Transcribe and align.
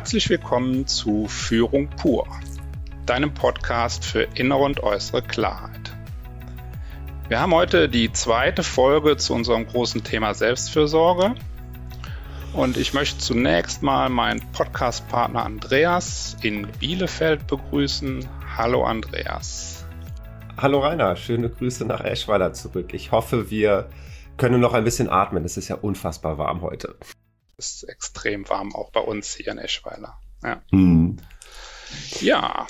Herzlich 0.00 0.30
willkommen 0.30 0.86
zu 0.86 1.28
Führung 1.28 1.90
pur, 1.90 2.26
deinem 3.04 3.34
Podcast 3.34 4.02
für 4.02 4.22
innere 4.34 4.60
und 4.60 4.82
äußere 4.82 5.20
Klarheit. 5.20 5.94
Wir 7.28 7.38
haben 7.38 7.52
heute 7.52 7.86
die 7.86 8.10
zweite 8.10 8.62
Folge 8.62 9.18
zu 9.18 9.34
unserem 9.34 9.66
großen 9.66 10.02
Thema 10.02 10.32
Selbstfürsorge. 10.32 11.34
Und 12.54 12.78
ich 12.78 12.94
möchte 12.94 13.18
zunächst 13.18 13.82
mal 13.82 14.08
meinen 14.08 14.40
Podcast-Partner 14.52 15.44
Andreas 15.44 16.34
in 16.40 16.66
Bielefeld 16.80 17.46
begrüßen. 17.46 18.26
Hallo 18.56 18.84
Andreas. 18.84 19.84
Hallo 20.56 20.78
Rainer, 20.80 21.14
schöne 21.16 21.50
Grüße 21.50 21.84
nach 21.84 22.00
Eschweiler 22.00 22.54
zurück. 22.54 22.94
Ich 22.94 23.12
hoffe, 23.12 23.50
wir 23.50 23.90
können 24.38 24.62
noch 24.62 24.72
ein 24.72 24.84
bisschen 24.84 25.10
atmen. 25.10 25.44
Es 25.44 25.58
ist 25.58 25.68
ja 25.68 25.76
unfassbar 25.76 26.38
warm 26.38 26.62
heute 26.62 26.96
ist 27.60 27.84
extrem 27.84 28.48
warm, 28.48 28.74
auch 28.74 28.90
bei 28.90 29.00
uns 29.00 29.34
hier 29.34 29.48
in 29.48 29.58
Eschweiler. 29.58 30.18
Ja. 30.42 30.62
Mhm. 30.70 31.18
ja. 32.20 32.66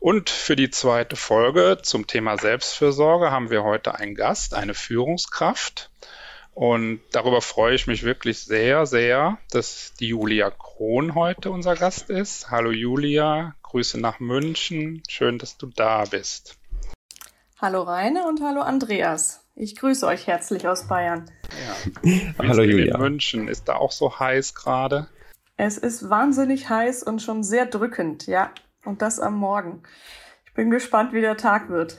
Und 0.00 0.30
für 0.30 0.56
die 0.56 0.68
zweite 0.68 1.16
Folge 1.16 1.78
zum 1.82 2.06
Thema 2.06 2.36
Selbstfürsorge 2.36 3.30
haben 3.30 3.50
wir 3.50 3.64
heute 3.64 3.94
einen 3.94 4.14
Gast, 4.14 4.54
eine 4.54 4.74
Führungskraft. 4.74 5.90
Und 6.54 7.00
darüber 7.12 7.40
freue 7.40 7.74
ich 7.74 7.86
mich 7.86 8.02
wirklich 8.02 8.40
sehr, 8.40 8.84
sehr, 8.84 9.38
dass 9.50 9.94
die 9.98 10.08
Julia 10.08 10.50
Krohn 10.50 11.14
heute 11.14 11.50
unser 11.50 11.76
Gast 11.76 12.10
ist. 12.10 12.50
Hallo 12.50 12.70
Julia, 12.70 13.54
Grüße 13.62 13.98
nach 13.98 14.20
München. 14.20 15.02
Schön, 15.08 15.38
dass 15.38 15.56
du 15.56 15.66
da 15.66 16.04
bist. 16.04 16.58
Hallo 17.58 17.82
Raine 17.82 18.26
und 18.26 18.42
hallo 18.42 18.60
Andreas. 18.60 19.41
Ich 19.54 19.76
grüße 19.76 20.06
euch 20.06 20.26
herzlich 20.26 20.66
aus 20.66 20.88
Bayern. 20.88 21.30
Ja. 22.02 22.12
Hallo 22.38 22.62
Julia. 22.62 22.94
In 22.94 23.00
München 23.00 23.48
ist 23.48 23.68
da 23.68 23.76
auch 23.76 23.92
so 23.92 24.18
heiß 24.18 24.54
gerade. 24.54 25.08
Es 25.58 25.76
ist 25.76 26.08
wahnsinnig 26.08 26.70
heiß 26.70 27.02
und 27.02 27.20
schon 27.20 27.44
sehr 27.44 27.66
drückend, 27.66 28.26
ja. 28.26 28.50
Und 28.84 29.02
das 29.02 29.20
am 29.20 29.36
Morgen. 29.36 29.82
Ich 30.46 30.54
bin 30.54 30.70
gespannt, 30.70 31.12
wie 31.12 31.20
der 31.20 31.36
Tag 31.36 31.68
wird. 31.68 31.98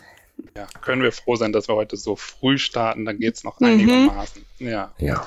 Ja, 0.58 0.68
können 0.82 1.04
wir 1.04 1.12
froh 1.12 1.36
sein, 1.36 1.54
dass 1.54 1.68
wir 1.68 1.76
heute 1.76 1.96
so 1.96 2.16
früh 2.16 2.58
starten, 2.58 3.06
dann 3.06 3.20
geht 3.20 3.36
es 3.36 3.44
noch 3.44 3.60
mhm. 3.60 3.68
einigermaßen. 3.68 4.46
Ja. 4.58 4.92
ja. 4.98 5.26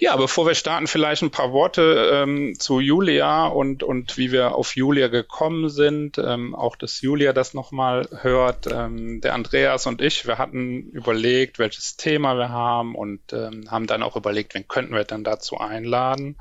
Ja, 0.00 0.14
bevor 0.14 0.46
wir 0.46 0.54
starten, 0.54 0.86
vielleicht 0.86 1.22
ein 1.22 1.32
paar 1.32 1.52
Worte 1.52 2.10
ähm, 2.12 2.54
zu 2.56 2.78
Julia 2.78 3.46
und, 3.46 3.82
und 3.82 4.16
wie 4.16 4.30
wir 4.30 4.54
auf 4.54 4.76
Julia 4.76 5.08
gekommen 5.08 5.68
sind. 5.68 6.18
Ähm, 6.18 6.54
auch, 6.54 6.76
dass 6.76 7.00
Julia 7.00 7.32
das 7.32 7.52
nochmal 7.52 8.08
hört. 8.22 8.68
Ähm, 8.70 9.20
der 9.20 9.34
Andreas 9.34 9.86
und 9.86 10.00
ich, 10.00 10.24
wir 10.26 10.38
hatten 10.38 10.90
überlegt, 10.90 11.58
welches 11.58 11.96
Thema 11.96 12.36
wir 12.36 12.50
haben 12.50 12.94
und 12.94 13.32
ähm, 13.32 13.68
haben 13.70 13.88
dann 13.88 14.04
auch 14.04 14.14
überlegt, 14.14 14.54
wen 14.54 14.68
könnten 14.68 14.94
wir 14.94 15.02
dann 15.02 15.24
dazu 15.24 15.58
einladen. 15.58 16.36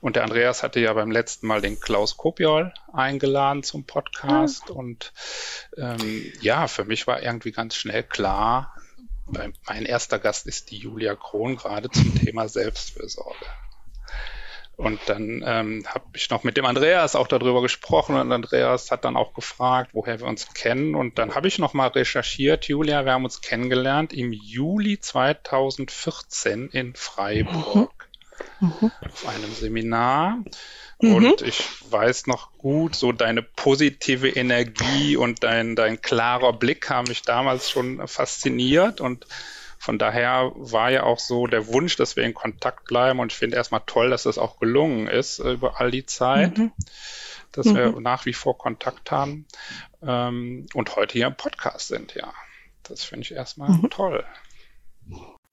Und 0.00 0.16
der 0.16 0.22
Andreas 0.24 0.62
hatte 0.62 0.80
ja 0.80 0.92
beim 0.94 1.10
letzten 1.10 1.46
Mal 1.46 1.60
den 1.60 1.80
Klaus 1.80 2.16
Kopiol 2.16 2.72
eingeladen 2.90 3.62
zum 3.62 3.84
Podcast. 3.84 4.64
Ja. 4.68 4.74
Und 4.76 5.12
ähm, 5.76 6.32
ja, 6.40 6.68
für 6.68 6.84
mich 6.84 7.06
war 7.06 7.22
irgendwie 7.22 7.52
ganz 7.52 7.74
schnell 7.74 8.02
klar, 8.02 8.74
mein 9.26 9.84
erster 9.84 10.18
Gast 10.18 10.46
ist 10.46 10.70
die 10.70 10.78
Julia 10.78 11.14
Krohn, 11.14 11.56
gerade 11.56 11.90
zum 11.90 12.14
Thema 12.24 12.48
Selbstfürsorge. 12.48 13.46
Und 14.76 15.00
dann 15.06 15.44
ähm, 15.46 15.84
habe 15.86 16.04
ich 16.14 16.30
noch 16.30 16.42
mit 16.42 16.56
dem 16.56 16.64
Andreas 16.64 17.14
auch 17.14 17.28
darüber 17.28 17.62
gesprochen 17.62 18.16
und 18.16 18.32
Andreas 18.32 18.90
hat 18.90 19.04
dann 19.04 19.16
auch 19.16 19.32
gefragt, 19.32 19.90
woher 19.92 20.18
wir 20.18 20.26
uns 20.26 20.52
kennen. 20.52 20.96
Und 20.96 21.18
dann 21.18 21.36
habe 21.36 21.46
ich 21.46 21.60
noch 21.60 21.74
mal 21.74 21.88
recherchiert, 21.88 22.66
Julia, 22.66 23.04
wir 23.04 23.12
haben 23.12 23.24
uns 23.24 23.40
kennengelernt 23.40 24.12
im 24.12 24.32
Juli 24.32 24.98
2014 24.98 26.70
in 26.70 26.94
Freiburg 26.94 27.74
mhm. 27.76 27.88
Mhm. 28.60 28.90
auf 29.00 29.28
einem 29.28 29.52
Seminar. 29.52 30.42
Mhm. 31.00 31.14
Und 31.14 31.42
ich 31.42 31.62
weiß 31.90 32.26
noch 32.26 32.52
gut, 32.58 32.94
so 32.94 33.12
deine 33.12 33.42
positive 33.42 34.28
Energie 34.28 35.16
und 35.16 35.42
dein, 35.42 35.76
dein 35.76 36.00
klarer 36.00 36.52
Blick 36.52 36.88
haben 36.90 37.08
mich 37.08 37.22
damals 37.22 37.70
schon 37.70 38.06
fasziniert. 38.06 39.00
Und 39.00 39.26
von 39.78 39.98
daher 39.98 40.52
war 40.54 40.90
ja 40.90 41.02
auch 41.02 41.18
so 41.18 41.46
der 41.46 41.66
Wunsch, 41.66 41.96
dass 41.96 42.16
wir 42.16 42.24
in 42.24 42.34
Kontakt 42.34 42.86
bleiben. 42.86 43.20
Und 43.20 43.32
ich 43.32 43.38
finde 43.38 43.56
erstmal 43.56 43.82
toll, 43.86 44.10
dass 44.10 44.22
das 44.22 44.38
auch 44.38 44.58
gelungen 44.58 45.08
ist 45.08 45.40
äh, 45.40 45.52
über 45.52 45.80
all 45.80 45.90
die 45.90 46.06
Zeit, 46.06 46.56
mhm. 46.56 46.72
dass 47.52 47.66
mhm. 47.66 47.76
wir 47.76 48.00
nach 48.00 48.24
wie 48.24 48.32
vor 48.32 48.56
Kontakt 48.56 49.10
haben 49.10 49.46
ähm, 50.02 50.66
und 50.74 50.96
heute 50.96 51.12
hier 51.14 51.26
im 51.26 51.36
Podcast 51.36 51.88
sind, 51.88 52.14
ja. 52.14 52.32
Das 52.82 53.02
finde 53.02 53.22
ich 53.22 53.32
erstmal 53.32 53.70
mhm. 53.70 53.88
toll. 53.88 54.24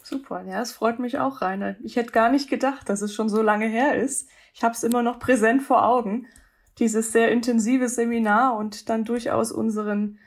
Super, 0.03 0.43
ja, 0.43 0.61
es 0.61 0.71
freut 0.71 0.99
mich 0.99 1.19
auch, 1.19 1.41
Rainer. 1.41 1.75
Ich 1.83 1.95
hätte 1.95 2.11
gar 2.11 2.31
nicht 2.31 2.49
gedacht, 2.49 2.89
dass 2.89 3.01
es 3.01 3.13
schon 3.13 3.29
so 3.29 3.41
lange 3.41 3.67
her 3.67 3.95
ist 3.95 4.27
ich 4.53 4.63
habe 4.63 4.73
es 4.73 4.83
immer 4.83 5.03
noch 5.03 5.19
präsent 5.19 5.63
vor 5.63 5.85
Augen, 5.85 6.27
dieses 6.77 7.11
sehr 7.11 7.31
intensive 7.31 7.89
Seminar 7.89 8.55
und 8.55 8.89
dann 8.89 9.05
durchaus 9.05 9.51
unseren 9.51 10.19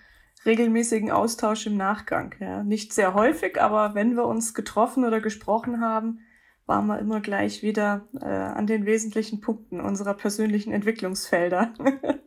regelmäßigen 0.45 1.11
Austausch 1.11 1.67
im 1.67 1.77
Nachgang. 1.77 2.35
Ja. 2.41 2.63
Nicht 2.63 2.93
sehr 2.93 3.15
häufig, 3.15 3.61
aber 3.61 3.95
wenn 3.95 4.17
wir 4.17 4.27
uns 4.27 4.55
getroffen 4.55 5.05
oder 5.05 5.21
gesprochen 5.21 5.81
haben, 5.81 6.21
waren 6.67 6.87
wir 6.87 6.99
immer 6.99 7.21
gleich 7.21 7.63
wieder 7.63 8.07
äh, 8.21 8.25
an 8.25 8.67
den 8.67 8.87
wesentlichen 8.87 9.41
Punkten 9.41 9.81
unserer 9.81 10.15
persönlichen 10.15 10.73
Entwicklungsfelder. 10.73 11.75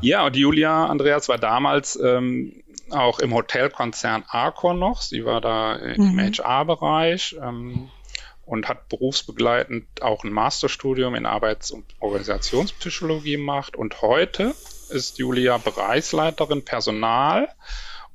ja, 0.00 0.24
und 0.24 0.36
Julia 0.36 0.86
Andreas 0.86 1.28
war 1.28 1.38
damals 1.38 1.98
ähm, 2.02 2.62
auch 2.92 3.18
im 3.18 3.34
Hotelkonzern 3.34 4.24
Arcor 4.28 4.74
noch. 4.74 5.02
Sie 5.02 5.24
war 5.24 5.40
da 5.40 5.76
im 5.76 6.14
mhm. 6.14 6.20
HR-Bereich. 6.20 7.36
Ähm, 7.42 7.90
und 8.50 8.68
hat 8.68 8.88
berufsbegleitend 8.88 10.02
auch 10.02 10.24
ein 10.24 10.32
Masterstudium 10.32 11.14
in 11.14 11.24
Arbeits- 11.24 11.70
und 11.70 11.84
Organisationspsychologie 12.00 13.36
gemacht. 13.36 13.76
Und 13.76 14.02
heute 14.02 14.56
ist 14.88 15.18
Julia 15.18 15.56
Bereichsleiterin 15.58 16.64
Personal 16.64 17.48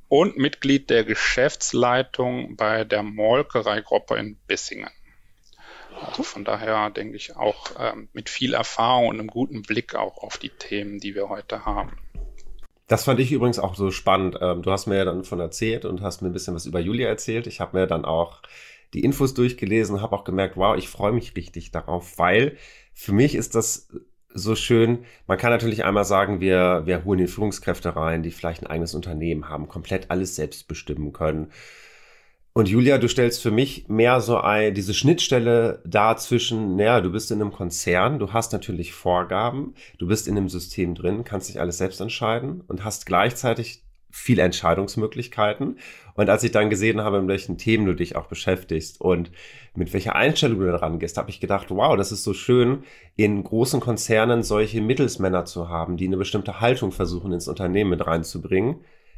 und 0.08 0.36
Mitglied 0.36 0.90
der 0.90 1.04
Geschäftsleitung 1.04 2.56
bei 2.56 2.84
der 2.84 3.02
Molkereigruppe 3.02 4.16
in 4.16 4.36
Bissingen. 4.46 4.90
Also 6.04 6.22
von 6.22 6.44
daher 6.44 6.90
denke 6.90 7.16
ich 7.16 7.34
auch 7.34 7.70
ähm, 7.78 8.08
mit 8.12 8.28
viel 8.28 8.52
Erfahrung 8.52 9.08
und 9.08 9.18
einem 9.18 9.28
guten 9.28 9.62
Blick 9.62 9.94
auch 9.94 10.18
auf 10.18 10.36
die 10.36 10.50
Themen, 10.50 11.00
die 11.00 11.14
wir 11.14 11.30
heute 11.30 11.64
haben. 11.64 11.96
Das 12.86 13.04
fand 13.04 13.18
ich 13.20 13.32
übrigens 13.32 13.58
auch 13.58 13.74
so 13.74 13.90
spannend. 13.90 14.38
Ähm, 14.40 14.62
du 14.62 14.70
hast 14.70 14.86
mir 14.86 14.96
ja 14.96 15.04
dann 15.04 15.24
von 15.24 15.40
erzählt 15.40 15.84
und 15.84 16.02
hast 16.02 16.22
mir 16.22 16.28
ein 16.28 16.32
bisschen 16.32 16.54
was 16.54 16.66
über 16.66 16.80
Julia 16.80 17.08
erzählt. 17.08 17.46
Ich 17.46 17.60
habe 17.60 17.76
mir 17.76 17.86
dann 17.86 18.04
auch 18.04 18.42
die 18.94 19.00
Infos 19.00 19.34
durchgelesen, 19.34 20.00
habe 20.00 20.14
auch 20.16 20.24
gemerkt, 20.24 20.56
wow, 20.56 20.76
ich 20.76 20.88
freue 20.88 21.12
mich 21.12 21.36
richtig 21.36 21.72
darauf, 21.72 22.18
weil 22.18 22.56
für 22.94 23.12
mich 23.12 23.34
ist 23.34 23.54
das 23.54 23.88
so 24.32 24.54
schön. 24.54 25.04
Man 25.26 25.38
kann 25.38 25.50
natürlich 25.50 25.84
einmal 25.84 26.04
sagen, 26.04 26.40
wir, 26.40 26.82
wir 26.84 27.04
holen 27.04 27.18
die 27.18 27.26
Führungskräfte 27.26 27.96
rein, 27.96 28.22
die 28.22 28.30
vielleicht 28.30 28.62
ein 28.62 28.66
eigenes 28.68 28.94
Unternehmen 28.94 29.48
haben, 29.48 29.68
komplett 29.68 30.10
alles 30.10 30.36
selbst 30.36 30.68
bestimmen 30.68 31.12
können. 31.12 31.50
Und 32.56 32.70
Julia, 32.70 32.96
du 32.96 33.06
stellst 33.06 33.42
für 33.42 33.50
mich 33.50 33.86
mehr 33.86 34.22
so 34.22 34.38
ein, 34.38 34.72
diese 34.72 34.94
Schnittstelle 34.94 35.82
da 35.84 36.16
zwischen, 36.16 36.76
naja, 36.76 37.02
du 37.02 37.12
bist 37.12 37.30
in 37.30 37.42
einem 37.42 37.52
Konzern, 37.52 38.18
du 38.18 38.32
hast 38.32 38.54
natürlich 38.54 38.94
Vorgaben, 38.94 39.74
du 39.98 40.06
bist 40.06 40.26
in 40.26 40.38
einem 40.38 40.48
System 40.48 40.94
drin, 40.94 41.22
kannst 41.22 41.50
dich 41.50 41.60
alles 41.60 41.76
selbst 41.76 42.00
entscheiden 42.00 42.62
und 42.66 42.82
hast 42.82 43.04
gleichzeitig 43.04 43.82
viele 44.10 44.40
Entscheidungsmöglichkeiten. 44.40 45.76
Und 46.14 46.30
als 46.30 46.44
ich 46.44 46.50
dann 46.50 46.70
gesehen 46.70 47.02
habe, 47.02 47.20
mit 47.20 47.28
welchen 47.28 47.58
Themen 47.58 47.84
du 47.84 47.94
dich 47.94 48.16
auch 48.16 48.26
beschäftigst 48.26 49.02
und 49.02 49.30
mit 49.74 49.92
welcher 49.92 50.16
Einstellung 50.16 50.60
du 50.60 50.66
da 50.72 50.76
rangehst, 50.76 51.18
habe 51.18 51.28
ich 51.28 51.40
gedacht, 51.40 51.66
wow, 51.68 51.94
das 51.94 52.10
ist 52.10 52.24
so 52.24 52.32
schön, 52.32 52.84
in 53.16 53.44
großen 53.44 53.80
Konzernen 53.80 54.42
solche 54.42 54.80
Mittelsmänner 54.80 55.44
zu 55.44 55.68
haben, 55.68 55.98
die 55.98 56.06
eine 56.06 56.16
bestimmte 56.16 56.58
Haltung 56.62 56.90
versuchen, 56.90 57.34
ins 57.34 57.48
Unternehmen 57.48 57.90
mit 57.90 58.06
reinzubringen, 58.06 58.76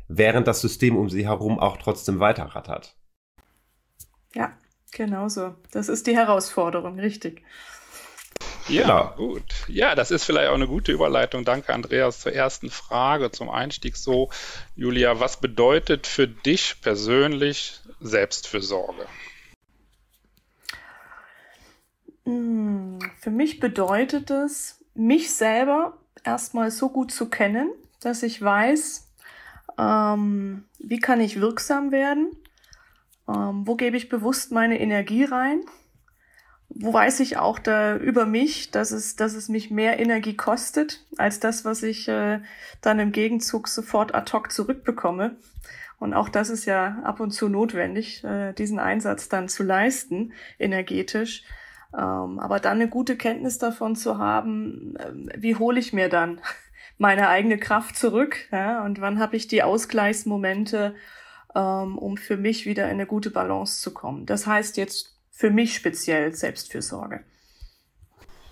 während 0.08 0.48
das 0.48 0.60
System 0.60 0.96
um 0.96 1.08
sie 1.08 1.28
herum 1.28 1.60
auch 1.60 1.76
trotzdem 1.76 2.18
weiterrattert. 2.18 2.97
Ja, 4.34 4.52
genau 4.92 5.28
so. 5.28 5.54
Das 5.70 5.88
ist 5.88 6.06
die 6.06 6.16
Herausforderung, 6.16 6.98
richtig. 6.98 7.42
Ja, 8.68 8.82
genau. 8.82 9.28
gut. 9.28 9.54
Ja, 9.66 9.94
das 9.94 10.10
ist 10.10 10.24
vielleicht 10.24 10.50
auch 10.50 10.54
eine 10.54 10.66
gute 10.66 10.92
Überleitung. 10.92 11.44
Danke, 11.44 11.72
Andreas, 11.72 12.20
zur 12.20 12.34
ersten 12.34 12.70
Frage 12.70 13.30
zum 13.30 13.48
Einstieg. 13.48 13.96
So, 13.96 14.28
Julia, 14.76 15.20
was 15.20 15.40
bedeutet 15.40 16.06
für 16.06 16.28
dich 16.28 16.80
persönlich 16.82 17.80
Selbstfürsorge? 18.00 19.06
Hm, 22.24 22.98
für 23.18 23.30
mich 23.30 23.58
bedeutet 23.58 24.30
es, 24.30 24.84
mich 24.94 25.32
selber 25.32 25.96
erstmal 26.24 26.70
so 26.70 26.90
gut 26.90 27.10
zu 27.10 27.30
kennen, 27.30 27.70
dass 28.00 28.22
ich 28.22 28.42
weiß, 28.42 29.08
ähm, 29.78 30.64
wie 30.78 30.98
kann 30.98 31.20
ich 31.20 31.40
wirksam 31.40 31.90
werden, 31.90 32.36
ähm, 33.28 33.66
wo 33.66 33.76
gebe 33.76 33.96
ich 33.96 34.08
bewusst 34.08 34.52
meine 34.52 34.80
Energie 34.80 35.24
rein 35.24 35.60
wo 36.68 36.92
weiß 36.92 37.20
ich 37.20 37.38
auch 37.38 37.58
da 37.58 37.96
über 37.96 38.26
mich, 38.26 38.70
dass 38.70 38.90
es, 38.90 39.16
dass 39.16 39.34
es 39.34 39.48
mich 39.48 39.70
mehr 39.70 39.98
Energie 39.98 40.36
kostet, 40.36 41.04
als 41.16 41.40
das, 41.40 41.64
was 41.64 41.82
ich 41.82 42.08
äh, 42.08 42.40
dann 42.82 42.98
im 42.98 43.12
Gegenzug 43.12 43.68
sofort 43.68 44.14
ad 44.14 44.32
hoc 44.32 44.52
zurückbekomme. 44.52 45.36
Und 45.98 46.14
auch 46.14 46.28
das 46.28 46.50
ist 46.50 46.66
ja 46.66 46.98
ab 47.02 47.20
und 47.20 47.32
zu 47.32 47.48
notwendig, 47.48 48.22
äh, 48.22 48.52
diesen 48.52 48.78
Einsatz 48.78 49.28
dann 49.28 49.48
zu 49.48 49.62
leisten, 49.62 50.32
energetisch. 50.58 51.42
Ähm, 51.94 52.38
aber 52.38 52.60
dann 52.60 52.76
eine 52.76 52.88
gute 52.88 53.16
Kenntnis 53.16 53.58
davon 53.58 53.96
zu 53.96 54.18
haben, 54.18 54.94
äh, 54.96 55.42
wie 55.42 55.56
hole 55.56 55.80
ich 55.80 55.92
mir 55.92 56.08
dann 56.08 56.40
meine 56.98 57.28
eigene 57.28 57.58
Kraft 57.58 57.96
zurück 57.96 58.36
ja, 58.52 58.84
und 58.84 59.00
wann 59.00 59.18
habe 59.18 59.36
ich 59.36 59.48
die 59.48 59.62
Ausgleichsmomente, 59.62 60.94
ähm, 61.58 61.98
um 61.98 62.16
für 62.16 62.36
mich 62.36 62.66
wieder 62.66 62.84
in 62.84 62.92
eine 62.92 63.06
gute 63.06 63.30
Balance 63.30 63.82
zu 63.82 63.92
kommen. 63.92 64.26
Das 64.26 64.46
heißt 64.46 64.76
jetzt 64.76 65.16
für 65.30 65.50
mich 65.50 65.74
speziell 65.74 66.32
Selbstfürsorge. 66.32 67.24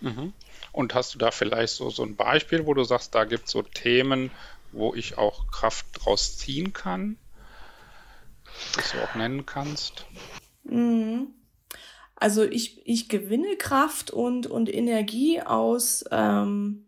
Mhm. 0.00 0.32
Und 0.72 0.94
hast 0.94 1.14
du 1.14 1.18
da 1.18 1.30
vielleicht 1.30 1.74
so, 1.74 1.88
so 1.88 2.02
ein 2.02 2.16
Beispiel, 2.16 2.66
wo 2.66 2.74
du 2.74 2.84
sagst, 2.84 3.14
da 3.14 3.24
gibt 3.24 3.46
es 3.46 3.52
so 3.52 3.62
Themen, 3.62 4.30
wo 4.72 4.92
ich 4.94 5.16
auch 5.16 5.50
Kraft 5.50 5.86
draus 5.92 6.36
ziehen 6.36 6.72
kann, 6.72 7.16
das 8.74 8.92
du 8.92 8.98
auch 8.98 9.14
nennen 9.14 9.46
kannst? 9.46 10.04
Mhm. 10.64 11.28
Also 12.16 12.44
ich, 12.44 12.86
ich 12.86 13.08
gewinne 13.08 13.56
Kraft 13.56 14.10
und, 14.10 14.46
und 14.46 14.72
Energie 14.72 15.40
aus, 15.42 16.04
ähm, 16.10 16.86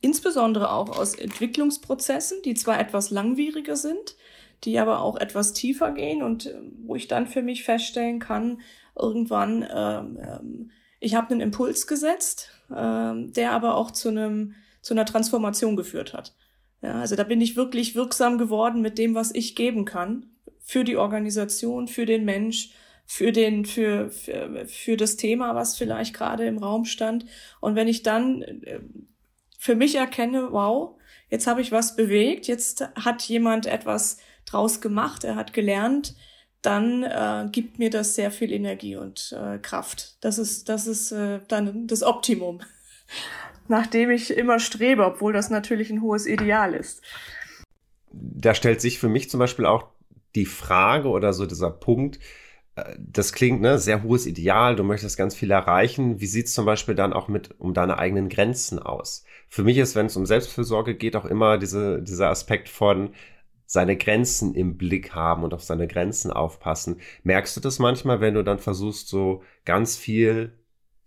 insbesondere 0.00 0.72
auch 0.72 0.96
aus 0.98 1.14
Entwicklungsprozessen, 1.14 2.42
die 2.42 2.54
zwar 2.54 2.80
etwas 2.80 3.10
langwieriger 3.10 3.76
sind, 3.76 4.16
die 4.64 4.78
aber 4.78 5.00
auch 5.00 5.16
etwas 5.16 5.52
tiefer 5.52 5.92
gehen 5.92 6.22
und 6.22 6.46
äh, 6.46 6.54
wo 6.84 6.94
ich 6.94 7.08
dann 7.08 7.26
für 7.26 7.42
mich 7.42 7.64
feststellen 7.64 8.18
kann, 8.18 8.60
irgendwann, 8.98 9.66
ähm, 9.74 10.18
ähm, 10.20 10.70
ich 10.98 11.14
habe 11.14 11.30
einen 11.30 11.40
Impuls 11.40 11.86
gesetzt, 11.86 12.50
ähm, 12.74 13.32
der 13.32 13.52
aber 13.52 13.76
auch 13.76 13.90
zu 13.90 14.08
einem 14.08 14.54
zu 14.82 14.94
einer 14.94 15.04
Transformation 15.04 15.76
geführt 15.76 16.14
hat. 16.14 16.34
Ja, 16.82 17.00
also 17.00 17.14
da 17.14 17.24
bin 17.24 17.42
ich 17.42 17.54
wirklich 17.54 17.94
wirksam 17.94 18.38
geworden 18.38 18.80
mit 18.80 18.96
dem, 18.96 19.14
was 19.14 19.34
ich 19.34 19.54
geben 19.54 19.84
kann 19.84 20.30
für 20.58 20.84
die 20.84 20.96
Organisation, 20.96 21.86
für 21.86 22.06
den 22.06 22.24
Mensch, 22.24 22.70
für 23.04 23.32
den 23.32 23.66
für 23.66 24.10
für, 24.10 24.66
für 24.66 24.96
das 24.96 25.16
Thema, 25.16 25.54
was 25.54 25.76
vielleicht 25.76 26.14
gerade 26.14 26.46
im 26.46 26.58
Raum 26.58 26.86
stand. 26.86 27.26
Und 27.60 27.74
wenn 27.76 27.88
ich 27.88 28.02
dann 28.02 28.42
äh, 28.42 28.80
für 29.58 29.74
mich 29.74 29.96
erkenne, 29.96 30.52
wow, 30.52 30.98
jetzt 31.28 31.46
habe 31.46 31.60
ich 31.60 31.72
was 31.72 31.96
bewegt, 31.96 32.46
jetzt 32.46 32.88
hat 32.94 33.22
jemand 33.22 33.66
etwas 33.66 34.18
draus 34.46 34.80
gemacht, 34.80 35.24
er 35.24 35.36
hat 35.36 35.52
gelernt, 35.52 36.14
dann 36.62 37.02
äh, 37.02 37.48
gibt 37.50 37.78
mir 37.78 37.90
das 37.90 38.14
sehr 38.14 38.30
viel 38.30 38.52
Energie 38.52 38.96
und 38.96 39.34
äh, 39.38 39.58
Kraft. 39.58 40.16
Das 40.20 40.38
ist, 40.38 40.68
das 40.68 40.86
ist 40.86 41.12
äh, 41.12 41.40
dann 41.48 41.86
das 41.86 42.02
Optimum, 42.02 42.60
nach 43.68 43.86
dem 43.86 44.10
ich 44.10 44.36
immer 44.36 44.60
strebe, 44.60 45.04
obwohl 45.04 45.32
das 45.32 45.50
natürlich 45.50 45.90
ein 45.90 46.02
hohes 46.02 46.26
Ideal 46.26 46.74
ist. 46.74 47.02
Da 48.12 48.54
stellt 48.54 48.80
sich 48.80 48.98
für 48.98 49.08
mich 49.08 49.30
zum 49.30 49.40
Beispiel 49.40 49.66
auch 49.66 49.86
die 50.34 50.46
Frage 50.46 51.08
oder 51.08 51.32
so 51.32 51.46
dieser 51.46 51.70
Punkt, 51.70 52.18
äh, 52.76 52.96
das 52.98 53.32
klingt 53.32 53.60
ne 53.60 53.78
sehr 53.78 54.02
hohes 54.02 54.26
Ideal, 54.26 54.76
du 54.76 54.84
möchtest 54.84 55.16
ganz 55.16 55.34
viel 55.34 55.50
erreichen. 55.50 56.20
Wie 56.20 56.26
sieht's 56.26 56.52
zum 56.52 56.66
Beispiel 56.66 56.94
dann 56.94 57.12
auch 57.12 57.28
mit 57.28 57.58
um 57.58 57.74
deine 57.74 57.98
eigenen 57.98 58.28
Grenzen 58.28 58.78
aus? 58.78 59.24
Für 59.48 59.62
mich 59.64 59.78
ist, 59.78 59.96
wenn 59.96 60.06
es 60.06 60.16
um 60.16 60.26
Selbstfürsorge 60.26 60.94
geht, 60.94 61.16
auch 61.16 61.24
immer 61.24 61.58
diese, 61.58 62.02
dieser 62.02 62.28
Aspekt 62.28 62.68
von, 62.68 63.14
seine 63.70 63.96
Grenzen 63.96 64.52
im 64.56 64.76
Blick 64.76 65.14
haben 65.14 65.44
und 65.44 65.54
auf 65.54 65.62
seine 65.62 65.86
Grenzen 65.86 66.32
aufpassen. 66.32 67.00
Merkst 67.22 67.56
du 67.56 67.60
das 67.60 67.78
manchmal, 67.78 68.20
wenn 68.20 68.34
du 68.34 68.42
dann 68.42 68.58
versuchst, 68.58 69.06
so 69.06 69.44
ganz 69.64 69.96
viel 69.96 70.58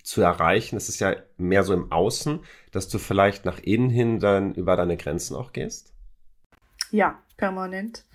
zu 0.01 0.21
erreichen? 0.21 0.77
Es 0.77 0.87
ist 0.87 1.01
ja 1.01 1.13
mehr 1.35 1.65
so 1.65 1.73
im 1.73 1.91
Außen, 1.91 2.39
dass 2.71 2.87
du 2.87 2.99
vielleicht 2.99 3.43
nach 3.43 3.59
innen 3.59 3.89
hin 3.89 4.21
dann 4.21 4.55
über 4.55 4.77
deine 4.77 4.95
Grenzen 4.95 5.35
auch 5.35 5.51
gehst? 5.51 5.91
Ja, 6.89 7.19
permanent. 7.35 8.05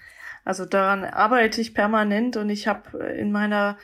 Also 0.47 0.65
daran 0.65 1.05
arbeite 1.05 1.61
ich 1.61 1.75
permanent 1.75 2.39
und 2.39 2.49
ich 2.49 2.67
habe 2.69 3.01
in 3.19 3.31
meiner 3.31 3.77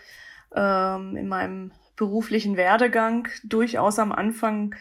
ähm, 0.56 1.14
in 1.14 1.28
meinem 1.28 1.72
beruflichen 1.96 2.56
Werdegang 2.56 3.28
durchaus 3.44 3.98
am 3.98 4.12
Anfang 4.12 4.74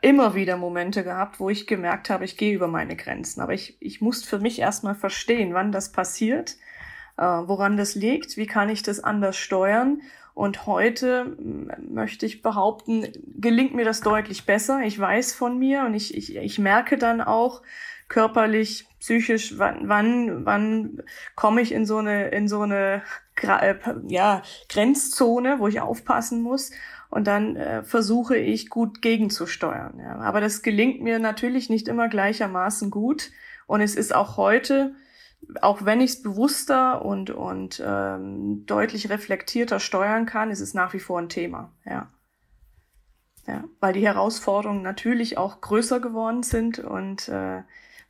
immer 0.00 0.34
wieder 0.34 0.56
Momente 0.56 1.04
gehabt, 1.04 1.40
wo 1.40 1.50
ich 1.50 1.66
gemerkt 1.66 2.10
habe, 2.10 2.24
ich 2.24 2.36
gehe 2.36 2.54
über 2.54 2.68
meine 2.68 2.96
Grenzen. 2.96 3.40
Aber 3.40 3.52
ich, 3.52 3.76
ich 3.80 4.00
muss 4.00 4.24
für 4.24 4.38
mich 4.38 4.58
erstmal 4.58 4.94
verstehen, 4.94 5.54
wann 5.54 5.72
das 5.72 5.92
passiert, 5.92 6.56
äh, 7.18 7.22
woran 7.22 7.76
das 7.76 7.94
liegt, 7.94 8.36
wie 8.36 8.46
kann 8.46 8.68
ich 8.68 8.82
das 8.82 9.02
anders 9.02 9.36
steuern. 9.36 10.00
Und 10.34 10.66
heute 10.66 11.36
möchte 11.78 12.24
ich 12.24 12.40
behaupten, 12.40 13.06
gelingt 13.38 13.74
mir 13.74 13.84
das 13.84 14.00
deutlich 14.00 14.46
besser. 14.46 14.80
Ich 14.80 14.98
weiß 14.98 15.34
von 15.34 15.58
mir 15.58 15.84
und 15.84 15.92
ich, 15.92 16.16
ich, 16.16 16.36
ich 16.36 16.58
merke 16.58 16.96
dann 16.96 17.20
auch, 17.20 17.60
körperlich, 18.12 18.86
psychisch, 19.00 19.58
wann, 19.58 19.88
wann, 19.88 20.44
wann 20.44 21.02
komme 21.34 21.62
ich 21.62 21.72
in 21.72 21.86
so 21.86 21.96
eine, 21.96 22.28
in 22.28 22.46
so 22.46 22.60
eine 22.60 23.02
ja, 23.42 24.42
Grenzzone, 24.68 25.58
wo 25.58 25.68
ich 25.68 25.80
aufpassen 25.80 26.42
muss. 26.42 26.70
Und 27.10 27.26
dann 27.26 27.56
äh, 27.56 27.82
versuche 27.82 28.36
ich 28.36 28.70
gut 28.70 29.02
gegenzusteuern. 29.02 29.98
Ja. 29.98 30.16
Aber 30.20 30.40
das 30.40 30.62
gelingt 30.62 31.02
mir 31.02 31.18
natürlich 31.18 31.68
nicht 31.68 31.88
immer 31.88 32.08
gleichermaßen 32.08 32.90
gut. 32.90 33.30
Und 33.66 33.82
es 33.82 33.96
ist 33.96 34.14
auch 34.14 34.38
heute, 34.38 34.94
auch 35.60 35.84
wenn 35.84 36.00
ich 36.00 36.12
es 36.12 36.22
bewusster 36.22 37.04
und, 37.04 37.30
und 37.30 37.82
ähm, 37.84 38.64
deutlich 38.66 39.10
reflektierter 39.10 39.78
steuern 39.80 40.24
kann, 40.24 40.50
ist 40.50 40.60
es 40.60 40.72
nach 40.72 40.94
wie 40.94 41.00
vor 41.00 41.18
ein 41.18 41.28
Thema. 41.28 41.72
Ja. 41.84 42.08
Ja, 43.46 43.64
weil 43.80 43.92
die 43.92 44.06
Herausforderungen 44.06 44.82
natürlich 44.82 45.36
auch 45.36 45.60
größer 45.60 45.98
geworden 45.98 46.44
sind 46.44 46.78
und 46.78 47.28
äh, 47.28 47.62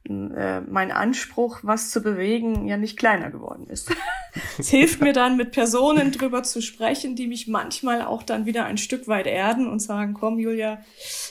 äh, 0.08 0.60
mein 0.62 0.90
Anspruch, 0.90 1.60
was 1.62 1.90
zu 1.90 2.02
bewegen, 2.02 2.66
ja 2.66 2.76
nicht 2.76 2.96
kleiner 2.96 3.30
geworden 3.30 3.68
ist. 3.68 3.94
es 4.58 4.68
hilft 4.68 5.00
mir 5.00 5.12
dann, 5.12 5.36
mit 5.36 5.52
Personen 5.52 6.10
drüber 6.10 6.42
zu 6.42 6.60
sprechen, 6.60 7.14
die 7.14 7.28
mich 7.28 7.46
manchmal 7.46 8.02
auch 8.02 8.24
dann 8.24 8.44
wieder 8.44 8.64
ein 8.64 8.78
Stück 8.78 9.06
weit 9.06 9.28
erden 9.28 9.68
und 9.68 9.78
sagen, 9.78 10.14
komm, 10.14 10.40
Julia, 10.40 10.84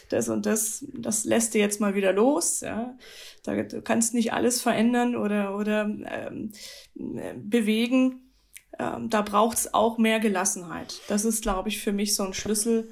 das 0.10 0.30
und 0.30 0.46
das, 0.46 0.86
das 0.94 1.26
lässt 1.26 1.54
dir 1.54 1.60
jetzt 1.60 1.82
mal 1.82 1.96
wieder 1.96 2.14
los. 2.14 2.62
Ja. 2.62 2.96
Da, 3.44 3.62
du 3.62 3.82
kannst 3.82 4.14
nicht 4.14 4.32
alles 4.32 4.62
verändern 4.62 5.18
oder, 5.18 5.58
oder 5.58 5.82
ähm, 5.84 6.52
bewegen. 6.96 8.32
Ähm, 8.80 9.10
da 9.10 9.22
braucht's 9.22 9.74
auch 9.74 9.98
mehr 9.98 10.22
Gelassenheit. 10.22 11.02
Das 11.10 11.26
ist, 11.26 11.42
glaube 11.42 11.68
ich, 11.68 11.82
für 11.82 11.92
mich 11.92 12.16
so 12.16 12.24
ein 12.24 12.34
Schlüssel, 12.34 12.90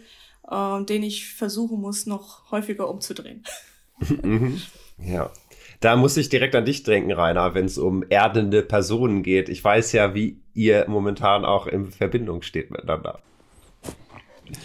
äh, 0.50 0.84
den 0.84 1.04
ich 1.04 1.34
versuchen 1.34 1.80
muss, 1.80 2.06
noch 2.06 2.52
häufiger 2.52 2.90
umzudrehen. 2.90 3.44
Mhm. 4.24 4.62
ja. 4.98 5.30
Da 5.80 5.96
muss 5.96 6.18
ich 6.18 6.28
direkt 6.28 6.56
an 6.56 6.66
dich 6.66 6.84
denken, 6.84 7.12
Rainer, 7.12 7.54
wenn 7.56 7.66
es 7.66 7.78
um 7.78 8.04
erdende 8.10 8.64
Personen 8.64 9.24
geht. 9.24 9.48
Ich 9.48 9.64
weiß 9.64 9.94
ja, 9.94 10.14
wie 10.14 10.38
ihr 10.54 10.86
momentan 10.90 11.46
auch 11.46 11.68
in 11.68 11.90
Verbindung 11.90 12.42
steht 12.42 12.70
miteinander. 12.70 13.20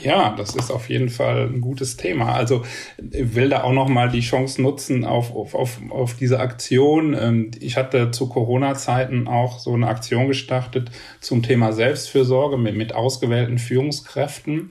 Ja, 0.02 0.34
das 0.36 0.56
ist 0.56 0.70
auf 0.70 0.88
jeden 0.88 1.08
Fall 1.08 1.46
ein 1.46 1.60
gutes 1.60 1.96
Thema. 1.96 2.32
Also 2.32 2.62
ich 2.98 3.34
will 3.34 3.48
da 3.48 3.64
auch 3.64 3.72
noch 3.72 3.88
mal 3.88 4.08
die 4.08 4.20
Chance 4.20 4.62
nutzen 4.62 5.04
auf, 5.04 5.34
auf, 5.34 5.54
auf, 5.54 5.78
auf 5.90 6.14
diese 6.14 6.40
Aktion. 6.40 7.14
Ähm, 7.14 7.50
ich 7.60 7.76
hatte 7.76 8.10
zu 8.10 8.28
Corona-Zeiten 8.28 9.28
auch 9.28 9.58
so 9.58 9.74
eine 9.74 9.86
Aktion 9.86 10.28
gestartet 10.28 10.90
zum 11.20 11.42
Thema 11.42 11.72
Selbstfürsorge 11.72 12.56
mit, 12.56 12.76
mit 12.76 12.94
ausgewählten 12.94 13.58
Führungskräften. 13.58 14.70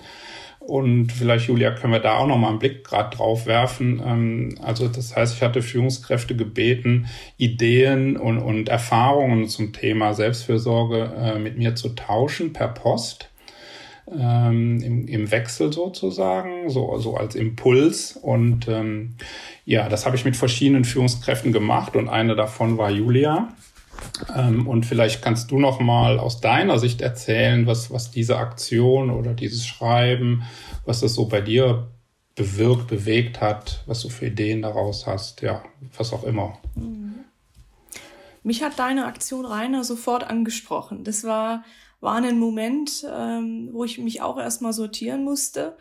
Und 0.65 1.11
vielleicht, 1.11 1.47
Julia, 1.47 1.71
können 1.71 1.91
wir 1.91 1.99
da 1.99 2.17
auch 2.17 2.27
noch 2.27 2.37
mal 2.37 2.49
einen 2.49 2.59
Blick 2.59 2.85
gerade 2.85 3.15
drauf 3.15 3.45
werfen. 3.45 4.01
Ähm, 4.05 4.55
also 4.61 4.87
das 4.87 5.15
heißt, 5.15 5.35
ich 5.35 5.41
hatte 5.41 5.61
Führungskräfte 5.61 6.35
gebeten, 6.35 7.07
Ideen 7.37 8.15
und, 8.15 8.39
und 8.39 8.69
Erfahrungen 8.69 9.47
zum 9.47 9.73
Thema 9.73 10.13
Selbstfürsorge 10.13 11.11
äh, 11.17 11.39
mit 11.39 11.57
mir 11.57 11.75
zu 11.75 11.89
tauschen 11.89 12.53
per 12.53 12.69
Post. 12.69 13.29
Ähm, 14.11 14.81
im, 14.81 15.07
im 15.07 15.31
Wechsel 15.31 15.71
sozusagen, 15.71 16.69
so, 16.69 16.97
so 16.97 17.15
als 17.15 17.35
Impuls. 17.35 18.17
Und 18.21 18.67
ähm, 18.67 19.15
ja, 19.65 19.89
das 19.89 20.05
habe 20.05 20.15
ich 20.15 20.25
mit 20.25 20.35
verschiedenen 20.35 20.85
Führungskräften 20.85 21.51
gemacht 21.51 21.95
und 21.95 22.09
eine 22.09 22.35
davon 22.35 22.77
war 22.77 22.89
Julia. 22.89 23.53
Ähm, 24.35 24.67
und 24.67 24.85
vielleicht 24.85 25.21
kannst 25.21 25.51
du 25.51 25.59
noch 25.59 25.79
mal 25.79 26.19
aus 26.19 26.41
deiner 26.41 26.79
Sicht 26.79 27.01
erzählen, 27.01 27.65
was, 27.65 27.91
was 27.91 28.11
diese 28.11 28.37
Aktion 28.37 29.09
oder 29.09 29.33
dieses 29.33 29.65
Schreiben, 29.65 30.43
was 30.85 30.99
das 30.99 31.15
so 31.15 31.25
bei 31.25 31.41
dir 31.41 31.87
bewirkt, 32.35 32.87
bewegt 32.87 33.41
hat, 33.41 33.83
was 33.85 34.01
du 34.01 34.09
für 34.09 34.27
Ideen 34.27 34.61
daraus 34.61 35.07
hast, 35.07 35.41
ja, 35.41 35.63
was 35.97 36.13
auch 36.13 36.23
immer. 36.23 36.57
Mhm. 36.75 37.15
Mich 38.43 38.61
hat 38.61 38.77
deine 38.77 39.05
Aktion 39.05 39.45
Rainer 39.45 39.83
sofort 39.83 40.29
angesprochen. 40.29 41.03
Das 41.03 41.23
war, 41.23 41.63
war 42.01 42.15
ein 42.15 42.39
Moment, 42.39 43.05
ähm, 43.09 43.69
wo 43.71 43.85
ich 43.85 43.97
mich 43.97 44.21
auch 44.21 44.37
erstmal 44.37 44.73
sortieren 44.73 45.23
musste. 45.23 45.77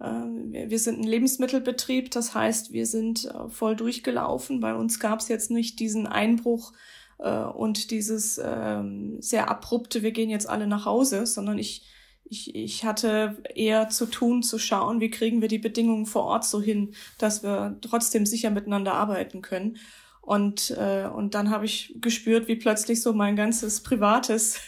Ähm, 0.00 0.52
wir 0.52 0.78
sind 0.78 1.00
ein 1.00 1.06
Lebensmittelbetrieb, 1.06 2.10
das 2.10 2.34
heißt, 2.34 2.72
wir 2.72 2.86
sind 2.86 3.26
äh, 3.26 3.48
voll 3.50 3.76
durchgelaufen. 3.76 4.60
Bei 4.60 4.74
uns 4.74 4.98
gab 4.98 5.20
es 5.20 5.28
jetzt 5.28 5.50
nicht 5.50 5.78
diesen 5.78 6.06
Einbruch 6.06 6.72
äh, 7.18 7.30
und 7.30 7.90
dieses 7.90 8.40
ähm, 8.42 9.20
sehr 9.20 9.50
abrupte, 9.50 10.02
wir 10.02 10.12
gehen 10.12 10.30
jetzt 10.30 10.48
alle 10.48 10.66
nach 10.66 10.84
Hause, 10.84 11.26
sondern 11.26 11.58
ich, 11.58 11.84
ich, 12.24 12.54
ich 12.54 12.84
hatte 12.84 13.42
eher 13.54 13.88
zu 13.88 14.06
tun, 14.06 14.42
zu 14.42 14.58
schauen, 14.58 15.00
wie 15.00 15.10
kriegen 15.10 15.40
wir 15.40 15.48
die 15.48 15.58
Bedingungen 15.58 16.06
vor 16.06 16.24
Ort 16.24 16.44
so 16.44 16.60
hin, 16.60 16.94
dass 17.18 17.42
wir 17.42 17.78
trotzdem 17.80 18.26
sicher 18.26 18.50
miteinander 18.50 18.94
arbeiten 18.94 19.42
können. 19.42 19.78
Und, 20.20 20.70
äh, 20.72 21.06
und 21.06 21.34
dann 21.34 21.50
habe 21.50 21.66
ich 21.66 21.94
gespürt, 22.00 22.48
wie 22.48 22.56
plötzlich 22.56 23.00
so 23.00 23.12
mein 23.12 23.36
ganzes 23.36 23.82
Privates 23.82 24.60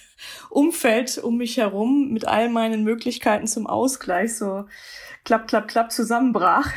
Umfeld 0.51 1.19
um 1.19 1.37
mich 1.37 1.57
herum 1.57 2.11
mit 2.11 2.27
all 2.27 2.49
meinen 2.49 2.85
Möglichkeiten 2.85 3.47
zum 3.47 3.67
Ausgleich 3.67 4.37
so 4.37 4.67
klapp, 5.25 5.49
klapp, 5.49 5.69
klapp 5.69 5.93
zusammenbrach. 5.93 6.71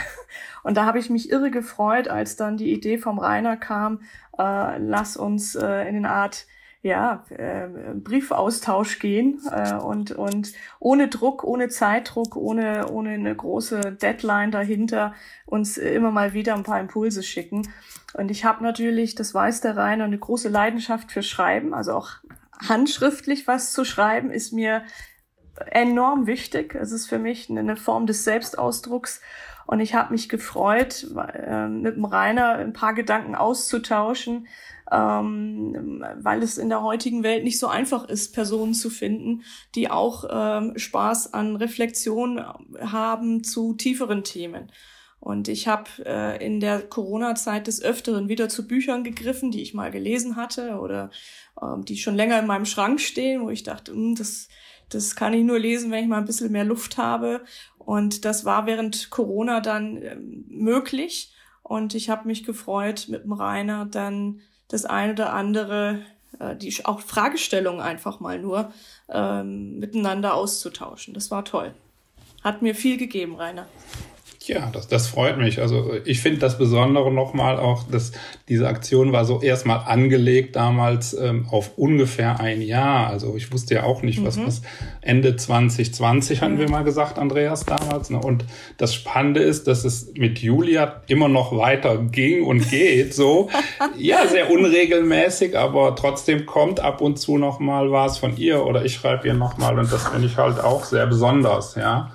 Und 0.64 0.78
da 0.78 0.86
habe 0.86 1.00
ich 1.00 1.10
mich 1.10 1.32
irre 1.32 1.52
gefreut, 1.52 2.08
als 2.08 2.36
dann 2.36 2.58
die 2.58 2.72
Idee 2.72 2.98
vom 2.98 3.20
Rainer 3.20 3.58
kam, 3.58 4.02
äh, 4.38 4.78
lass 4.78 5.18
uns 5.18 5.56
äh, 5.56 5.88
in 5.88 5.96
eine 5.96 6.12
Art 6.12 6.46
ja, 6.84 7.26
äh, 7.30 7.68
Briefaustausch 7.94 9.00
gehen 9.00 9.40
äh, 9.52 9.76
und, 9.76 10.12
und 10.12 10.54
ohne 10.80 11.10
Druck, 11.10 11.44
ohne 11.44 11.70
Zeitdruck, 11.70 12.36
ohne, 12.36 12.90
ohne 12.90 13.12
eine 13.12 13.36
große 13.36 13.98
Deadline 14.02 14.50
dahinter 14.50 15.14
uns 15.46 15.78
immer 15.78 16.10
mal 16.10 16.34
wieder 16.34 16.56
ein 16.56 16.64
paar 16.64 16.80
Impulse 16.80 17.22
schicken. 17.22 17.68
Und 18.14 18.32
ich 18.32 18.46
habe 18.46 18.64
natürlich, 18.64 19.14
das 19.14 19.34
weiß 19.34 19.62
der 19.62 19.78
Rainer, 19.78 20.06
eine 20.06 20.18
große 20.18 20.50
Leidenschaft 20.50 21.12
für 21.12 21.22
Schreiben, 21.22 21.76
also 21.76 21.94
auch 21.94 22.10
handschriftlich 22.68 23.48
was 23.48 23.74
zu 23.74 23.86
schreiben, 23.86 24.32
ist 24.32 24.54
mir 24.54 24.84
enorm 25.68 26.28
wichtig. 26.28 26.76
Es 26.76 26.92
ist 26.92 27.08
für 27.08 27.20
mich 27.20 27.50
eine 27.50 27.76
Form 27.76 28.06
des 28.06 28.24
Selbstausdrucks. 28.24 29.22
Und 29.68 29.80
ich 29.80 29.94
habe 29.94 30.12
mich 30.12 30.28
gefreut, 30.28 31.08
äh, 31.16 31.68
mit 31.68 31.96
dem 31.96 32.06
Rainer 32.06 32.56
ein 32.56 32.74
paar 32.74 32.94
Gedanken 32.94 33.36
auszutauschen, 33.36 34.48
ähm, 34.92 36.04
weil 36.18 36.44
es 36.44 36.58
in 36.58 36.70
der 36.70 36.82
heutigen 36.82 37.24
Welt 37.24 37.44
nicht 37.44 37.60
so 37.60 37.68
einfach 37.68 38.10
ist, 38.10 38.34
Personen 38.34 38.74
zu 38.74 38.90
finden, 38.90 39.44
die 39.76 39.90
auch 39.90 40.26
ähm, 40.30 40.74
Spaß 40.76 41.34
an 41.34 41.56
Reflexion 41.56 42.44
haben 42.82 43.44
zu 43.44 43.74
tieferen 43.74 44.24
Themen. 44.24 44.72
Und 45.22 45.48
ich 45.48 45.68
habe 45.68 45.90
äh, 46.04 46.44
in 46.44 46.60
der 46.60 46.82
Corona-Zeit 46.82 47.68
des 47.68 47.82
Öfteren 47.82 48.28
wieder 48.28 48.50
zu 48.50 48.68
Büchern 48.68 49.04
gegriffen, 49.04 49.52
die 49.52 49.62
ich 49.62 49.76
mal 49.76 49.92
gelesen 49.92 50.36
hatte 50.36 50.80
oder 50.80 51.12
ähm, 51.62 51.86
die 51.86 51.98
schon 51.98 52.16
länger 52.16 52.40
in 52.40 52.48
meinem 52.48 52.66
Schrank 52.66 53.00
stehen, 53.00 53.44
wo 53.44 53.52
ich 53.52 53.62
dachte, 53.62 53.92
hm, 53.92 54.16
das, 54.16 54.50
das 54.90 55.16
kann 55.16 55.34
ich 55.34 55.44
nur 55.44 55.60
lesen, 55.60 55.92
wenn 55.92 56.04
ich 56.04 56.10
mal 56.10 56.18
ein 56.18 56.26
bisschen 56.26 56.52
mehr 56.52 56.64
Luft 56.64 56.98
habe. 56.98 57.42
Und 57.78 58.26
das 58.26 58.46
war 58.46 58.66
während 58.66 59.12
Corona 59.12 59.60
dann 59.60 60.02
ähm, 60.02 60.46
möglich. 60.50 61.32
Und 61.62 61.94
ich 61.94 62.10
habe 62.10 62.28
mich 62.28 62.44
gefreut, 62.44 63.06
mit 63.08 63.24
dem 63.24 63.34
Rainer 63.34 63.86
dann 63.86 64.42
das 64.70 64.86
eine 64.86 65.14
oder 65.14 65.34
andere, 65.34 66.02
äh, 66.40 66.56
die 66.56 66.84
auch 66.84 67.00
Fragestellungen 67.00 67.80
einfach 67.82 68.20
mal 68.22 68.40
nur 68.40 68.74
ähm, 69.08 69.78
miteinander 69.78 70.34
auszutauschen. 70.34 71.14
Das 71.14 71.30
war 71.30 71.46
toll. 71.46 71.76
Hat 72.44 72.64
mir 72.64 72.74
viel 72.74 72.98
gegeben, 72.98 73.36
Rainer. 73.36 73.68
Ja, 74.44 74.72
das, 74.74 74.88
das 74.88 75.06
freut 75.06 75.38
mich. 75.38 75.62
Also 75.62 75.92
ich 76.04 76.20
finde 76.20 76.40
das 76.40 76.58
Besondere 76.58 77.12
nochmal 77.12 77.60
auch, 77.60 77.84
dass 77.84 78.12
diese 78.50 78.68
Aktion 78.68 79.12
war 79.12 79.24
so 79.24 79.40
erstmal 79.40 79.84
angelegt 79.86 80.56
damals 80.56 81.14
ähm, 81.14 81.46
auf 81.52 81.78
ungefähr 81.78 82.40
ein 82.40 82.64
Jahr. 82.64 83.08
Also 83.08 83.36
ich 83.38 83.54
wusste 83.54 83.76
ja 83.76 83.84
auch 83.84 84.02
nicht, 84.02 84.20
mhm. 84.20 84.26
was, 84.26 84.44
was 84.44 84.64
Ende 85.02 85.36
2020 85.36 86.42
hatten 86.42 86.58
wir 86.58 86.68
mal 86.72 86.84
gesagt, 86.84 87.20
Andreas 87.20 87.66
damals. 87.66 88.10
Ne? 88.10 88.18
Und 88.18 88.46
das 88.78 88.96
Spannende 88.96 89.42
ist, 89.42 89.68
dass 89.68 89.86
es 89.86 90.12
mit 90.16 90.40
Julia 90.40 91.02
immer 91.08 91.30
noch 91.30 91.56
weiter 91.56 91.98
ging 91.98 92.44
und 92.44 92.68
geht. 92.72 93.14
So, 93.14 93.48
ja, 93.96 94.26
sehr 94.26 94.50
unregelmäßig, 94.50 95.56
aber 95.56 95.96
trotzdem 95.96 96.48
kommt 96.48 96.80
ab 96.80 97.02
und 97.02 97.20
zu 97.20 97.38
nochmal 97.38 97.92
was 97.92 98.18
von 98.18 98.36
ihr 98.38 98.66
oder 98.66 98.86
ich 98.86 98.96
schreibe 98.96 99.28
ihr 99.28 99.36
nochmal 99.36 99.78
und 99.78 99.94
das 99.94 100.08
finde 100.08 100.26
ich 100.26 100.38
halt 100.38 100.60
auch 100.60 100.84
sehr 100.84 101.06
besonders, 101.06 101.76
ja. 101.76 102.12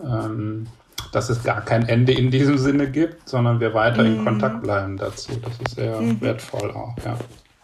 Ähm, 0.00 0.68
dass 1.12 1.30
es 1.30 1.42
gar 1.42 1.64
kein 1.64 1.88
Ende 1.88 2.12
in 2.12 2.30
diesem 2.30 2.58
Sinne 2.58 2.90
gibt, 2.90 3.28
sondern 3.28 3.60
wir 3.60 3.74
weiter 3.74 4.02
mhm. 4.02 4.18
in 4.18 4.24
Kontakt 4.24 4.62
bleiben 4.62 4.96
dazu. 4.96 5.32
Das 5.42 5.52
ist 5.66 5.76
sehr 5.76 6.00
mhm. 6.00 6.20
wertvoll 6.20 6.70
auch, 6.70 6.94
ja. 7.04 7.18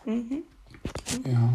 Mhm. 0.04 0.42
Ja. 1.24 1.48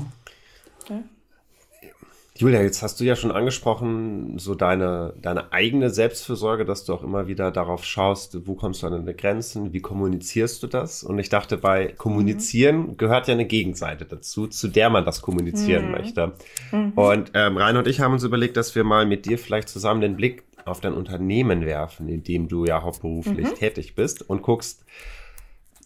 Julia, 2.39 2.62
jetzt 2.62 2.84
hast 2.84 3.00
du 3.00 3.03
ja 3.03 3.15
schon 3.15 3.32
angesprochen, 3.32 4.38
so 4.38 4.53
deine, 4.53 5.13
deine 5.20 5.51
eigene 5.51 5.89
Selbstfürsorge, 5.89 6.65
dass 6.65 6.86
du 6.86 6.94
auch 6.94 7.03
immer 7.03 7.27
wieder 7.27 7.51
darauf 7.51 7.84
schaust, 7.84 8.46
wo 8.48 8.53
kommst 8.53 8.84
du 8.84 8.88
an 8.88 8.94
deine 8.94 9.15
Grenzen, 9.15 9.74
wie 9.74 9.79
kommunizierst 9.79 10.62
du 10.62 10.67
das? 10.67 11.03
Und 11.03 11.17
ich 11.17 11.29
dachte, 11.29 11.58
bei 11.58 11.88
Kommunizieren 11.98 12.89
mhm. 12.89 12.98
gehört 12.98 13.27
ja 13.27 13.34
eine 13.34 13.46
Gegenseite 13.46 14.06
dazu, 14.06 14.46
zu 14.46 14.67
der 14.67 14.91
man 14.91 15.03
das 15.03 15.24
kommunizieren 15.24 15.88
mhm. 15.88 15.91
möchte. 15.91 16.34
Mhm. 16.72 16.91
Und 16.91 17.32
ähm, 17.34 17.58
Rainer 17.58 17.79
und 17.79 17.88
ich 17.88 18.01
haben 18.01 18.13
uns 18.13 18.24
überlegt, 18.24 18.56
dass 18.56 18.75
wir 18.75 18.84
mal 18.84 19.08
mit 19.08 19.25
dir 19.25 19.39
vielleicht 19.39 19.70
zusammen 19.70 20.01
den 20.01 20.15
Blick 20.15 20.44
auf 20.67 20.81
dein 20.81 20.93
Unternehmen 20.93 21.65
werfen, 21.65 22.09
in 22.09 22.24
dem 22.24 22.47
du 22.47 22.65
ja 22.65 22.81
hauptberuflich 22.81 23.47
mhm. 23.47 23.55
tätig 23.55 23.95
bist 23.95 24.27
und 24.27 24.41
guckst, 24.41 24.83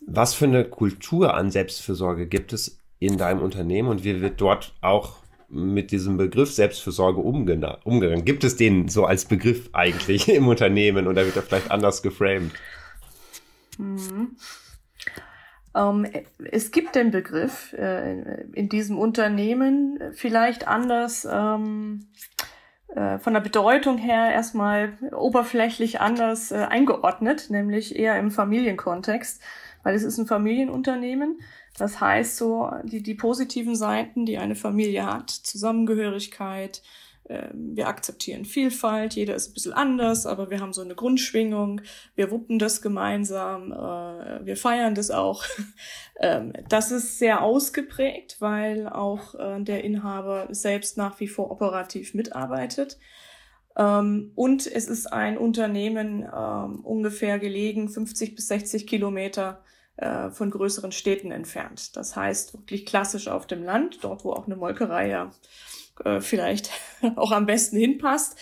was 0.08 0.34
für 0.34 0.46
eine 0.46 0.66
Kultur 0.66 1.34
an 1.36 1.52
Selbstfürsorge 1.52 2.28
gibt 2.28 2.54
es 2.54 2.80
in 3.00 3.18
deinem 3.18 3.42
Unternehmen 3.42 3.90
und 3.90 4.04
wie 4.04 4.22
wird 4.22 4.42
dort 4.42 4.74
auch 4.82 5.18
mit 5.50 5.92
diesem 5.92 6.18
Begriff 6.18 6.52
Selbstfürsorge 6.52 7.20
umgegangen? 7.20 8.26
Gibt 8.26 8.44
es 8.44 8.56
den 8.56 8.88
so 8.88 9.06
als 9.06 9.26
Begriff 9.26 9.70
eigentlich 9.74 10.30
im 10.34 10.48
Unternehmen 10.48 11.08
oder 11.08 11.26
wird 11.26 11.36
er 11.36 11.44
vielleicht 11.44 11.72
anders 11.72 12.02
geframed? 12.02 12.52
Mhm. 13.78 14.36
Ähm, 15.76 16.08
es 16.52 16.72
gibt 16.72 16.96
den 16.96 17.12
Begriff 17.12 17.74
äh, 17.74 18.44
in 18.54 18.70
diesem 18.70 18.98
Unternehmen 18.98 20.00
vielleicht 20.14 20.68
anders 20.68 21.28
ähm, 21.30 22.08
äh, 22.96 23.20
von 23.20 23.34
der 23.34 23.42
Bedeutung 23.42 23.98
her 23.98 24.32
erstmal 24.32 24.94
oberflächlich 25.16 26.02
anders 26.02 26.52
äh, 26.52 26.66
eingeordnet, 26.70 27.50
nämlich 27.50 27.96
eher 27.96 28.18
im 28.20 28.32
Familienkontext, 28.32 29.42
weil 29.84 29.96
es 29.96 30.04
ist 30.04 30.18
ein 30.18 30.28
Familienunternehmen. 30.28 31.40
Das 31.78 32.02
heißt 32.02 32.38
so, 32.38 32.70
die, 32.84 33.02
die 33.02 33.16
positiven 33.16 33.76
Seiten, 33.76 34.26
die 34.26 34.38
eine 34.38 34.56
Familie 34.56 35.06
hat, 35.06 35.30
Zusammengehörigkeit, 35.30 36.82
wir 37.54 37.88
akzeptieren 37.88 38.46
Vielfalt, 38.46 39.14
jeder 39.14 39.36
ist 39.36 39.50
ein 39.50 39.54
bisschen 39.54 39.74
anders, 39.74 40.26
aber 40.26 40.50
wir 40.50 40.60
haben 40.60 40.74
so 40.74 40.82
eine 40.82 40.96
Grundschwingung, 40.96 41.82
wir 42.16 42.32
wuppen 42.32 42.60
das 42.60 42.82
gemeinsam, 42.82 43.72
äh, 43.72 44.46
wir 44.46 44.58
feiern 44.58 44.96
das 44.96 45.12
auch. 45.12 45.46
Ähm, 46.24 46.54
das 46.70 46.92
ist 46.92 47.18
sehr 47.18 47.42
ausgeprägt, 47.42 48.38
weil 48.42 48.88
auch 48.88 49.34
äh, 49.34 49.60
der 49.64 49.84
Inhaber 49.84 50.48
selbst 50.52 50.96
nach 50.96 51.20
wie 51.20 51.28
vor 51.28 51.50
operativ 51.50 52.14
mitarbeitet. 52.14 53.00
Ähm, 53.76 54.32
und 54.36 54.68
es 54.68 54.88
ist 54.88 55.12
ein 55.12 55.40
Unternehmen 55.40 56.24
ungefähr 56.24 57.40
gelegen, 57.40 57.90
50 57.90 58.36
bis 58.36 58.50
60 58.50 58.86
Kilometer 58.86 59.64
äh, 60.02 60.32
von 60.32 60.50
größeren 60.50 60.92
Städten 60.92 61.32
entfernt. 61.32 61.96
Das 61.96 62.16
heißt 62.16 62.54
wirklich 62.54 62.86
klassisch 62.86 63.28
auf 63.28 63.46
dem 63.46 63.64
Land, 63.64 64.00
dort 64.02 64.24
wo 64.24 64.32
auch 64.32 64.48
eine 64.48 64.56
Molkerei 64.56 65.10
ja 65.10 65.32
äh, 66.06 66.22
vielleicht 66.22 66.72
auch 67.16 67.32
am 67.32 67.46
besten 67.46 67.78
hinpasst 67.78 68.38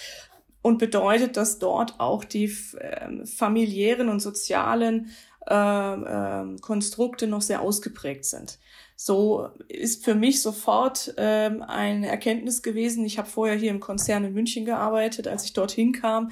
und 0.61 0.77
bedeutet, 0.77 1.37
dass 1.37 1.59
dort 1.59 1.99
auch 1.99 2.23
die 2.23 2.45
äh, 2.77 3.25
familiären 3.25 4.09
und 4.09 4.19
sozialen 4.19 5.11
äh, 5.49 5.53
äh, 5.53 6.57
Konstrukte 6.61 7.27
noch 7.27 7.41
sehr 7.41 7.61
ausgeprägt 7.61 8.25
sind. 8.25 8.59
So 8.95 9.47
ist 9.69 10.03
für 10.03 10.13
mich 10.13 10.41
sofort 10.41 11.13
ähm, 11.15 11.63
eine 11.63 12.09
Erkenntnis 12.09 12.61
gewesen. 12.61 13.05
Ich 13.05 13.17
habe 13.17 13.29
vorher 13.29 13.55
hier 13.55 13.71
im 13.71 13.79
Konzern 13.79 14.25
in 14.25 14.33
München 14.33 14.65
gearbeitet. 14.65 15.27
Als 15.27 15.45
ich 15.45 15.53
dorthin 15.53 15.93
kam, 15.93 16.31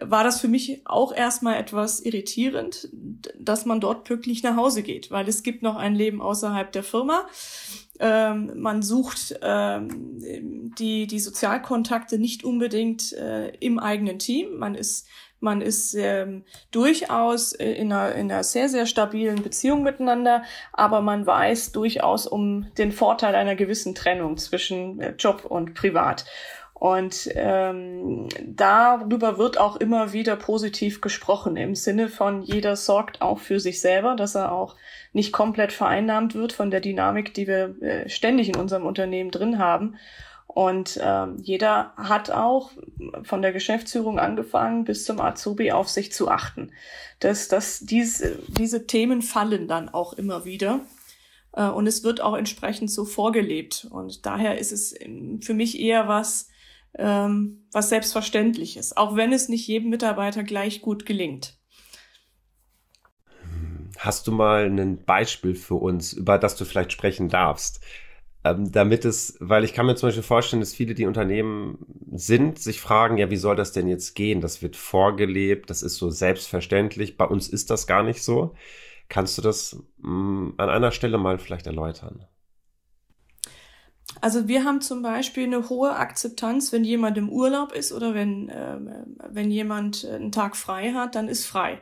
war 0.00 0.24
das 0.24 0.40
für 0.40 0.48
mich 0.48 0.82
auch 0.84 1.14
erstmal 1.14 1.56
etwas 1.56 2.00
irritierend, 2.00 2.88
dass 3.38 3.66
man 3.66 3.80
dort 3.80 4.04
pünktlich 4.04 4.42
nach 4.42 4.56
Hause 4.56 4.82
geht, 4.82 5.10
weil 5.10 5.28
es 5.28 5.42
gibt 5.42 5.62
noch 5.62 5.76
ein 5.76 5.94
Leben 5.94 6.20
außerhalb 6.20 6.72
der 6.72 6.82
Firma. 6.82 7.26
Ähm, 8.00 8.52
man 8.56 8.82
sucht 8.82 9.38
ähm, 9.42 10.20
die, 10.78 11.06
die 11.06 11.20
Sozialkontakte 11.20 12.18
nicht 12.18 12.44
unbedingt 12.44 13.12
äh, 13.12 13.50
im 13.60 13.78
eigenen 13.78 14.18
Team. 14.18 14.56
Man 14.58 14.74
ist, 14.74 15.06
man 15.38 15.60
ist 15.60 15.94
ähm, 15.94 16.44
durchaus 16.70 17.52
in 17.52 17.92
einer, 17.92 18.14
in 18.14 18.32
einer 18.32 18.42
sehr, 18.42 18.68
sehr 18.68 18.86
stabilen 18.86 19.42
Beziehung 19.42 19.82
miteinander, 19.82 20.42
aber 20.72 21.02
man 21.02 21.26
weiß 21.26 21.72
durchaus 21.72 22.26
um 22.26 22.66
den 22.78 22.90
Vorteil 22.90 23.34
einer 23.34 23.54
gewissen 23.54 23.94
Trennung 23.94 24.38
zwischen 24.38 25.00
äh, 25.00 25.14
Job 25.16 25.44
und 25.44 25.74
Privat. 25.74 26.24
Und 26.84 27.30
ähm, 27.34 28.28
darüber 28.44 29.38
wird 29.38 29.58
auch 29.58 29.76
immer 29.76 30.12
wieder 30.12 30.36
positiv 30.36 31.00
gesprochen, 31.00 31.56
im 31.56 31.74
Sinne 31.74 32.10
von 32.10 32.42
jeder 32.42 32.76
sorgt 32.76 33.22
auch 33.22 33.38
für 33.38 33.58
sich 33.58 33.80
selber, 33.80 34.16
dass 34.16 34.34
er 34.34 34.52
auch 34.52 34.76
nicht 35.14 35.32
komplett 35.32 35.72
vereinnahmt 35.72 36.34
wird 36.34 36.52
von 36.52 36.70
der 36.70 36.82
Dynamik, 36.82 37.32
die 37.32 37.46
wir 37.46 37.74
äh, 37.80 38.10
ständig 38.10 38.50
in 38.50 38.56
unserem 38.56 38.84
Unternehmen 38.84 39.30
drin 39.30 39.58
haben. 39.58 39.96
Und 40.46 41.00
ähm, 41.02 41.38
jeder 41.40 41.94
hat 41.96 42.30
auch 42.30 42.70
von 43.22 43.40
der 43.40 43.54
Geschäftsführung 43.54 44.18
angefangen 44.18 44.84
bis 44.84 45.06
zum 45.06 45.22
Azubi 45.22 45.72
auf 45.72 45.88
sich 45.88 46.12
zu 46.12 46.28
achten. 46.28 46.70
Dass, 47.18 47.48
dass 47.48 47.80
dies, 47.80 48.22
diese 48.48 48.86
Themen 48.86 49.22
fallen 49.22 49.68
dann 49.68 49.88
auch 49.88 50.12
immer 50.12 50.44
wieder. 50.44 50.80
Äh, 51.54 51.64
und 51.64 51.86
es 51.86 52.04
wird 52.04 52.20
auch 52.20 52.36
entsprechend 52.36 52.90
so 52.90 53.06
vorgelebt. 53.06 53.86
Und 53.90 54.26
daher 54.26 54.58
ist 54.58 54.70
es 54.70 54.94
für 55.40 55.54
mich 55.54 55.80
eher 55.80 56.08
was, 56.08 56.50
ähm, 56.98 57.66
was 57.72 57.88
selbstverständlich 57.88 58.76
ist, 58.76 58.96
auch 58.96 59.16
wenn 59.16 59.32
es 59.32 59.48
nicht 59.48 59.66
jedem 59.66 59.90
Mitarbeiter 59.90 60.44
gleich 60.44 60.80
gut 60.80 61.06
gelingt. 61.06 61.58
Hast 63.98 64.26
du 64.26 64.32
mal 64.32 64.66
ein 64.66 65.04
Beispiel 65.04 65.54
für 65.54 65.76
uns, 65.76 66.12
über 66.12 66.38
das 66.38 66.56
du 66.56 66.64
vielleicht 66.64 66.92
sprechen 66.92 67.28
darfst? 67.28 67.80
ähm, 68.44 68.70
damit 68.70 69.04
es, 69.06 69.36
weil 69.40 69.64
ich 69.64 69.72
kann 69.72 69.86
mir 69.86 69.96
zum 69.96 70.08
Beispiel 70.08 70.22
vorstellen, 70.22 70.60
dass 70.60 70.74
viele, 70.74 70.94
die 70.94 71.06
Unternehmen 71.06 71.78
sind, 72.12 72.58
sich 72.58 72.80
fragen, 72.80 73.16
ja, 73.16 73.30
wie 73.30 73.36
soll 73.36 73.56
das 73.56 73.72
denn 73.72 73.88
jetzt 73.88 74.14
gehen? 74.14 74.42
Das 74.42 74.62
wird 74.62 74.76
vorgelebt, 74.76 75.70
das 75.70 75.82
ist 75.82 75.96
so 75.96 76.10
selbstverständlich. 76.10 77.16
Bei 77.16 77.24
uns 77.24 77.48
ist 77.48 77.70
das 77.70 77.86
gar 77.86 78.02
nicht 78.02 78.22
so. 78.22 78.54
Kannst 79.08 79.38
du 79.38 79.42
das 79.42 79.82
mh, 79.98 80.10
mm, 80.10 80.54
an 80.58 80.68
einer 80.68 80.92
Stelle 80.92 81.18
mal 81.18 81.38
vielleicht 81.38 81.66
erläutern? 81.66 82.26
Also 84.20 84.48
wir 84.48 84.64
haben 84.64 84.80
zum 84.80 85.02
Beispiel 85.02 85.44
eine 85.44 85.68
hohe 85.68 85.94
Akzeptanz, 85.94 86.72
wenn 86.72 86.84
jemand 86.84 87.18
im 87.18 87.28
Urlaub 87.28 87.72
ist 87.72 87.92
oder 87.92 88.14
wenn, 88.14 88.48
äh, 88.48 88.78
wenn 89.28 89.50
jemand 89.50 90.04
einen 90.04 90.32
Tag 90.32 90.56
frei 90.56 90.92
hat, 90.92 91.14
dann 91.14 91.28
ist 91.28 91.46
frei. 91.46 91.80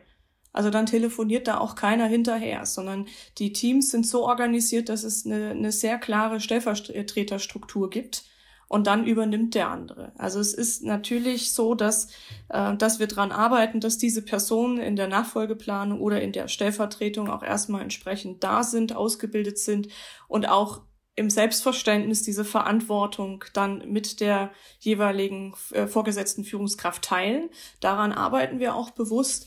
Also 0.52 0.70
dann 0.70 0.86
telefoniert 0.86 1.48
da 1.48 1.58
auch 1.58 1.74
keiner 1.74 2.06
hinterher, 2.06 2.66
sondern 2.66 3.06
die 3.38 3.52
Teams 3.52 3.90
sind 3.90 4.06
so 4.06 4.26
organisiert, 4.26 4.88
dass 4.88 5.02
es 5.02 5.24
eine, 5.24 5.50
eine 5.50 5.72
sehr 5.72 5.98
klare 5.98 6.40
Stellvertreterstruktur 6.40 7.88
gibt 7.88 8.24
und 8.68 8.86
dann 8.86 9.06
übernimmt 9.06 9.54
der 9.54 9.68
andere. 9.68 10.12
Also 10.16 10.40
es 10.40 10.54
ist 10.54 10.82
natürlich 10.82 11.52
so, 11.52 11.74
dass, 11.74 12.08
äh, 12.48 12.76
dass 12.76 12.98
wir 12.98 13.06
dran 13.06 13.32
arbeiten, 13.32 13.80
dass 13.80 13.98
diese 13.98 14.22
Personen 14.22 14.78
in 14.78 14.96
der 14.96 15.08
Nachfolgeplanung 15.08 16.00
oder 16.00 16.20
in 16.20 16.32
der 16.32 16.48
Stellvertretung 16.48 17.30
auch 17.30 17.42
erstmal 17.42 17.82
entsprechend 17.82 18.44
da 18.44 18.62
sind, 18.62 18.94
ausgebildet 18.94 19.58
sind 19.58 19.88
und 20.28 20.48
auch 20.48 20.82
im 21.14 21.28
Selbstverständnis 21.28 22.22
diese 22.22 22.44
Verantwortung 22.44 23.44
dann 23.52 23.90
mit 23.90 24.20
der 24.20 24.50
jeweiligen 24.80 25.54
äh, 25.72 25.86
vorgesetzten 25.86 26.44
Führungskraft 26.44 27.02
teilen. 27.02 27.50
Daran 27.80 28.12
arbeiten 28.12 28.60
wir 28.60 28.74
auch 28.74 28.90
bewusst. 28.90 29.46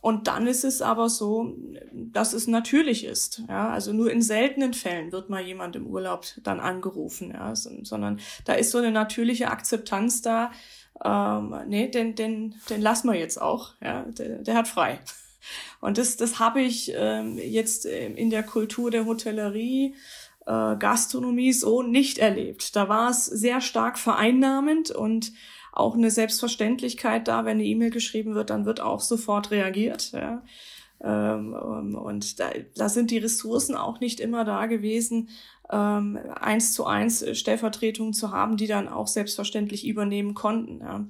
Und 0.00 0.26
dann 0.26 0.48
ist 0.48 0.64
es 0.64 0.82
aber 0.82 1.08
so, 1.08 1.54
dass 1.92 2.32
es 2.32 2.48
natürlich 2.48 3.04
ist. 3.04 3.42
Ja, 3.48 3.70
also 3.70 3.92
nur 3.92 4.10
in 4.10 4.20
seltenen 4.20 4.74
Fällen 4.74 5.12
wird 5.12 5.30
mal 5.30 5.42
jemand 5.42 5.76
im 5.76 5.86
Urlaub 5.86 6.26
dann 6.42 6.58
angerufen, 6.58 7.30
ja, 7.30 7.54
sondern 7.54 8.18
da 8.44 8.54
ist 8.54 8.72
so 8.72 8.78
eine 8.78 8.90
natürliche 8.90 9.48
Akzeptanz 9.48 10.20
da. 10.20 10.50
Ähm, 11.04 11.54
nee, 11.68 11.88
den, 11.88 12.16
den, 12.16 12.56
den 12.68 12.82
lassen 12.82 13.08
wir 13.12 13.18
jetzt 13.18 13.40
auch. 13.40 13.74
Ja, 13.80 14.02
der, 14.02 14.38
der 14.38 14.54
hat 14.56 14.66
frei. 14.66 14.98
Und 15.80 15.98
das, 15.98 16.16
das 16.16 16.38
habe 16.38 16.62
ich 16.62 16.92
ähm, 16.94 17.38
jetzt 17.38 17.84
in 17.86 18.30
der 18.30 18.42
Kultur 18.42 18.90
der 18.90 19.06
Hotellerie, 19.06 19.94
äh, 20.46 20.76
Gastronomie 20.76 21.52
so 21.52 21.82
nicht 21.82 22.18
erlebt. 22.18 22.74
Da 22.76 22.88
war 22.88 23.10
es 23.10 23.26
sehr 23.26 23.60
stark 23.60 23.98
vereinnahmend 23.98 24.90
und 24.90 25.32
auch 25.72 25.94
eine 25.94 26.10
Selbstverständlichkeit 26.10 27.28
da, 27.28 27.44
wenn 27.44 27.52
eine 27.52 27.64
E-Mail 27.64 27.90
geschrieben 27.90 28.34
wird, 28.34 28.50
dann 28.50 28.66
wird 28.66 28.80
auch 28.80 29.00
sofort 29.00 29.50
reagiert. 29.50 30.12
Ja. 30.12 30.42
Ähm, 31.02 31.54
und 31.54 32.38
da, 32.38 32.50
da 32.76 32.88
sind 32.88 33.10
die 33.10 33.18
Ressourcen 33.18 33.74
auch 33.74 33.98
nicht 33.98 34.20
immer 34.20 34.44
da 34.44 34.66
gewesen, 34.66 35.30
ähm, 35.70 36.18
eins 36.38 36.74
zu 36.74 36.84
eins 36.84 37.24
Stellvertretungen 37.38 38.12
zu 38.12 38.30
haben, 38.30 38.56
die 38.56 38.66
dann 38.66 38.88
auch 38.88 39.06
selbstverständlich 39.06 39.86
übernehmen 39.86 40.34
konnten. 40.34 40.80
Ja. 40.80 41.06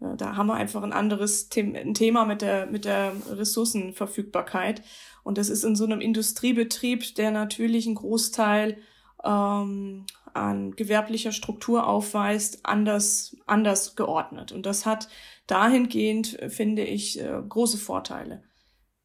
Äh, 0.00 0.16
da 0.16 0.36
haben 0.36 0.46
wir 0.46 0.54
einfach 0.54 0.82
ein 0.82 0.92
anderes 0.92 1.48
The 1.52 1.62
ein 1.62 1.94
Thema 1.94 2.24
mit 2.24 2.42
der, 2.42 2.66
mit 2.66 2.84
der 2.84 3.12
Ressourcenverfügbarkeit. 3.30 4.82
Und 5.26 5.38
das 5.38 5.48
ist 5.48 5.64
in 5.64 5.74
so 5.74 5.84
einem 5.84 6.00
Industriebetrieb, 6.00 7.16
der 7.16 7.32
natürlich 7.32 7.86
einen 7.86 7.96
Großteil 7.96 8.78
ähm, 9.24 10.06
an 10.32 10.76
gewerblicher 10.76 11.32
Struktur 11.32 11.88
aufweist, 11.88 12.60
anders, 12.62 13.36
anders 13.44 13.96
geordnet. 13.96 14.52
Und 14.52 14.66
das 14.66 14.86
hat 14.86 15.08
dahingehend, 15.48 16.38
finde 16.46 16.84
ich, 16.84 17.20
äh, 17.20 17.42
große 17.48 17.76
Vorteile. 17.76 18.44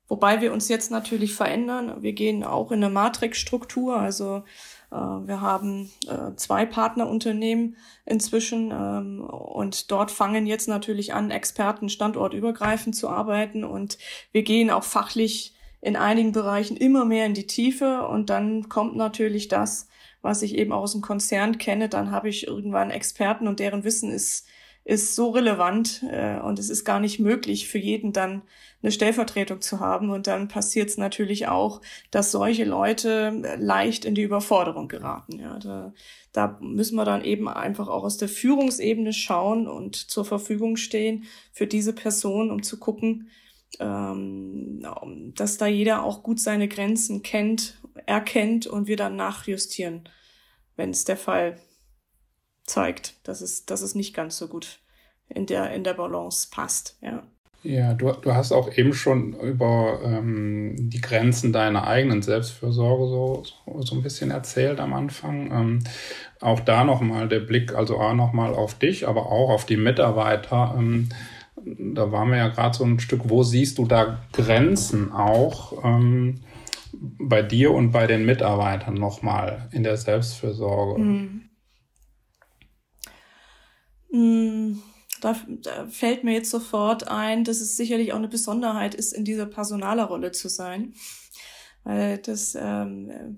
Wobei 0.09 0.41
wir 0.41 0.53
uns 0.53 0.69
jetzt 0.69 0.91
natürlich 0.91 1.33
verändern. 1.33 2.03
Wir 2.03 2.13
gehen 2.13 2.43
auch 2.43 2.71
in 2.71 2.83
eine 2.83 2.93
Matrix-Struktur. 2.93 3.97
Also 3.97 4.43
äh, 4.91 4.95
wir 4.95 5.41
haben 5.41 5.89
äh, 6.07 6.35
zwei 6.35 6.67
Partnerunternehmen 6.67 7.77
inzwischen 8.05 8.69
ähm, 8.71 9.21
und 9.23 9.89
dort 9.89 10.11
fangen 10.11 10.45
jetzt 10.45 10.67
natürlich 10.67 11.15
an, 11.15 11.31
Experten 11.31 11.89
standortübergreifend 11.89 12.95
zu 12.95 13.09
arbeiten 13.09 13.63
und 13.63 13.97
wir 14.31 14.43
gehen 14.43 14.69
auch 14.69 14.83
fachlich 14.83 15.55
in 15.81 15.95
einigen 15.95 16.31
Bereichen 16.31 16.77
immer 16.77 17.05
mehr 17.05 17.25
in 17.25 17.33
die 17.33 17.47
Tiefe 17.47 18.07
und 18.07 18.29
dann 18.29 18.69
kommt 18.69 18.95
natürlich 18.95 19.47
das, 19.47 19.87
was 20.21 20.43
ich 20.43 20.55
eben 20.55 20.71
auch 20.71 20.83
aus 20.83 20.91
dem 20.91 21.01
Konzern 21.01 21.57
kenne, 21.57 21.89
dann 21.89 22.11
habe 22.11 22.29
ich 22.29 22.47
irgendwann 22.47 22.91
Experten 22.91 23.47
und 23.47 23.59
deren 23.59 23.83
Wissen 23.83 24.11
ist, 24.11 24.45
ist 24.83 25.15
so 25.15 25.31
relevant 25.31 26.03
äh, 26.09 26.39
und 26.39 26.59
es 26.59 26.69
ist 26.69 26.85
gar 26.85 26.99
nicht 26.99 27.19
möglich 27.19 27.67
für 27.67 27.79
jeden 27.79 28.13
dann 28.13 28.43
eine 28.81 28.91
Stellvertretung 28.91 29.61
zu 29.61 29.79
haben. 29.79 30.09
Und 30.09 30.27
dann 30.27 30.47
passiert 30.47 30.89
es 30.89 30.97
natürlich 30.97 31.47
auch, 31.47 31.81
dass 32.09 32.31
solche 32.31 32.65
Leute 32.65 33.57
leicht 33.59 34.05
in 34.05 34.15
die 34.15 34.23
Überforderung 34.23 34.87
geraten. 34.87 35.39
Ja, 35.39 35.59
da, 35.59 35.93
da 36.33 36.57
müssen 36.61 36.95
wir 36.95 37.05
dann 37.05 37.23
eben 37.23 37.47
einfach 37.47 37.87
auch 37.87 38.03
aus 38.03 38.17
der 38.17 38.29
Führungsebene 38.29 39.13
schauen 39.13 39.67
und 39.67 39.95
zur 39.95 40.25
Verfügung 40.25 40.77
stehen 40.77 41.25
für 41.51 41.67
diese 41.67 41.93
Person, 41.93 42.49
um 42.51 42.63
zu 42.63 42.79
gucken, 42.79 43.29
ähm, 43.79 45.33
dass 45.35 45.57
da 45.57 45.67
jeder 45.67 46.03
auch 46.03 46.23
gut 46.23 46.39
seine 46.39 46.67
Grenzen 46.67 47.23
kennt, 47.23 47.79
erkennt 48.05 48.67
und 48.67 48.87
wir 48.87 48.97
dann 48.97 49.15
nachjustieren, 49.15 50.07
wenn 50.75 50.89
es 50.89 51.05
der 51.05 51.17
Fall 51.17 51.57
zeigt, 52.65 53.15
dass 53.27 53.41
es, 53.41 53.65
dass 53.65 53.81
es 53.81 53.95
nicht 53.95 54.13
ganz 54.13 54.37
so 54.37 54.47
gut 54.47 54.79
in 55.29 55.45
der, 55.45 55.71
in 55.71 55.83
der 55.83 55.93
Balance 55.93 56.49
passt. 56.51 56.97
Ja. 57.01 57.23
Ja, 57.63 57.93
du, 57.93 58.11
du 58.11 58.33
hast 58.33 58.51
auch 58.53 58.75
eben 58.75 58.91
schon 58.91 59.33
über 59.33 59.99
ähm, 60.03 60.75
die 60.77 60.99
Grenzen 60.99 61.53
deiner 61.53 61.85
eigenen 61.85 62.23
Selbstfürsorge 62.23 63.05
so, 63.05 63.43
so, 63.43 63.81
so 63.83 63.95
ein 63.95 64.01
bisschen 64.01 64.31
erzählt 64.31 64.79
am 64.79 64.93
Anfang. 64.93 65.51
Ähm, 65.51 65.79
auch 66.39 66.59
da 66.59 66.83
nochmal 66.83 67.27
der 67.27 67.41
Blick, 67.41 67.75
also 67.75 67.99
auch 67.99 68.15
nochmal 68.15 68.55
auf 68.55 68.73
dich, 68.73 69.07
aber 69.07 69.27
auch 69.27 69.51
auf 69.51 69.67
die 69.67 69.77
Mitarbeiter. 69.77 70.73
Ähm, 70.75 71.09
da 71.65 72.11
waren 72.11 72.29
wir 72.29 72.37
ja 72.37 72.47
gerade 72.49 72.77
so 72.77 72.83
ein 72.83 72.99
Stück, 72.99 73.29
wo 73.29 73.43
siehst 73.43 73.77
du 73.77 73.85
da 73.85 74.19
Grenzen 74.33 75.11
auch 75.11 75.83
ähm, 75.83 76.41
bei 76.93 77.41
dir 77.41 77.71
und 77.71 77.91
bei 77.91 78.07
den 78.07 78.25
Mitarbeitern 78.25 78.95
nochmal 78.95 79.69
in 79.71 79.83
der 79.83 79.97
Selbstfürsorge? 79.97 81.01
Mhm. 81.01 81.49
Mhm. 84.11 84.83
Da, 85.21 85.35
da, 85.61 85.87
fällt 85.87 86.23
mir 86.23 86.33
jetzt 86.33 86.49
sofort 86.49 87.07
ein, 87.07 87.43
dass 87.43 87.61
es 87.61 87.77
sicherlich 87.77 88.11
auch 88.11 88.17
eine 88.17 88.27
Besonderheit 88.27 88.95
ist, 88.95 89.13
in 89.13 89.23
dieser 89.23 89.45
Personalerrolle 89.45 90.31
zu 90.31 90.49
sein. 90.49 90.93
Weil 91.83 92.17
das 92.17 92.57
ähm, 92.59 93.37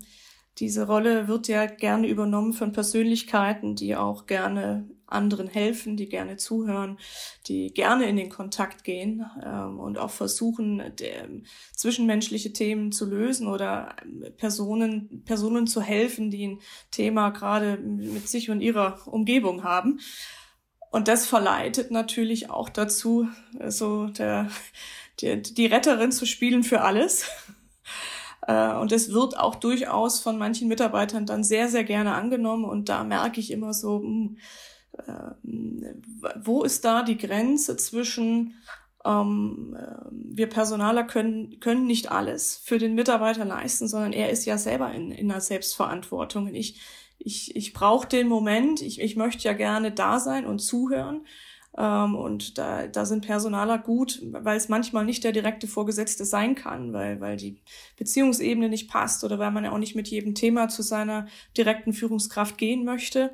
diese 0.59 0.85
Rolle 0.87 1.27
wird 1.27 1.47
ja 1.47 1.65
gerne 1.65 2.07
übernommen 2.07 2.53
von 2.53 2.71
Persönlichkeiten, 2.71 3.75
die 3.75 3.95
auch 3.95 4.27
gerne 4.27 4.87
anderen 5.13 5.47
helfen, 5.47 5.97
die 5.97 6.09
gerne 6.09 6.37
zuhören, 6.37 6.97
die 7.47 7.73
gerne 7.73 8.05
in 8.05 8.17
den 8.17 8.29
Kontakt 8.29 8.83
gehen 8.83 9.25
ähm, 9.43 9.79
und 9.79 9.97
auch 9.97 10.11
versuchen, 10.11 10.81
zwischenmenschliche 11.75 12.53
Themen 12.53 12.91
zu 12.91 13.05
lösen 13.05 13.47
oder 13.47 13.95
ähm, 14.03 14.25
Personen, 14.37 15.23
Personen 15.25 15.67
zu 15.67 15.81
helfen, 15.81 16.31
die 16.31 16.47
ein 16.47 16.59
Thema 16.91 17.29
gerade 17.29 17.77
mit 17.77 18.27
sich 18.27 18.49
und 18.49 18.61
ihrer 18.61 19.07
Umgebung 19.07 19.63
haben. 19.63 19.99
Und 20.91 21.07
das 21.07 21.25
verleitet 21.25 21.89
natürlich 21.89 22.51
auch 22.51 22.69
dazu, 22.69 23.27
so 23.67 24.07
der, 24.07 24.49
die, 25.21 25.41
die 25.41 25.65
Retterin 25.65 26.11
zu 26.11 26.25
spielen 26.25 26.63
für 26.63 26.81
alles. 26.81 27.25
Äh, 28.45 28.73
und 28.73 28.91
es 28.91 29.13
wird 29.13 29.39
auch 29.39 29.55
durchaus 29.55 30.19
von 30.19 30.37
manchen 30.37 30.67
Mitarbeitern 30.67 31.25
dann 31.25 31.45
sehr, 31.45 31.69
sehr 31.69 31.85
gerne 31.85 32.13
angenommen. 32.13 32.65
Und 32.65 32.89
da 32.89 33.05
merke 33.05 33.39
ich 33.39 33.51
immer 33.51 33.73
so, 33.73 33.99
mh, 33.99 34.05
hm, 34.05 34.37
wo 36.43 36.63
ist 36.63 36.85
da 36.85 37.03
die 37.03 37.17
Grenze 37.17 37.77
zwischen 37.77 38.55
ähm, 39.05 39.75
äh, 39.77 40.05
wir 40.11 40.47
Personaler 40.47 41.03
können, 41.03 41.59
können 41.59 41.85
nicht 41.85 42.11
alles 42.11 42.57
für 42.63 42.77
den 42.77 42.95
Mitarbeiter 42.95 43.45
leisten, 43.45 43.87
sondern 43.87 44.13
er 44.13 44.29
ist 44.29 44.45
ja 44.45 44.57
selber 44.57 44.91
in, 44.91 45.11
in 45.11 45.31
einer 45.31 45.41
Selbstverantwortung. 45.41 46.47
Und 46.47 46.55
ich, 46.55 46.79
ich, 47.19 47.55
ich 47.55 47.73
brauche 47.73 48.07
den 48.07 48.27
Moment, 48.27 48.81
ich, 48.81 49.01
ich 49.01 49.15
möchte 49.15 49.43
ja 49.43 49.53
gerne 49.53 49.91
da 49.91 50.19
sein 50.19 50.45
und 50.45 50.59
zuhören. 50.59 51.25
Ähm, 51.77 52.15
und 52.15 52.57
da, 52.57 52.87
da 52.87 53.05
sind 53.05 53.25
Personaler 53.25 53.77
gut, 53.77 54.21
weil 54.31 54.57
es 54.57 54.69
manchmal 54.69 55.05
nicht 55.05 55.23
der 55.23 55.31
direkte 55.31 55.67
Vorgesetzte 55.67 56.23
sein 56.23 56.55
kann, 56.55 56.93
weil, 56.93 57.19
weil 57.19 57.35
die 57.35 57.61
Beziehungsebene 57.97 58.69
nicht 58.69 58.89
passt 58.89 59.23
oder 59.23 59.39
weil 59.39 59.51
man 59.51 59.65
ja 59.65 59.71
auch 59.71 59.79
nicht 59.79 59.95
mit 59.95 60.07
jedem 60.07 60.35
Thema 60.35 60.69
zu 60.69 60.81
seiner 60.81 61.27
direkten 61.57 61.93
Führungskraft 61.93 62.57
gehen 62.57 62.85
möchte. 62.85 63.31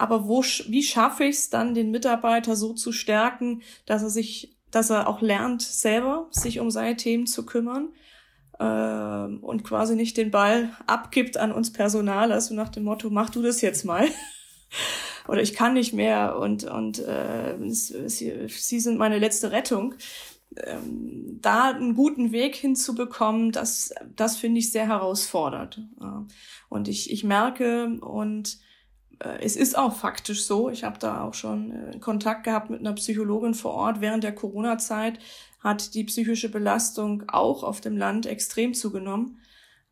Aber 0.00 0.26
wo, 0.26 0.42
wie 0.42 0.82
schaffe 0.82 1.24
ich 1.24 1.36
es 1.36 1.50
dann, 1.50 1.74
den 1.74 1.90
Mitarbeiter 1.90 2.56
so 2.56 2.72
zu 2.72 2.92
stärken, 2.92 3.62
dass 3.86 4.02
er 4.02 4.10
sich, 4.10 4.56
dass 4.70 4.90
er 4.90 5.08
auch 5.08 5.20
lernt, 5.20 5.62
selber 5.62 6.28
sich 6.30 6.60
um 6.60 6.70
seine 6.70 6.96
Themen 6.96 7.26
zu 7.26 7.44
kümmern? 7.46 7.90
äh, 8.60 9.24
und 9.40 9.64
quasi 9.64 9.96
nicht 9.96 10.16
den 10.16 10.30
Ball 10.30 10.70
abgibt 10.86 11.36
an 11.38 11.50
uns 11.50 11.72
Personal, 11.72 12.30
also 12.30 12.54
nach 12.54 12.68
dem 12.68 12.84
Motto, 12.84 13.10
mach 13.10 13.30
du 13.30 13.42
das 13.42 13.62
jetzt 13.62 13.84
mal 13.84 14.06
oder 15.28 15.40
ich 15.40 15.54
kann 15.54 15.74
nicht 15.74 15.94
mehr 15.94 16.36
und, 16.38 16.64
und 16.64 16.98
äh, 17.00 17.56
sie, 17.68 18.48
sie 18.48 18.80
sind 18.80 18.98
meine 18.98 19.18
letzte 19.18 19.50
Rettung. 19.50 19.94
ähm, 20.56 21.38
da 21.40 21.70
einen 21.70 21.94
guten 21.94 22.32
Weg 22.32 22.54
hinzubekommen, 22.54 23.50
das, 23.50 23.94
das 24.14 24.36
finde 24.36 24.58
ich 24.58 24.70
sehr 24.70 24.86
herausfordernd. 24.86 25.86
Und 26.68 26.88
ich, 26.88 27.10
ich 27.10 27.24
merke 27.24 27.98
und 28.00 28.58
es 29.40 29.56
ist 29.56 29.76
auch 29.76 29.94
faktisch 29.94 30.44
so, 30.44 30.70
ich 30.70 30.84
habe 30.84 30.98
da 30.98 31.22
auch 31.22 31.34
schon 31.34 31.72
äh, 31.72 31.98
Kontakt 31.98 32.44
gehabt 32.44 32.70
mit 32.70 32.80
einer 32.80 32.94
Psychologin 32.94 33.54
vor 33.54 33.72
Ort 33.72 34.00
während 34.00 34.24
der 34.24 34.34
Corona-Zeit, 34.34 35.18
hat 35.62 35.94
die 35.94 36.04
psychische 36.04 36.50
Belastung 36.50 37.24
auch 37.28 37.62
auf 37.62 37.80
dem 37.80 37.96
Land 37.96 38.26
extrem 38.26 38.72
zugenommen. 38.74 39.38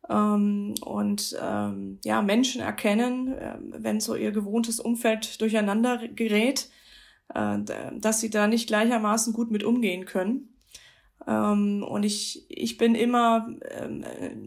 Ähm, 0.09 0.73
und 0.81 1.37
ähm, 1.41 1.99
ja, 2.03 2.21
Menschen 2.21 2.61
erkennen, 2.61 3.33
äh, 3.33 3.57
wenn 3.59 3.99
so 3.99 4.15
ihr 4.15 4.31
gewohntes 4.31 4.79
Umfeld 4.79 5.39
durcheinander 5.39 6.07
gerät, 6.07 6.69
äh, 7.33 7.59
dass 7.93 8.19
sie 8.19 8.31
da 8.31 8.47
nicht 8.47 8.67
gleichermaßen 8.67 9.33
gut 9.33 9.51
mit 9.51 9.63
umgehen 9.63 10.05
können. 10.05 10.58
Ähm, 11.29 11.83
und 11.83 12.03
ich, 12.03 12.45
ich 12.49 12.77
bin 12.77 12.95
immer 12.95 13.47
ähm, 13.69 14.03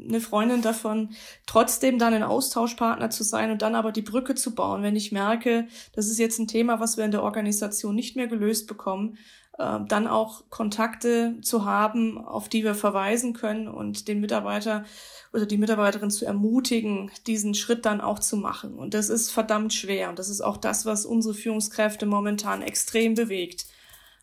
eine 0.09 0.21
Freundin 0.21 0.63
davon, 0.63 1.11
trotzdem 1.47 1.99
dann 1.99 2.13
ein 2.13 2.25
Austauschpartner 2.25 3.11
zu 3.11 3.23
sein 3.23 3.53
und 3.53 3.63
dann 3.63 3.77
aber 3.77 3.93
die 3.93 4.03
Brücke 4.03 4.35
zu 4.35 4.55
bauen, 4.55 4.83
wenn 4.83 4.97
ich 4.97 5.13
merke, 5.13 5.69
das 5.95 6.09
ist 6.09 6.19
jetzt 6.19 6.41
ein 6.41 6.49
Thema, 6.49 6.81
was 6.81 6.97
wir 6.97 7.05
in 7.05 7.13
der 7.13 7.23
Organisation 7.23 7.95
nicht 7.95 8.17
mehr 8.17 8.27
gelöst 8.27 8.67
bekommen, 8.67 9.17
äh, 9.59 9.79
dann 9.87 10.09
auch 10.09 10.43
Kontakte 10.51 11.37
zu 11.43 11.65
haben, 11.65 12.19
auf 12.19 12.49
die 12.49 12.65
wir 12.65 12.75
verweisen 12.75 13.33
können 13.33 13.69
und 13.69 14.09
den 14.09 14.21
Mitarbeiter 14.21 14.85
oder 15.33 15.47
die 15.47 15.59
Mitarbeiterin 15.59 16.11
zu 16.11 16.27
ermutigen, 16.27 17.13
diesen 17.29 17.55
Schritt 17.55 17.87
dann 17.87 18.01
auch 18.01 18.19
zu 18.19 18.37
machen. 18.37 18.75
Und 18.75 18.95
das 18.95 19.09
ist 19.09 19.31
verdammt 19.31 19.73
schwer. 19.73 20.11
Und 20.11 20.19
das 20.19 20.29
ist 20.29 20.41
auch 20.41 20.57
das, 20.57 20.85
was 20.85 21.07
unsere 21.07 21.35
Führungskräfte 21.35 22.07
momentan 22.07 22.61
extrem 22.61 23.15
bewegt. 23.15 23.67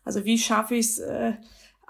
Also 0.04 0.24
wie 0.24 0.38
schaffe 0.38 0.74
ich 0.76 0.86
es, 0.86 0.98
äh, 0.98 1.32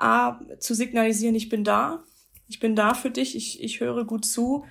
A, 0.00 0.40
zu 0.58 0.74
signalisieren, 0.74 1.34
ich 1.34 1.48
bin 1.48 1.64
da, 1.64 2.02
ich 2.48 2.58
bin 2.60 2.74
da 2.74 2.94
für 2.94 3.10
dich, 3.10 3.36
ich, 3.36 3.62
ich 3.62 3.80
höre 3.80 4.04
gut 4.04 4.24
zu. 4.24 4.64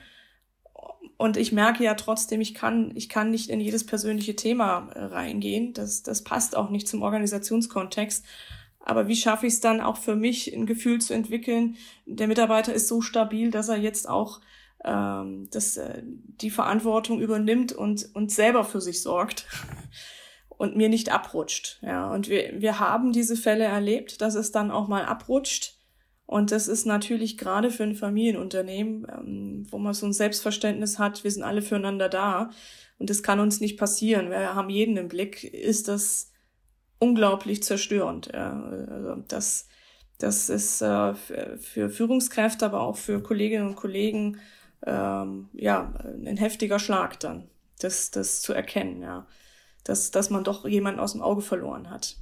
Und 1.18 1.36
ich 1.36 1.52
merke 1.52 1.84
ja 1.84 1.96
trotzdem, 1.96 2.40
ich 2.40 2.54
kann, 2.54 2.92
ich 2.96 3.10
kann 3.10 3.30
nicht 3.30 3.50
in 3.50 3.60
jedes 3.60 3.86
persönliche 3.86 4.36
Thema 4.36 4.90
äh, 4.94 5.04
reingehen. 5.04 5.74
Das, 5.74 6.02
das 6.02 6.24
passt 6.24 6.56
auch 6.56 6.70
nicht 6.70 6.88
zum 6.88 7.02
Organisationskontext. 7.02 8.26
Aber 8.80 9.08
wie 9.08 9.16
schaffe 9.16 9.46
ich 9.46 9.54
es 9.54 9.60
dann 9.60 9.82
auch 9.82 9.98
für 9.98 10.16
mich, 10.16 10.54
ein 10.54 10.66
Gefühl 10.66 11.02
zu 11.02 11.14
entwickeln, 11.14 11.76
der 12.06 12.28
Mitarbeiter 12.28 12.74
ist 12.74 12.88
so 12.88 13.02
stabil, 13.02 13.52
dass 13.52 13.68
er 13.68 13.78
jetzt 13.78 14.08
auch 14.08 14.40
ähm, 14.86 15.50
das, 15.52 15.78
äh, 15.78 16.02
die 16.04 16.50
Verantwortung 16.50 17.20
übernimmt 17.20 17.74
und, 17.74 18.10
und 18.16 18.32
selber 18.32 18.64
für 18.64 18.80
sich 18.80 19.02
sorgt 19.02 19.46
und 20.60 20.76
mir 20.76 20.90
nicht 20.90 21.10
abrutscht. 21.10 21.80
Ja, 21.82 22.12
und 22.12 22.28
wir, 22.28 22.52
wir 22.60 22.80
haben 22.80 23.14
diese 23.14 23.38
Fälle 23.38 23.64
erlebt, 23.64 24.20
dass 24.20 24.36
es 24.36 24.52
dann 24.52 24.72
auch 24.72 24.90
mal 24.90 25.06
abrutscht. 25.06 25.78
Und 26.26 26.52
das 26.52 26.68
ist 26.68 26.86
natürlich 26.86 27.38
gerade 27.38 27.72
für 27.72 27.84
ein 27.84 27.96
Familienunternehmen, 27.96 29.08
ähm, 29.10 29.68
wo 29.70 29.78
man 29.78 29.94
so 29.94 30.06
ein 30.06 30.12
Selbstverständnis 30.12 31.00
hat, 31.00 31.24
wir 31.24 31.32
sind 31.32 31.44
alle 31.44 31.62
füreinander 31.62 32.10
da. 32.10 32.50
Und 32.98 33.10
das 33.10 33.24
kann 33.24 33.40
uns 33.40 33.62
nicht 33.62 33.80
passieren. 33.80 34.30
Wir 34.30 34.54
haben 34.54 34.70
jeden 34.70 34.98
im 34.98 35.08
Blick, 35.08 35.46
ist 35.46 35.88
das 35.88 36.34
unglaublich 37.00 37.64
zerstörend. 37.64 38.30
Ja. 38.34 38.62
Also 38.62 39.16
das, 39.30 39.70
das 40.18 40.50
ist 40.50 40.82
äh, 40.82 41.16
für 41.16 41.90
Führungskräfte, 41.90 42.66
aber 42.66 42.82
auch 42.82 42.98
für 42.98 43.24
Kolleginnen 43.24 43.66
und 43.66 43.76
Kollegen 43.78 44.40
ähm, 44.86 45.48
ja 45.54 45.94
ein 46.04 46.36
heftiger 46.36 46.80
Schlag 46.80 47.18
dann, 47.22 47.50
das, 47.80 48.12
das 48.12 48.42
zu 48.42 48.52
erkennen, 48.52 49.02
ja 49.02 49.26
dass, 49.90 50.12
dass 50.12 50.30
man 50.30 50.44
doch 50.44 50.66
jemanden 50.66 51.00
aus 51.00 51.14
dem 51.14 51.22
Auge 51.22 51.42
verloren 51.42 51.90
hat. 51.90 52.16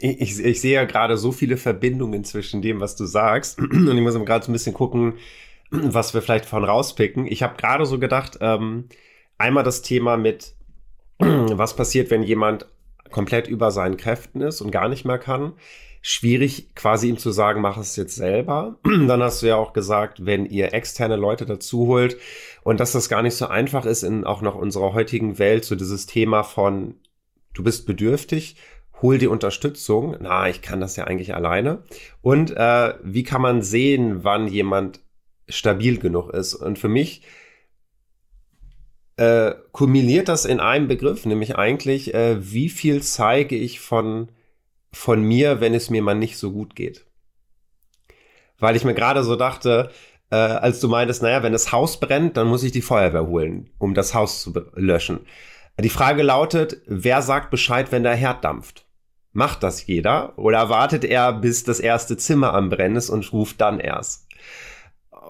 Ich, 0.00 0.40
ich 0.40 0.60
sehe 0.60 0.74
ja 0.74 0.84
gerade 0.84 1.16
so 1.18 1.32
viele 1.32 1.58
Verbindungen 1.58 2.24
zwischen 2.24 2.62
dem, 2.62 2.80
was 2.80 2.96
du 2.96 3.04
sagst. 3.04 3.58
Und 3.60 3.94
ich 3.94 4.02
muss 4.02 4.14
gerade 4.14 4.44
so 4.44 4.50
ein 4.50 4.54
bisschen 4.54 4.74
gucken, 4.74 5.18
was 5.70 6.14
wir 6.14 6.22
vielleicht 6.22 6.46
von 6.46 6.64
rauspicken. 6.64 7.26
Ich 7.26 7.42
habe 7.42 7.56
gerade 7.56 7.84
so 7.84 7.98
gedacht, 7.98 8.38
ähm, 8.40 8.88
einmal 9.36 9.64
das 9.64 9.82
Thema 9.82 10.16
mit, 10.16 10.54
was 11.18 11.76
passiert, 11.76 12.10
wenn 12.10 12.22
jemand 12.22 12.66
komplett 13.10 13.48
über 13.48 13.70
seinen 13.70 13.98
Kräften 13.98 14.40
ist 14.40 14.62
und 14.62 14.70
gar 14.70 14.88
nicht 14.88 15.04
mehr 15.04 15.18
kann. 15.18 15.52
Schwierig, 16.00 16.74
quasi 16.74 17.08
ihm 17.08 17.18
zu 17.18 17.32
sagen, 17.32 17.60
mach 17.60 17.76
es 17.76 17.96
jetzt 17.96 18.16
selber. 18.16 18.78
Dann 18.84 19.22
hast 19.22 19.42
du 19.42 19.46
ja 19.46 19.56
auch 19.56 19.74
gesagt, 19.74 20.24
wenn 20.24 20.46
ihr 20.46 20.72
externe 20.72 21.16
Leute 21.16 21.44
dazu 21.44 21.86
holt, 21.86 22.16
und 22.66 22.80
dass 22.80 22.90
das 22.90 23.08
gar 23.08 23.22
nicht 23.22 23.36
so 23.36 23.46
einfach 23.46 23.86
ist 23.86 24.02
in 24.02 24.24
auch 24.24 24.42
noch 24.42 24.56
unserer 24.56 24.92
heutigen 24.92 25.38
Welt, 25.38 25.64
so 25.64 25.76
dieses 25.76 26.06
Thema 26.06 26.42
von, 26.42 26.96
du 27.54 27.62
bist 27.62 27.86
bedürftig, 27.86 28.56
hol 29.00 29.18
dir 29.18 29.30
Unterstützung. 29.30 30.16
Na, 30.18 30.48
ich 30.48 30.62
kann 30.62 30.80
das 30.80 30.96
ja 30.96 31.04
eigentlich 31.04 31.36
alleine. 31.36 31.84
Und 32.22 32.50
äh, 32.50 32.94
wie 33.04 33.22
kann 33.22 33.40
man 33.40 33.62
sehen, 33.62 34.24
wann 34.24 34.48
jemand 34.48 34.98
stabil 35.48 35.98
genug 35.98 36.30
ist? 36.30 36.54
Und 36.54 36.76
für 36.76 36.88
mich 36.88 37.22
äh, 39.16 39.52
kumuliert 39.70 40.26
das 40.26 40.44
in 40.44 40.58
einem 40.58 40.88
Begriff, 40.88 41.24
nämlich 41.24 41.54
eigentlich, 41.54 42.14
äh, 42.14 42.52
wie 42.52 42.68
viel 42.68 43.00
zeige 43.00 43.54
ich 43.54 43.78
von, 43.78 44.32
von 44.92 45.22
mir, 45.22 45.60
wenn 45.60 45.72
es 45.72 45.88
mir 45.88 46.02
mal 46.02 46.16
nicht 46.16 46.36
so 46.36 46.50
gut 46.50 46.74
geht? 46.74 47.06
Weil 48.58 48.74
ich 48.74 48.84
mir 48.84 48.94
gerade 48.94 49.22
so 49.22 49.36
dachte, 49.36 49.92
äh, 50.30 50.36
als 50.36 50.80
du 50.80 50.88
meintest, 50.88 51.22
naja, 51.22 51.42
wenn 51.42 51.52
das 51.52 51.72
Haus 51.72 52.00
brennt, 52.00 52.36
dann 52.36 52.48
muss 52.48 52.62
ich 52.62 52.72
die 52.72 52.82
Feuerwehr 52.82 53.26
holen, 53.26 53.70
um 53.78 53.94
das 53.94 54.14
Haus 54.14 54.42
zu 54.42 54.52
löschen. 54.74 55.20
Die 55.78 55.90
Frage 55.90 56.22
lautet, 56.22 56.78
wer 56.86 57.22
sagt 57.22 57.50
Bescheid, 57.50 57.92
wenn 57.92 58.02
der 58.02 58.14
Herd 58.14 58.44
dampft? 58.44 58.86
Macht 59.32 59.62
das 59.62 59.86
jeder 59.86 60.38
oder 60.38 60.70
wartet 60.70 61.04
er, 61.04 61.34
bis 61.34 61.62
das 61.62 61.78
erste 61.78 62.16
Zimmer 62.16 62.54
am 62.54 62.70
Brennen 62.70 62.96
ist 62.96 63.10
und 63.10 63.30
ruft 63.32 63.60
dann 63.60 63.78
erst? 63.78 64.26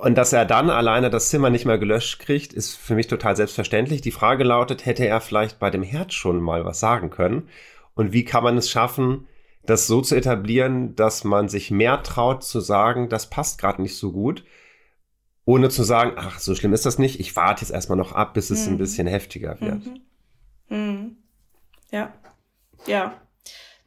Und 0.02 0.16
dass 0.16 0.32
er 0.32 0.44
dann 0.44 0.70
alleine 0.70 1.10
das 1.10 1.30
Zimmer 1.30 1.50
nicht 1.50 1.64
mehr 1.64 1.78
gelöscht 1.78 2.20
kriegt, 2.20 2.52
ist 2.52 2.76
für 2.76 2.94
mich 2.94 3.08
total 3.08 3.34
selbstverständlich. 3.34 4.02
Die 4.02 4.12
Frage 4.12 4.44
lautet, 4.44 4.86
hätte 4.86 5.06
er 5.06 5.20
vielleicht 5.20 5.58
bei 5.58 5.70
dem 5.70 5.82
Herd 5.82 6.12
schon 6.12 6.40
mal 6.40 6.64
was 6.64 6.78
sagen 6.78 7.10
können? 7.10 7.48
Und 7.94 8.12
wie 8.12 8.24
kann 8.24 8.44
man 8.44 8.58
es 8.58 8.70
schaffen, 8.70 9.26
das 9.64 9.86
so 9.86 10.00
zu 10.00 10.14
etablieren, 10.14 10.94
dass 10.94 11.24
man 11.24 11.48
sich 11.48 11.70
mehr 11.70 12.02
traut 12.02 12.44
zu 12.44 12.60
sagen, 12.60 13.08
das 13.08 13.28
passt 13.30 13.58
gerade 13.58 13.82
nicht 13.82 13.96
so 13.96 14.12
gut 14.12 14.44
ohne 15.46 15.70
zu 15.70 15.84
sagen, 15.84 16.12
ach, 16.16 16.38
so 16.40 16.54
schlimm 16.54 16.74
ist 16.74 16.84
das 16.84 16.98
nicht, 16.98 17.20
ich 17.20 17.34
warte 17.36 17.62
jetzt 17.62 17.70
erstmal 17.70 17.96
noch 17.96 18.12
ab, 18.12 18.34
bis 18.34 18.50
es 18.50 18.66
mhm. 18.66 18.74
ein 18.74 18.78
bisschen 18.78 19.06
heftiger 19.06 19.58
wird. 19.60 19.86
Mhm. 19.86 20.76
Mhm. 20.76 21.16
Ja, 21.90 22.12
ja. 22.86 23.20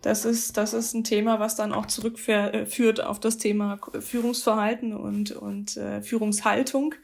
Das 0.02 0.24
ist, 0.24 0.56
das 0.56 0.74
ist 0.74 0.94
ein 0.94 1.04
Thema, 1.04 1.42
was 1.42 1.58
dann 1.58 1.74
auch 1.74 1.86
zurückführt 1.86 3.04
auf 3.04 3.20
das 3.20 3.38
Thema 3.38 3.78
Führungsverhalten 4.00 4.96
und, 4.96 5.32
und 5.32 5.76
äh, 5.76 6.02
Führungshaltung. 6.02 6.96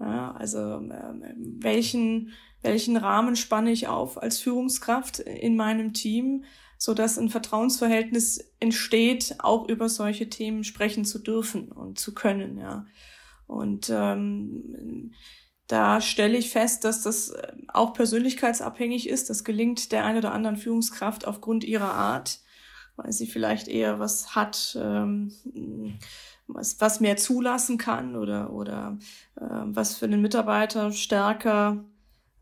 Ja, 0.00 0.32
also 0.32 0.58
äh, 0.58 1.34
welchen, 1.36 2.32
welchen 2.62 2.96
Rahmen 2.96 3.36
spanne 3.36 3.70
ich 3.70 3.88
auf 3.88 4.22
als 4.22 4.38
Führungskraft 4.38 5.18
in 5.18 5.56
meinem 5.56 5.92
Team, 5.92 6.44
so 6.78 6.94
dass 6.94 7.18
ein 7.18 7.28
Vertrauensverhältnis 7.28 8.54
entsteht, 8.60 9.34
auch 9.40 9.68
über 9.68 9.90
solche 9.90 10.30
Themen 10.30 10.64
sprechen 10.64 11.04
zu 11.04 11.18
dürfen 11.18 11.70
und 11.70 11.98
zu 11.98 12.14
können. 12.14 12.56
Ja. 12.56 12.86
Und 13.46 13.90
ähm, 13.90 15.12
da 15.66 16.00
stelle 16.00 16.36
ich 16.36 16.50
fest, 16.50 16.84
dass 16.84 17.02
das 17.02 17.30
äh, 17.30 17.52
auch 17.68 17.92
persönlichkeitsabhängig 17.92 19.08
ist. 19.08 19.30
Das 19.30 19.44
gelingt 19.44 19.92
der 19.92 20.04
einen 20.04 20.18
oder 20.18 20.32
anderen 20.32 20.56
Führungskraft 20.56 21.26
aufgrund 21.26 21.64
ihrer 21.64 21.92
Art, 21.92 22.40
weil 22.96 23.12
sie 23.12 23.26
vielleicht 23.26 23.68
eher 23.68 23.98
was 23.98 24.34
hat, 24.34 24.78
ähm, 24.80 25.32
was, 26.46 26.80
was 26.80 27.00
mehr 27.00 27.16
zulassen 27.16 27.78
kann 27.78 28.16
oder, 28.16 28.52
oder 28.52 28.98
äh, 29.36 29.44
was 29.44 29.96
für 29.96 30.08
den 30.08 30.22
Mitarbeiter 30.22 30.92
stärker 30.92 31.84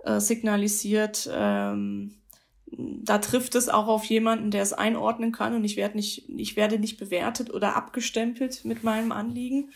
äh, 0.04 0.20
signalisiert. 0.20 1.28
Ähm, 1.32 2.16
da 2.76 3.18
trifft 3.18 3.54
es 3.54 3.68
auch 3.68 3.86
auf 3.86 4.04
jemanden, 4.04 4.50
der 4.50 4.62
es 4.62 4.72
einordnen 4.72 5.32
kann 5.32 5.54
und 5.54 5.64
ich 5.64 5.76
werde 5.76 5.96
nicht, 5.96 6.28
ich 6.28 6.56
werde 6.56 6.78
nicht 6.78 6.98
bewertet 6.98 7.52
oder 7.52 7.76
abgestempelt 7.76 8.64
mit 8.64 8.82
meinem 8.84 9.12
Anliegen. 9.12 9.70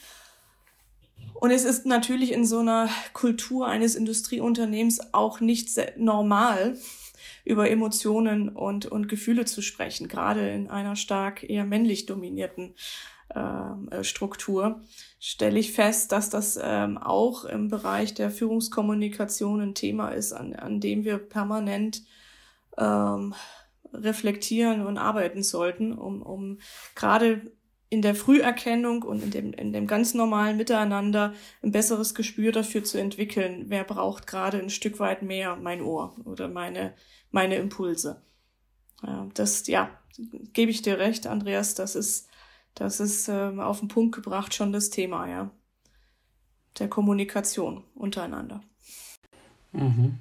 Und 1.41 1.53
es 1.53 1.65
ist 1.65 1.87
natürlich 1.87 2.33
in 2.33 2.45
so 2.45 2.59
einer 2.59 2.89
Kultur 3.13 3.69
eines 3.69 3.95
Industrieunternehmens 3.95 5.15
auch 5.15 5.39
nicht 5.39 5.71
normal, 5.97 6.77
über 7.45 7.71
Emotionen 7.71 8.49
und, 8.49 8.87
und 8.87 9.09
Gefühle 9.09 9.45
zu 9.45 9.63
sprechen, 9.63 10.09
gerade 10.09 10.51
in 10.51 10.69
einer 10.69 10.97
stark 10.97 11.49
eher 11.49 11.65
männlich 11.65 12.07
dominierten 12.07 12.75
ähm, 13.35 13.89
äh, 13.91 14.03
Struktur, 14.03 14.83
stelle 15.21 15.61
ich 15.61 15.73
fest, 15.73 16.11
dass 16.11 16.29
das 16.29 16.59
ähm, 16.61 16.99
auch 16.99 17.45
im 17.45 17.69
Bereich 17.69 18.15
der 18.15 18.31
Führungskommunikation 18.31 19.61
ein 19.61 19.75
Thema 19.75 20.09
ist, 20.09 20.33
an, 20.33 20.55
an 20.55 20.81
dem 20.81 21.05
wir 21.05 21.19
permanent 21.19 22.03
ähm, 22.77 23.35
reflektieren 23.93 24.85
und 24.85 24.99
arbeiten 24.99 25.45
sollten, 25.45 25.93
um, 25.93 26.21
um 26.21 26.59
gerade 26.97 27.53
in 27.91 28.03
der 28.03 28.15
Früherkennung 28.15 29.03
und 29.03 29.23
in 29.23 29.31
dem, 29.31 29.53
in 29.53 29.73
dem 29.73 29.87
ganz 29.87 30.13
normalen 30.15 30.57
Miteinander 30.57 31.35
ein 31.63 31.73
besseres 31.73 32.15
Gespür 32.15 32.53
dafür 32.53 32.85
zu 32.85 32.99
entwickeln, 32.99 33.67
wer 33.69 33.85
braucht 33.85 34.27
gerade 34.27 34.59
ein 34.59 34.71
Stück 34.71 35.01
weit 35.01 35.23
mehr 35.23 35.57
mein 35.57 35.81
Ohr 35.81 36.15
oder 36.25 36.49
meine, 36.49 36.95
meine 37.31 37.57
Impulse. 37.57 38.23
Das, 39.35 39.67
ja, 39.69 39.91
gebe 40.53 40.71
ich 40.71 40.83
dir 40.83 40.99
recht, 40.99 41.27
Andreas, 41.27 41.75
das 41.75 41.95
ist, 41.95 42.29
das 42.75 43.01
ist 43.01 43.29
ähm, 43.29 43.61
auf 43.61 43.79
den 43.79 43.89
Punkt 43.89 44.15
gebracht 44.15 44.55
schon 44.55 44.73
das 44.73 44.91
Thema, 44.91 45.29
ja. 45.29 45.51
Der 46.79 46.89
Kommunikation 46.89 47.85
untereinander. 47.95 48.61
Mhm. 49.73 50.19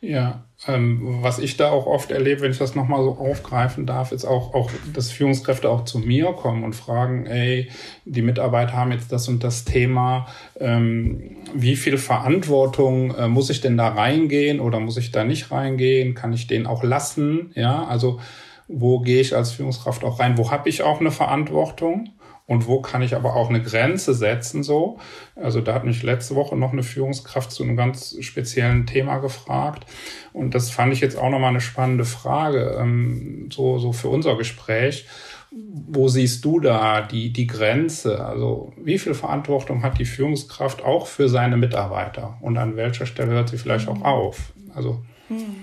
Ja, 0.00 0.44
ähm, 0.68 1.18
was 1.22 1.38
ich 1.38 1.56
da 1.56 1.70
auch 1.70 1.86
oft 1.86 2.10
erlebe, 2.12 2.42
wenn 2.42 2.52
ich 2.52 2.58
das 2.58 2.74
nochmal 2.74 3.02
so 3.02 3.12
aufgreifen 3.12 3.84
darf, 3.84 4.12
ist 4.12 4.24
auch, 4.24 4.54
auch, 4.54 4.70
dass 4.92 5.10
Führungskräfte 5.10 5.68
auch 5.68 5.84
zu 5.84 5.98
mir 5.98 6.32
kommen 6.32 6.62
und 6.62 6.74
fragen, 6.74 7.26
ey, 7.26 7.68
die 8.04 8.22
Mitarbeiter 8.22 8.74
haben 8.74 8.92
jetzt 8.92 9.10
das 9.10 9.28
und 9.28 9.42
das 9.42 9.64
Thema, 9.64 10.26
ähm, 10.60 11.36
wie 11.54 11.74
viel 11.74 11.98
Verantwortung 11.98 13.14
äh, 13.14 13.26
muss 13.26 13.50
ich 13.50 13.60
denn 13.60 13.76
da 13.76 13.88
reingehen 13.88 14.60
oder 14.60 14.78
muss 14.78 14.96
ich 14.96 15.10
da 15.10 15.24
nicht 15.24 15.50
reingehen? 15.50 16.14
Kann 16.14 16.32
ich 16.32 16.46
den 16.46 16.66
auch 16.66 16.84
lassen? 16.84 17.50
Ja, 17.54 17.84
also 17.84 18.20
wo 18.68 19.00
gehe 19.00 19.20
ich 19.20 19.34
als 19.34 19.52
Führungskraft 19.52 20.04
auch 20.04 20.20
rein? 20.20 20.38
Wo 20.38 20.50
habe 20.50 20.68
ich 20.68 20.82
auch 20.82 21.00
eine 21.00 21.10
Verantwortung? 21.10 22.10
Und 22.46 22.66
wo 22.66 22.80
kann 22.80 23.02
ich 23.02 23.14
aber 23.14 23.36
auch 23.36 23.48
eine 23.48 23.62
Grenze 23.62 24.14
setzen 24.14 24.62
so. 24.62 24.98
Also 25.36 25.60
da 25.60 25.74
hat 25.74 25.84
mich 25.84 26.02
letzte 26.02 26.34
Woche 26.34 26.56
noch 26.56 26.72
eine 26.72 26.82
Führungskraft 26.82 27.52
zu 27.52 27.62
einem 27.62 27.76
ganz 27.76 28.16
speziellen 28.20 28.86
Thema 28.86 29.18
gefragt 29.18 29.86
und 30.32 30.54
das 30.54 30.70
fand 30.70 30.92
ich 30.92 31.00
jetzt 31.00 31.16
auch 31.16 31.30
nochmal 31.30 31.50
eine 31.50 31.60
spannende 31.60 32.04
Frage, 32.04 32.76
ähm, 32.80 33.48
so, 33.52 33.78
so 33.78 33.92
für 33.92 34.08
unser 34.08 34.36
Gespräch. 34.36 35.06
Wo 35.54 36.08
siehst 36.08 36.46
du 36.46 36.60
da 36.60 37.02
die, 37.02 37.30
die 37.30 37.46
Grenze? 37.46 38.24
Also 38.24 38.72
wie 38.76 38.98
viel 38.98 39.12
Verantwortung 39.12 39.82
hat 39.82 39.98
die 39.98 40.06
Führungskraft 40.06 40.82
auch 40.82 41.06
für 41.06 41.28
seine 41.28 41.58
Mitarbeiter 41.58 42.38
und 42.40 42.56
an 42.56 42.76
welcher 42.76 43.04
Stelle 43.04 43.32
hört 43.32 43.50
sie 43.50 43.58
vielleicht 43.58 43.86
auch 43.88 44.00
auf? 44.00 44.54
Also 44.74 45.02
hm. 45.28 45.56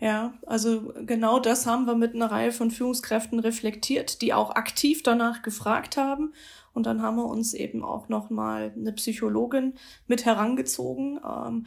Ja, 0.00 0.32
also 0.46 0.94
genau 1.04 1.40
das 1.40 1.66
haben 1.66 1.84
wir 1.84 1.94
mit 1.94 2.14
einer 2.14 2.30
Reihe 2.30 2.52
von 2.52 2.70
Führungskräften 2.70 3.38
reflektiert, 3.38 4.22
die 4.22 4.32
auch 4.32 4.50
aktiv 4.52 5.02
danach 5.02 5.42
gefragt 5.42 5.98
haben. 5.98 6.32
Und 6.72 6.86
dann 6.86 7.02
haben 7.02 7.16
wir 7.16 7.26
uns 7.26 7.52
eben 7.52 7.84
auch 7.84 8.08
nochmal 8.08 8.72
eine 8.74 8.92
Psychologin 8.92 9.74
mit 10.06 10.24
herangezogen, 10.24 11.20
ähm, 11.22 11.66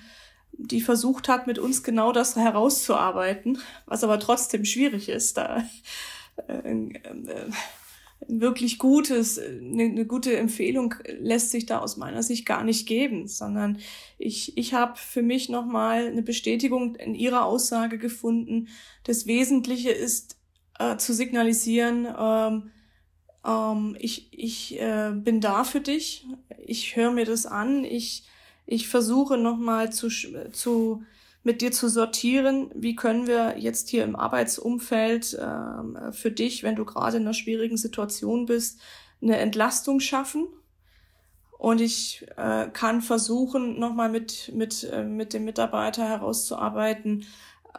die 0.54 0.82
versucht 0.82 1.30
hat, 1.30 1.46
mit 1.46 1.60
uns 1.60 1.84
genau 1.84 2.12
das 2.12 2.36
herauszuarbeiten, 2.36 3.60
was 3.86 4.04
aber 4.04 4.20
trotzdem 4.20 4.66
schwierig 4.66 5.10
ist. 5.10 5.38
Da 5.38 5.64
äh, 6.48 6.54
äh, 6.54 6.92
wirklich 8.28 8.80
gutes, 8.80 9.40
eine, 9.40 9.84
eine 9.84 10.06
gute 10.06 10.36
Empfehlung 10.38 10.96
lässt 11.20 11.52
sich 11.52 11.66
da 11.66 11.80
aus 11.80 11.98
meiner 11.98 12.24
Sicht 12.24 12.46
gar 12.46 12.64
nicht 12.64 12.88
geben, 12.88 13.28
sondern 13.28 13.80
ich, 14.18 14.58
ich 14.58 14.74
habe 14.74 14.98
für 14.98 15.22
mich 15.22 15.50
nochmal 15.50 16.08
eine 16.08 16.24
Bestätigung 16.24 16.96
in 16.96 17.16
ihrer 17.16 17.46
Aussage 17.46 17.98
gefunden. 17.98 18.68
Das 19.04 19.26
Wesentliche 19.28 19.92
ist 19.92 20.38
äh, 20.80 20.98
zu 20.98 21.14
signalisieren, 21.14 22.08
ähm, 22.18 22.72
ähm, 23.46 23.96
ich, 24.00 24.28
ich 24.32 24.80
äh, 24.80 25.12
bin 25.14 25.42
da 25.42 25.64
für 25.64 25.82
dich, 25.82 26.26
ich 26.66 26.96
höre 26.96 27.12
mir 27.12 27.26
das 27.26 27.46
an, 27.46 27.84
ich, 27.84 28.24
ich 28.66 28.88
versuche 28.88 29.38
nochmal 29.38 29.92
zu, 29.92 30.10
zu 30.52 31.04
mit 31.44 31.62
dir 31.62 31.72
zu 31.72 31.90
sortieren, 31.90 32.72
wie 32.74 32.96
können 32.96 33.28
wir 33.28 33.58
jetzt 33.58 33.90
hier 33.90 34.06
im 34.06 34.16
Arbeitsumfeld 34.16 35.34
äh, 35.34 36.12
für 36.12 36.32
dich, 36.32 36.64
wenn 36.64 36.76
du 36.76 36.86
gerade 36.86 37.18
in 37.18 37.24
einer 37.24 37.34
schwierigen 37.34 37.78
Situation 37.78 38.46
bist, 38.46 38.80
eine 39.22 39.38
Entlastung 39.38 40.00
schaffen. 40.00 40.48
Und 41.58 41.82
ich 41.82 42.26
äh, 42.38 42.68
kann 42.68 43.02
versuchen, 43.02 43.80
nochmal 43.80 44.10
mit, 44.10 44.52
mit, 44.54 44.84
äh, 44.84 45.04
mit 45.04 45.34
dem 45.34 45.46
Mitarbeiter 45.46 46.08
herauszuarbeiten, 46.08 47.26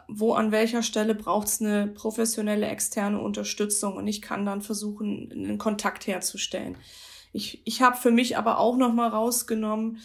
wo 0.07 0.33
an 0.33 0.51
welcher 0.51 0.83
Stelle 0.83 1.15
braucht 1.15 1.47
es 1.47 1.61
eine 1.61 1.87
professionelle 1.87 2.67
externe 2.67 3.19
Unterstützung. 3.19 3.95
Und 3.95 4.07
ich 4.07 4.21
kann 4.21 4.45
dann 4.45 4.61
versuchen, 4.61 5.31
einen 5.31 5.57
Kontakt 5.57 6.07
herzustellen. 6.07 6.77
Ich, 7.31 7.61
ich 7.65 7.81
habe 7.81 7.97
für 7.97 8.11
mich 8.11 8.37
aber 8.37 8.59
auch 8.59 8.77
nochmal 8.77 9.09
rausgenommen, 9.09 9.99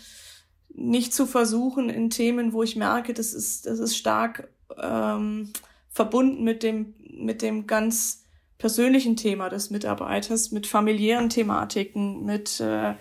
nicht 0.74 1.12
zu 1.12 1.26
versuchen 1.26 1.90
in 1.90 2.10
Themen, 2.10 2.52
wo 2.52 2.62
ich 2.62 2.76
merke, 2.76 3.12
das 3.12 3.32
ist, 3.32 3.66
das 3.66 3.78
ist 3.78 3.96
stark 3.96 4.48
ähm, 4.80 5.52
verbunden 5.88 6.44
mit 6.44 6.62
dem, 6.62 6.94
mit 7.12 7.42
dem 7.42 7.66
ganz 7.66 8.24
persönlichen 8.58 9.16
Thema 9.16 9.48
des 9.48 9.70
Mitarbeiters, 9.70 10.52
mit 10.52 10.66
familiären 10.66 11.28
Thematiken, 11.28 12.24
mit 12.24 12.60
äh, 12.60 12.94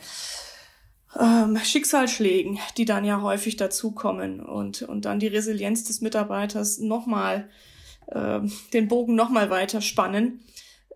ähm, 1.20 1.58
Schicksalsschlägen, 1.62 2.60
die 2.78 2.86
dann 2.86 3.06
ja 3.06 3.22
häufig 3.22 3.58
dazukommen 3.58 4.40
und, 4.40 4.82
und 4.84 5.06
dann 5.06 5.20
die 5.20 5.28
Resilienz 5.28 5.84
des 5.84 6.02
Mitarbeiters 6.02 6.80
nochmal, 6.80 7.50
äh, 8.08 8.40
den 8.74 8.88
Bogen 8.88 9.16
nochmal 9.16 9.50
weiter 9.50 9.82
spannen 9.82 10.42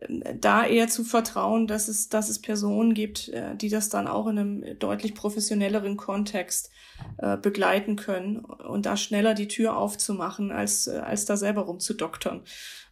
da 0.10 0.66
eher 0.66 0.88
zu 0.88 1.04
vertrauen, 1.04 1.68
dass 1.68 1.88
es, 1.88 2.10
dass 2.10 2.30
es 2.30 2.40
Personen 2.40 2.94
gibt, 2.94 3.30
äh, 3.30 3.56
die 3.56 3.70
das 3.70 3.90
dann 3.90 4.08
auch 4.08 4.28
in 4.28 4.40
einem 4.40 4.80
deutlich 4.80 5.16
professionelleren 5.16 5.98
Kontext 5.98 6.72
äh, 7.18 7.38
begleiten 7.38 7.96
können 7.96 8.38
und 8.40 8.86
da 8.86 8.98
schneller 8.98 9.34
die 9.34 9.48
Tür 9.48 9.78
aufzumachen, 9.78 10.52
als, 10.52 10.88
äh, 10.88 10.98
als 10.98 11.26
da 11.26 11.38
selber 11.38 11.62
rumzudoktern. 11.62 12.42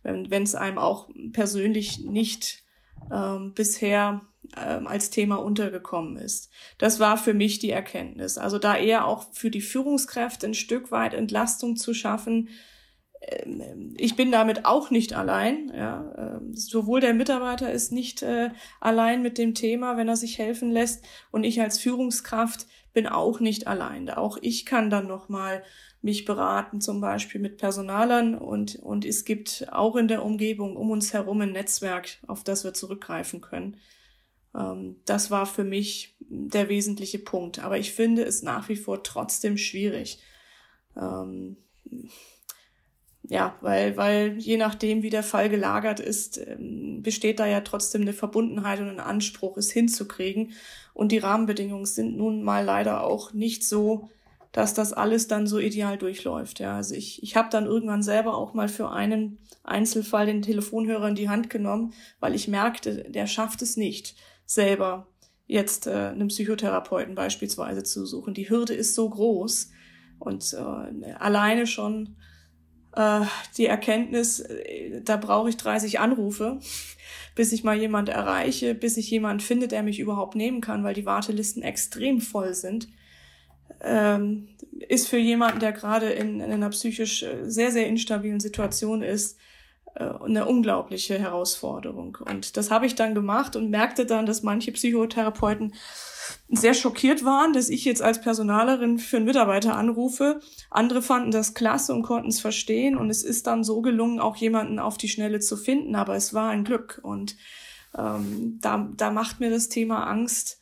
Wenn 0.04 0.44
es 0.44 0.56
einem 0.56 0.80
auch 0.80 1.10
persönlich 1.32 2.00
nicht 2.00 2.64
ähm, 3.12 3.54
bisher 3.54 4.22
ähm, 4.58 4.88
als 4.88 5.12
Thema 5.12 5.36
untergekommen 5.36 6.18
ist. 6.18 6.50
Das 6.78 7.00
war 7.00 7.18
für 7.18 7.34
mich 7.34 7.60
die 7.60 7.70
Erkenntnis. 7.72 8.38
Also 8.38 8.58
da 8.58 8.76
eher 8.76 9.06
auch 9.06 9.32
für 9.32 9.52
die 9.52 9.62
Führungskräfte 9.62 10.48
ein 10.48 10.54
Stück 10.54 10.92
weit 10.92 11.14
Entlastung 11.14 11.78
zu 11.78 11.94
schaffen, 11.94 12.50
ich 13.98 14.16
bin 14.16 14.32
damit 14.32 14.66
auch 14.66 14.90
nicht 14.90 15.14
allein. 15.14 15.72
Ja. 15.76 16.40
Ähm, 16.40 16.54
sowohl 16.56 17.02
der 17.02 17.14
Mitarbeiter 17.14 17.72
ist 17.72 17.92
nicht 17.92 18.24
äh, 18.24 18.50
allein 18.80 19.22
mit 19.22 19.38
dem 19.38 19.54
Thema, 19.54 19.98
wenn 19.98 20.08
er 20.08 20.16
sich 20.16 20.40
helfen 20.40 20.72
lässt, 20.72 21.06
und 21.32 21.44
ich 21.44 21.62
als 21.62 21.78
Führungskraft 21.80 22.68
bin 22.94 23.08
auch 23.08 23.40
nicht 23.40 23.68
allein. 23.68 24.10
Auch 24.10 24.38
ich 24.42 24.66
kann 24.66 24.90
dann 24.90 25.08
noch 25.08 25.30
mal 25.30 25.64
mich 26.02 26.26
beraten, 26.26 26.82
zum 26.82 27.00
Beispiel 27.00 27.40
mit 27.40 27.58
Personalern 27.58 28.36
und 28.36 28.78
und 28.78 29.06
es 29.06 29.24
gibt 29.24 29.68
auch 29.72 29.96
in 29.96 30.08
der 30.08 30.26
Umgebung 30.26 30.76
um 30.76 30.90
uns 30.90 31.14
herum 31.14 31.42
ein 31.42 31.52
Netzwerk, 31.52 32.18
auf 32.26 32.44
das 32.44 32.64
wir 32.64 32.74
zurückgreifen 32.74 33.40
können. 33.40 33.78
Ähm, 34.56 34.98
das 35.06 35.30
war 35.30 35.46
für 35.46 35.64
mich 35.64 36.16
der 36.20 36.70
wesentliche 36.70 37.20
Punkt. 37.20 37.60
Aber 37.60 37.78
ich 37.78 37.94
finde 37.94 38.24
es 38.24 38.42
nach 38.42 38.68
wie 38.68 38.76
vor 38.76 39.04
trotzdem 39.04 39.58
schwierig 39.58 40.24
ja, 43.24 43.56
weil, 43.62 43.98
weil 43.98 44.38
je 44.40 44.58
nachdem, 44.58 45.04
wie 45.04 45.10
der 45.10 45.24
Fall 45.24 45.50
gelagert 45.50 46.00
ist, 46.00 46.38
ähm, 46.40 47.02
besteht 47.04 47.40
da 47.40 47.46
ja 47.46 47.62
trotzdem 47.62 48.02
eine 48.02 48.14
Verbundenheit 48.14 48.80
und 48.80 48.90
ein 48.90 49.00
Anspruch, 49.00 49.58
es 49.58 49.72
hinzukriegen. 49.72 50.54
Und 50.94 51.12
die 51.12 51.20
Rahmenbedingungen 51.20 51.86
sind 51.86 52.18
nun 52.18 52.44
mal 52.44 52.66
leider 52.66 53.04
auch 53.04 53.34
nicht 53.34 53.64
so, 53.64 54.10
dass 54.52 54.74
das 54.74 54.92
alles 54.92 55.28
dann 55.28 55.48
so 55.48 55.60
ideal 55.60 55.98
durchläuft. 55.98 56.60
Ja, 56.60 56.76
also 56.76 56.96
ich, 56.96 57.24
ich 57.24 57.36
habe 57.36 57.50
dann 57.52 57.66
irgendwann 57.66 58.04
selber 58.04 58.36
auch 58.36 58.54
mal 58.54 58.68
für 58.68 58.90
einen 58.92 59.38
Einzelfall 59.64 60.26
den 60.26 60.42
Telefonhörer 60.42 61.08
in 61.08 61.16
die 61.16 61.30
Hand 61.30 61.50
genommen, 61.50 61.94
weil 62.20 62.36
ich 62.36 62.48
merkte, 62.48 63.10
der 63.10 63.28
schafft 63.28 63.62
es 63.62 63.78
nicht, 63.78 64.16
selber 64.46 65.08
jetzt 65.48 65.88
äh, 65.88 65.92
einen 65.92 66.28
Psychotherapeuten 66.28 67.16
beispielsweise 67.16 67.84
zu 67.84 68.06
suchen. 68.06 68.34
Die 68.34 68.50
Hürde 68.50 68.74
ist 68.74 68.96
so 68.96 69.10
groß 69.10 69.70
und 70.20 70.54
äh, 70.54 71.12
alleine 71.14 71.68
schon 71.68 72.18
äh, 72.96 73.22
die 73.58 73.68
Erkenntnis, 73.68 74.40
äh, 74.40 75.02
da 75.04 75.18
brauche 75.18 75.50
ich 75.50 75.58
30 75.58 76.00
Anrufe, 76.00 76.60
bis 77.36 77.52
ich 77.52 77.64
mal 77.64 77.78
jemand 77.78 78.10
erreiche, 78.10 78.76
bis 78.76 78.98
ich 78.98 79.10
jemand 79.10 79.44
finde, 79.44 79.68
der 79.68 79.84
mich 79.84 80.00
überhaupt 80.00 80.36
nehmen 80.36 80.62
kann, 80.62 80.84
weil 80.84 80.94
die 80.94 81.06
Wartelisten 81.06 81.64
extrem 81.64 82.20
voll 82.22 82.54
sind, 82.54 82.90
ähm, 83.82 84.50
ist 84.90 85.08
für 85.08 85.18
jemanden, 85.18 85.60
der 85.60 85.72
gerade 85.72 86.10
in, 86.12 86.40
in 86.40 86.52
einer 86.52 86.70
psychisch 86.70 87.24
äh, 87.24 87.50
sehr, 87.50 87.72
sehr 87.72 87.88
instabilen 87.88 88.40
Situation 88.40 89.02
ist, 89.02 89.40
äh, 89.96 90.04
eine 90.04 90.46
unglaubliche 90.46 91.18
Herausforderung. 91.18 92.18
Und 92.26 92.58
das 92.58 92.72
habe 92.72 92.86
ich 92.86 92.96
dann 92.96 93.16
gemacht 93.16 93.56
und 93.56 93.70
merkte 93.70 94.06
dann, 94.06 94.26
dass 94.26 94.44
manche 94.44 94.72
Psychotherapeuten 94.72 95.74
sehr 96.50 96.74
schockiert 96.74 97.24
waren, 97.24 97.54
dass 97.54 97.70
ich 97.70 97.86
jetzt 97.86 98.02
als 98.02 98.22
Personalerin 98.22 99.00
für 99.00 99.18
einen 99.18 99.26
Mitarbeiter 99.26 99.76
anrufe. 99.76 100.40
Andere 100.70 101.02
fanden 101.02 101.32
das 101.32 101.54
klasse 101.54 101.94
und 101.94 102.04
konnten 102.04 102.30
es 102.30 102.40
verstehen. 102.40 102.98
Und 102.98 103.10
es 103.10 103.24
ist 103.24 103.48
dann 103.48 103.64
so 103.64 103.82
gelungen, 103.82 104.20
auch 104.20 104.36
jemanden 104.36 104.80
auf 104.80 104.98
die 104.98 105.10
Schnelle 105.10 105.40
zu 105.40 105.58
finden. 105.58 105.96
Aber 105.96 106.16
es 106.16 106.34
war 106.34 106.50
ein 106.50 106.64
Glück. 106.64 107.00
Und 107.04 107.36
ähm, 107.98 108.60
da, 108.62 108.90
da 108.96 109.12
macht 109.12 109.40
mir 109.40 109.50
das 109.50 109.70
Thema 109.70 110.08
Angst, 110.08 110.62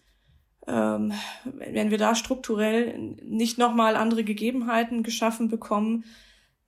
ähm, 0.68 1.14
wenn 1.46 1.92
wir 1.92 1.98
da 1.98 2.16
strukturell 2.16 3.18
nicht 3.24 3.58
nochmal 3.58 3.96
andere 3.96 4.24
Gegebenheiten 4.24 5.04
geschaffen 5.04 5.48
bekommen, 5.50 6.06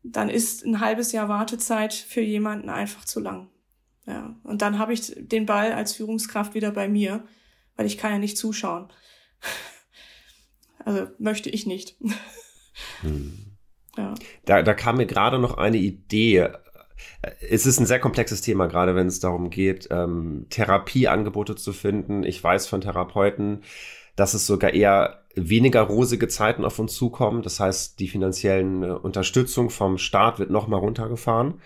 dann 0.04 0.30
ist 0.30 0.66
ein 0.66 0.80
halbes 0.80 1.12
Jahr 1.12 1.30
Wartezeit 1.30 1.94
für 1.94 2.22
jemanden 2.22 2.70
einfach 2.70 3.06
zu 3.06 3.20
lang. 3.20 3.50
Ja, 4.08 4.36
und 4.44 4.64
dann 4.64 4.80
habe 4.80 4.94
ich 4.94 5.14
den 5.16 5.46
Ball 5.46 5.74
als 5.74 5.94
Führungskraft 5.94 6.56
wieder 6.56 6.72
bei 6.72 6.88
mir 6.88 7.24
weil 7.76 7.86
ich 7.86 7.98
kann 7.98 8.12
ja 8.12 8.20
nicht 8.20 8.38
zuschauen. 8.38 8.92
Also 10.84 11.08
möchte 11.20 11.50
ich 11.50 11.68
nicht. 11.68 11.96
Hm. 13.02 13.58
Ja. 13.98 14.16
Da, 14.46 14.64
da 14.64 14.74
kam 14.74 14.98
mir 14.98 15.06
gerade 15.06 15.38
noch 15.38 15.58
eine 15.58 15.78
Idee. 15.78 16.50
Es 17.42 17.66
ist 17.66 17.80
ein 17.80 17.86
sehr 17.86 18.00
komplexes 18.00 18.42
Thema, 18.42 18.68
gerade 18.68 18.96
wenn 18.96 19.08
es 19.08 19.20
darum 19.20 19.50
geht, 19.50 19.90
ähm, 19.92 20.48
Therapieangebote 20.50 21.56
zu 21.56 21.74
finden. 21.74 22.24
Ich 22.24 22.44
weiß 22.44 22.68
von 22.68 22.82
Therapeuten, 22.82 23.64
dass 24.16 24.34
es 24.34 24.48
sogar 24.48 24.74
eher 24.74 25.26
weniger 25.36 25.82
rosige 25.82 26.28
Zeiten 26.28 26.66
auf 26.66 26.80
uns 26.80 26.94
zukommen. 26.94 27.42
Das 27.42 27.60
heißt, 27.60 28.00
die 28.00 28.08
finanziellen 28.08 28.84
äh, 28.84 28.92
Unterstützung 28.92 29.70
vom 29.70 29.98
Staat 29.98 30.40
wird 30.40 30.50
noch 30.50 30.68
mal 30.68 30.78
runtergefahren. 30.78 31.62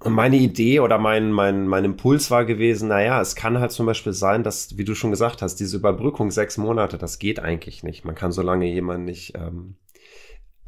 Und 0.00 0.12
meine 0.12 0.36
Idee 0.36 0.78
oder 0.80 0.98
mein, 0.98 1.32
mein, 1.32 1.66
mein 1.66 1.84
Impuls 1.84 2.30
war 2.30 2.44
gewesen, 2.44 2.88
naja, 2.88 3.20
es 3.20 3.34
kann 3.34 3.58
halt 3.58 3.72
zum 3.72 3.86
Beispiel 3.86 4.12
sein, 4.12 4.44
dass, 4.44 4.78
wie 4.78 4.84
du 4.84 4.94
schon 4.94 5.10
gesagt 5.10 5.42
hast, 5.42 5.56
diese 5.56 5.76
Überbrückung 5.76 6.30
sechs 6.30 6.56
Monate, 6.56 6.98
das 6.98 7.18
geht 7.18 7.40
eigentlich 7.40 7.82
nicht. 7.82 8.04
Man 8.04 8.14
kann 8.14 8.30
so 8.30 8.42
lange 8.42 8.66
jemanden 8.66 9.06
nicht 9.06 9.34
ähm, 9.36 9.74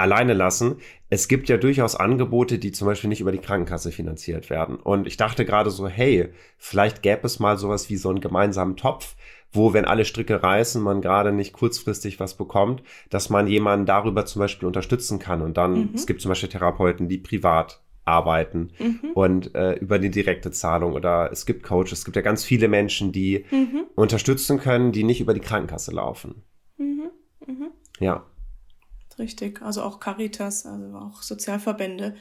alleine 0.01 0.35
lassen. 0.35 0.77
Es 1.11 1.29
gibt 1.29 1.49
ja 1.49 1.59
durchaus 1.59 1.95
Angebote, 1.95 2.59
die 2.59 2.73
zum 2.73 2.87
Beispiel 2.87 3.09
nicht 3.09 3.21
über 3.21 3.31
die 3.31 3.39
Krankenkasse 3.39 3.93
finanziert 3.93 4.51
werden. 4.51 4.77
Und 4.77 5.07
ich 5.07 5.17
dachte 5.17 5.45
gerade 5.45 5.71
so, 5.71 5.87
hey, 5.87 6.31
vielleicht 6.59 7.03
gäbe 7.03 7.27
es 7.27 7.39
mal 7.39 7.57
sowas 7.57 7.89
wie 7.89 7.97
so 7.97 8.09
einen 8.09 8.21
gemeinsamen 8.21 8.77
Topf, 8.77 9.15
wo, 9.53 9.73
wenn 9.73 9.85
alle 9.85 10.05
Stricke 10.05 10.43
reißen, 10.43 10.83
man 10.83 11.03
gerade 11.03 11.33
nicht 11.33 11.53
kurzfristig 11.53 12.19
was 12.19 12.37
bekommt, 12.37 12.83
dass 13.11 13.31
man 13.31 13.47
jemanden 13.47 13.87
darüber 13.87 14.25
zum 14.27 14.41
Beispiel 14.41 14.67
unterstützen 14.67 15.21
kann. 15.21 15.43
Und 15.43 15.57
dann, 15.57 15.73
mhm. 15.73 15.91
es 15.95 16.07
gibt 16.07 16.21
zum 16.21 16.31
Beispiel 16.31 16.49
Therapeuten, 16.49 17.09
die 17.09 17.19
privat 17.19 17.81
arbeiten 18.11 18.71
mhm. 18.79 19.13
und 19.15 19.55
äh, 19.55 19.75
über 19.75 19.99
die 19.99 20.11
direkte 20.11 20.51
Zahlung 20.51 20.93
oder 20.93 21.31
es 21.33 21.47
gibt 21.47 21.63
Coaches, 21.63 21.93
es 21.93 22.05
gibt 22.05 22.17
ja 22.17 22.23
ganz 22.23 22.45
viele 22.45 22.69
Menschen, 22.69 23.13
die 23.13 23.45
mhm. 23.51 23.85
unterstützen 23.95 24.59
können, 24.59 24.93
die 24.93 25.05
nicht 25.05 25.21
über 25.21 25.35
die 25.35 25.41
Krankenkasse 25.41 25.93
laufen. 25.93 26.43
Mhm. 26.77 27.11
mhm. 27.47 27.71
Ja. 27.99 28.25
Richtig, 29.19 29.61
also 29.61 29.83
auch 29.83 30.01
Caritas, 30.01 30.65
also 30.65 30.97
auch 30.97 31.23
Sozialverbände 31.23 32.15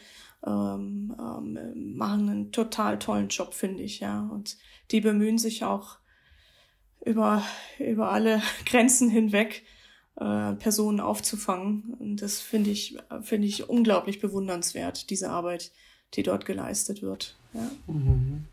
ähm, 0.45 1.15
ähm, 1.17 1.95
machen 1.95 2.29
einen 2.29 2.51
total 2.51 2.99
tollen 2.99 3.29
Job, 3.29 3.53
finde 3.53 3.83
ich, 3.83 3.99
ja. 3.99 4.27
Und 4.31 4.57
die 4.91 5.01
bemühen 5.01 5.37
sich 5.37 5.63
auch 5.63 5.97
über, 7.05 7.43
über 7.79 8.11
alle 8.11 8.41
Grenzen 8.65 9.09
hinweg, 9.09 9.63
äh, 10.19 10.53
Personen 10.53 10.99
aufzufangen. 10.99 11.95
Und 11.99 12.21
das 12.21 12.39
finde 12.39 12.69
ich, 12.69 12.97
finde 13.21 13.47
ich 13.47 13.69
unglaublich 13.69 14.19
bewundernswert, 14.19 15.09
diese 15.09 15.29
Arbeit, 15.29 15.71
die 16.13 16.23
dort 16.23 16.45
geleistet 16.45 17.01
wird. 17.01 17.35
Ja. 17.53 17.71
Mhm. 17.87 18.45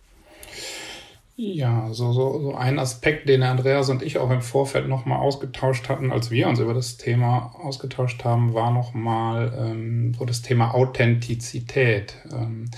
Ja, 1.38 1.92
so, 1.92 2.12
so, 2.12 2.40
so 2.40 2.54
ein 2.54 2.78
Aspekt, 2.78 3.28
den 3.28 3.42
Andreas 3.42 3.90
und 3.90 4.02
ich 4.02 4.16
auch 4.16 4.30
im 4.30 4.40
Vorfeld 4.40 4.88
nochmal 4.88 5.18
ausgetauscht 5.18 5.90
hatten, 5.90 6.10
als 6.10 6.30
wir 6.30 6.48
uns 6.48 6.60
über 6.60 6.72
das 6.72 6.96
Thema 6.96 7.54
ausgetauscht 7.62 8.24
haben, 8.24 8.54
war 8.54 8.70
nochmal 8.70 9.52
ähm, 9.58 10.14
so 10.18 10.24
das 10.24 10.40
Thema 10.40 10.74
Authentizität. 10.74 12.16
Ähm, 12.32 12.64
äh, 12.64 12.76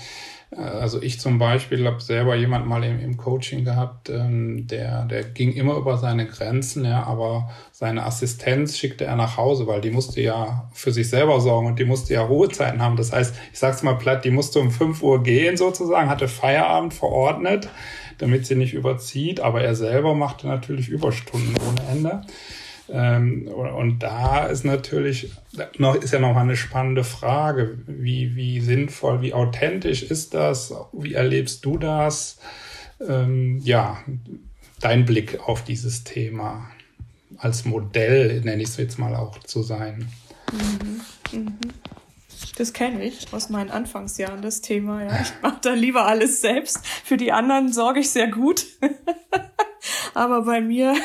also 0.55 0.99
ich 0.99 1.19
zum 1.19 1.37
Beispiel 1.37 1.85
habe 1.85 2.01
selber 2.01 2.35
jemand 2.35 2.65
mal 2.65 2.83
im, 2.83 2.99
im 2.99 3.17
Coaching 3.17 3.65
gehabt, 3.65 4.09
ähm, 4.09 4.65
der, 4.65 5.05
der 5.05 5.23
ging 5.23 5.53
immer 5.53 5.75
über 5.75 5.97
seine 5.97 6.25
Grenzen, 6.25 6.85
ja, 6.85 7.03
aber 7.03 7.51
seine 7.71 8.03
Assistenz 8.03 8.75
schickte 8.75 9.05
er 9.05 9.15
nach 9.15 9.37
Hause, 9.37 9.67
weil 9.67 9.79
die 9.79 9.91
musste 9.91 10.21
ja 10.21 10.67
für 10.73 10.91
sich 10.91 11.07
selber 11.07 11.39
sorgen 11.39 11.67
und 11.67 11.77
die 11.77 11.85
musste 11.85 12.15
ja 12.15 12.23
Ruhezeiten 12.23 12.81
haben. 12.81 12.95
Das 12.95 13.11
heißt, 13.11 13.35
ich 13.53 13.59
sag's 13.59 13.83
mal 13.83 13.97
platt, 13.97 14.25
die 14.25 14.31
musste 14.31 14.59
um 14.59 14.71
fünf 14.71 15.03
Uhr 15.03 15.21
gehen 15.21 15.55
sozusagen, 15.55 16.09
hatte 16.09 16.27
Feierabend 16.27 16.95
verordnet, 16.95 17.69
damit 18.17 18.47
sie 18.47 18.55
nicht 18.55 18.73
überzieht, 18.73 19.41
aber 19.41 19.61
er 19.61 19.75
selber 19.75 20.15
machte 20.15 20.47
natürlich 20.47 20.89
Überstunden 20.89 21.55
ohne 21.69 21.91
Ende. 21.91 22.21
Ähm, 22.91 23.47
und 23.47 23.99
da 23.99 24.45
ist 24.45 24.65
natürlich 24.65 25.31
noch, 25.77 25.95
ist 25.95 26.13
ja 26.13 26.19
noch 26.19 26.33
mal 26.33 26.41
eine 26.41 26.55
spannende 26.55 27.03
Frage. 27.03 27.77
Wie, 27.85 28.35
wie 28.35 28.61
sinnvoll, 28.61 29.21
wie 29.21 29.33
authentisch 29.33 30.03
ist 30.03 30.33
das? 30.33 30.73
Wie 30.93 31.13
erlebst 31.13 31.65
du 31.65 31.77
das? 31.77 32.39
Ähm, 33.07 33.59
ja, 33.63 33.97
dein 34.79 35.05
Blick 35.05 35.39
auf 35.47 35.63
dieses 35.63 36.03
Thema 36.03 36.69
als 37.37 37.65
Modell, 37.65 38.41
nenne 38.41 38.61
ich 38.61 38.69
es 38.69 38.77
jetzt 38.77 38.99
mal 38.99 39.15
auch 39.15 39.39
zu 39.39 39.63
sein. 39.63 40.09
Mhm, 40.51 41.01
mhm. 41.31 41.57
Das 42.57 42.73
kenne 42.73 43.03
ich 43.03 43.31
aus 43.31 43.49
meinen 43.49 43.69
Anfangsjahren, 43.69 44.41
das 44.41 44.61
Thema. 44.61 45.03
Ja. 45.03 45.21
Ich 45.21 45.31
mache 45.41 45.59
da 45.61 45.73
lieber 45.73 46.05
alles 46.05 46.41
selbst. 46.41 46.85
Für 46.85 47.17
die 47.17 47.31
anderen 47.31 47.71
sorge 47.71 48.01
ich 48.01 48.09
sehr 48.09 48.27
gut. 48.27 48.65
Aber 50.13 50.43
bei 50.43 50.61
mir, 50.61 50.95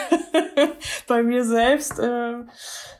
bei 1.06 1.22
mir 1.22 1.44
selbst 1.44 1.98
äh, 1.98 2.34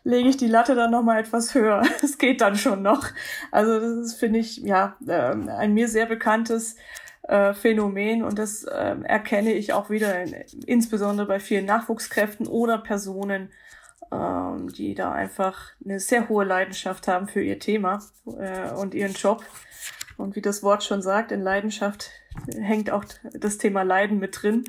lege 0.04 0.28
ich 0.28 0.36
die 0.36 0.46
Latte 0.46 0.74
dann 0.74 0.90
noch 0.90 1.02
mal 1.02 1.18
etwas 1.18 1.54
höher. 1.54 1.82
Es 2.02 2.18
geht 2.18 2.40
dann 2.40 2.56
schon 2.56 2.82
noch. 2.82 3.06
Also 3.50 3.80
das 3.80 4.06
ist, 4.06 4.14
finde 4.14 4.38
ich, 4.38 4.58
ja, 4.58 4.96
äh, 5.06 5.12
ein 5.12 5.74
mir 5.74 5.88
sehr 5.88 6.06
bekanntes 6.06 6.76
äh, 7.22 7.54
Phänomen 7.54 8.22
und 8.22 8.38
das 8.38 8.64
äh, 8.64 8.96
erkenne 9.04 9.52
ich 9.52 9.72
auch 9.72 9.90
wieder, 9.90 10.22
in, 10.22 10.34
insbesondere 10.66 11.26
bei 11.26 11.40
vielen 11.40 11.64
Nachwuchskräften 11.64 12.46
oder 12.46 12.78
Personen, 12.78 13.50
ähm, 14.12 14.68
die 14.68 14.94
da 14.94 15.12
einfach 15.12 15.70
eine 15.84 16.00
sehr 16.00 16.28
hohe 16.28 16.44
Leidenschaft 16.44 17.08
haben 17.08 17.26
für 17.26 17.42
ihr 17.42 17.58
Thema 17.58 18.00
äh, 18.38 18.70
und 18.72 18.94
ihren 18.94 19.14
Job. 19.14 19.42
Und 20.16 20.36
wie 20.36 20.42
das 20.42 20.62
Wort 20.62 20.84
schon 20.84 21.02
sagt, 21.02 21.32
in 21.32 21.40
Leidenschaft 21.40 22.10
hängt 22.54 22.90
auch 22.90 23.04
das 23.32 23.58
Thema 23.58 23.82
Leiden 23.82 24.18
mit 24.18 24.42
drin 24.42 24.64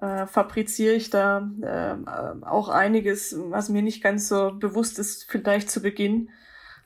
äh, 0.00 0.26
fabriziere 0.26 0.94
ich 0.94 1.10
da 1.10 1.50
äh, 1.62 1.96
auch 2.44 2.68
einiges, 2.68 3.34
was 3.38 3.68
mir 3.68 3.82
nicht 3.82 4.02
ganz 4.02 4.28
so 4.28 4.52
bewusst 4.52 4.98
ist, 4.98 5.30
vielleicht 5.30 5.70
zu 5.70 5.80
Beginn, 5.80 6.30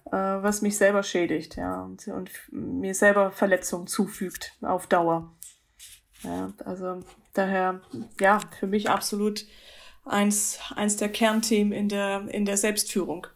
äh, 0.07 0.17
was 0.17 0.63
mich 0.63 0.77
selber 0.77 1.03
schädigt, 1.03 1.57
ja, 1.57 1.83
und, 1.83 2.07
und 2.09 2.31
mir 2.51 2.95
selber 2.95 3.31
Verletzungen 3.31 3.87
zufügt 3.87 4.53
auf 4.63 4.87
Dauer. 4.87 5.33
Ja, 6.23 6.53
also 6.65 7.01
daher, 7.33 7.81
ja, 8.21 8.41
für 8.59 8.67
mich 8.67 8.91
absolut 8.91 9.47
eins, 10.05 10.59
eins 10.75 10.97
der 10.97 11.09
Kernthemen 11.09 11.73
in 11.73 11.89
der, 11.89 12.29
in 12.29 12.45
der 12.45 12.57
Selbstführung 12.57 13.27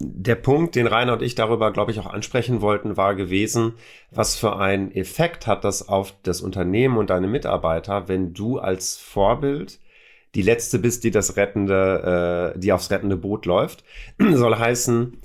der 0.00 0.34
Punkt, 0.34 0.74
den 0.74 0.86
Rainer 0.86 1.12
und 1.12 1.22
ich 1.22 1.34
darüber, 1.34 1.72
glaube 1.72 1.92
ich, 1.92 2.00
auch 2.00 2.06
ansprechen 2.06 2.60
wollten, 2.60 2.96
war 2.96 3.14
gewesen, 3.14 3.74
was 4.10 4.36
für 4.36 4.56
einen 4.56 4.90
Effekt 4.92 5.46
hat 5.46 5.64
das 5.64 5.88
auf 5.88 6.14
das 6.22 6.40
Unternehmen 6.40 6.98
und 6.98 7.10
deine 7.10 7.28
Mitarbeiter, 7.28 8.08
wenn 8.08 8.34
du 8.34 8.58
als 8.58 8.96
Vorbild 8.96 9.78
die 10.34 10.42
letzte 10.42 10.80
bist, 10.80 11.04
die 11.04 11.12
das 11.12 11.36
rettende, 11.36 12.54
äh, 12.54 12.58
die 12.58 12.72
aufs 12.72 12.90
rettende 12.90 13.16
Boot 13.16 13.46
läuft, 13.46 13.84
soll 14.18 14.58
heißen, 14.58 15.18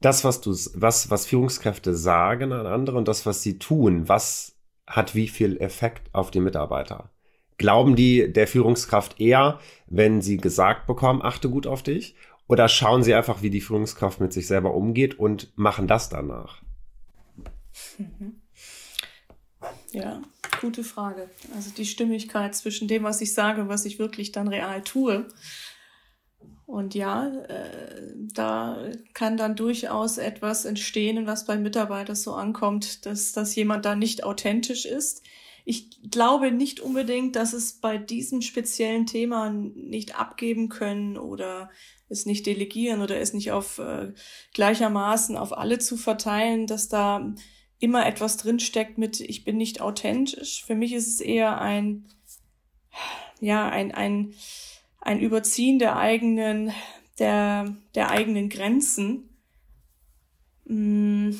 das, 0.00 0.24
was 0.24 0.40
du, 0.40 0.52
was, 0.74 1.10
was 1.10 1.26
Führungskräfte 1.26 1.94
sagen 1.94 2.52
an 2.52 2.66
andere 2.66 2.96
und 2.96 3.08
das, 3.08 3.26
was 3.26 3.42
sie 3.42 3.58
tun, 3.58 4.08
was 4.08 4.56
hat 4.86 5.14
wie 5.14 5.28
viel 5.28 5.58
Effekt 5.58 6.08
auf 6.12 6.30
die 6.30 6.40
Mitarbeiter? 6.40 7.10
Glauben 7.58 7.94
die 7.96 8.32
der 8.32 8.46
Führungskraft 8.46 9.20
eher, 9.20 9.58
wenn 9.86 10.22
sie 10.22 10.38
gesagt 10.38 10.86
bekommen, 10.86 11.20
achte 11.20 11.50
gut 11.50 11.66
auf 11.66 11.82
dich? 11.82 12.14
Oder 12.50 12.68
schauen 12.68 13.04
sie 13.04 13.14
einfach, 13.14 13.42
wie 13.42 13.50
die 13.50 13.60
Führungskraft 13.60 14.18
mit 14.18 14.32
sich 14.32 14.48
selber 14.48 14.74
umgeht 14.74 15.16
und 15.16 15.56
machen 15.56 15.86
das 15.86 16.08
danach? 16.08 16.60
Mhm. 17.96 18.40
Ja, 19.92 20.20
gute 20.60 20.82
Frage. 20.82 21.30
Also 21.54 21.70
die 21.70 21.86
Stimmigkeit 21.86 22.56
zwischen 22.56 22.88
dem, 22.88 23.04
was 23.04 23.20
ich 23.20 23.34
sage 23.34 23.68
was 23.68 23.84
ich 23.84 24.00
wirklich 24.00 24.32
dann 24.32 24.48
real 24.48 24.82
tue. 24.82 25.28
Und 26.66 26.96
ja, 26.96 27.28
äh, 27.28 28.14
da 28.16 28.78
kann 29.14 29.36
dann 29.36 29.54
durchaus 29.54 30.18
etwas 30.18 30.64
entstehen, 30.64 31.28
was 31.28 31.44
beim 31.44 31.62
Mitarbeiter 31.62 32.16
so 32.16 32.34
ankommt, 32.34 33.06
dass, 33.06 33.30
dass 33.30 33.54
jemand 33.54 33.84
da 33.84 33.94
nicht 33.94 34.24
authentisch 34.24 34.86
ist. 34.86 35.22
Ich 35.64 36.00
glaube 36.10 36.50
nicht 36.50 36.80
unbedingt, 36.80 37.36
dass 37.36 37.52
es 37.52 37.74
bei 37.74 37.96
diesem 37.96 38.42
speziellen 38.42 39.06
Thema 39.06 39.50
nicht 39.50 40.18
abgeben 40.18 40.68
können 40.68 41.16
oder 41.16 41.70
es 42.10 42.26
nicht 42.26 42.44
delegieren 42.44 43.00
oder 43.00 43.18
es 43.18 43.32
nicht 43.32 43.52
auf 43.52 43.78
äh, 43.78 44.12
gleichermaßen 44.52 45.36
auf 45.36 45.56
alle 45.56 45.78
zu 45.78 45.96
verteilen, 45.96 46.66
dass 46.66 46.88
da 46.88 47.34
immer 47.78 48.06
etwas 48.06 48.36
drinsteckt 48.36 48.98
mit 48.98 49.20
ich 49.20 49.44
bin 49.44 49.56
nicht 49.56 49.80
authentisch. 49.80 50.64
Für 50.64 50.74
mich 50.74 50.92
ist 50.92 51.06
es 51.06 51.20
eher 51.20 51.60
ein 51.60 52.06
ja 53.40 53.68
ein 53.68 53.92
ein 53.92 54.34
ein 55.00 55.20
Überziehen 55.20 55.78
der 55.78 55.96
eigenen 55.96 56.72
der 57.18 57.74
der 57.94 58.10
eigenen 58.10 58.48
Grenzen. 58.48 59.30
Mm. 60.64 61.30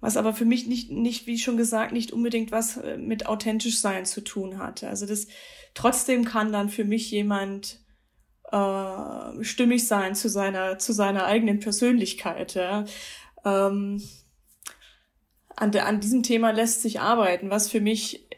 Was 0.00 0.16
aber 0.16 0.32
für 0.32 0.44
mich 0.44 0.68
nicht, 0.68 0.92
nicht, 0.92 1.26
wie 1.26 1.38
schon 1.38 1.56
gesagt, 1.56 1.92
nicht 1.92 2.12
unbedingt 2.12 2.52
was 2.52 2.76
äh, 2.76 2.96
mit 2.96 3.26
authentisch 3.26 3.80
sein 3.80 4.06
zu 4.06 4.20
tun 4.20 4.58
hatte. 4.58 4.88
Also 4.88 5.06
das, 5.06 5.26
trotzdem 5.74 6.24
kann 6.24 6.52
dann 6.52 6.68
für 6.68 6.84
mich 6.84 7.10
jemand 7.10 7.80
äh, 8.52 9.44
stimmig 9.44 9.86
sein 9.86 10.14
zu 10.14 10.28
seiner, 10.28 10.78
zu 10.78 10.92
seiner 10.92 11.24
eigenen 11.26 11.60
Persönlichkeit. 11.60 12.54
Ja. 12.54 12.84
Ähm, 13.44 14.02
an, 15.56 15.72
der, 15.72 15.86
an 15.86 16.00
diesem 16.00 16.22
Thema 16.22 16.50
lässt 16.50 16.82
sich 16.82 17.00
arbeiten, 17.00 17.50
was 17.50 17.68
für 17.70 17.80
mich 17.80 18.28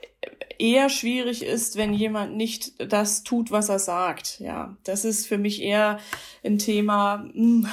eher 0.59 0.91
schwierig 0.91 1.43
ist, 1.43 1.77
wenn 1.77 1.95
jemand 1.95 2.37
nicht 2.37 2.93
das 2.93 3.23
tut, 3.23 3.51
was 3.51 3.69
er 3.69 3.79
sagt. 3.79 4.41
Ja, 4.41 4.77
das 4.85 5.05
ist 5.05 5.27
für 5.27 5.39
mich 5.39 5.63
eher 5.63 5.99
ein 6.45 6.59
Thema. 6.59 7.25
Hm, 7.33 7.67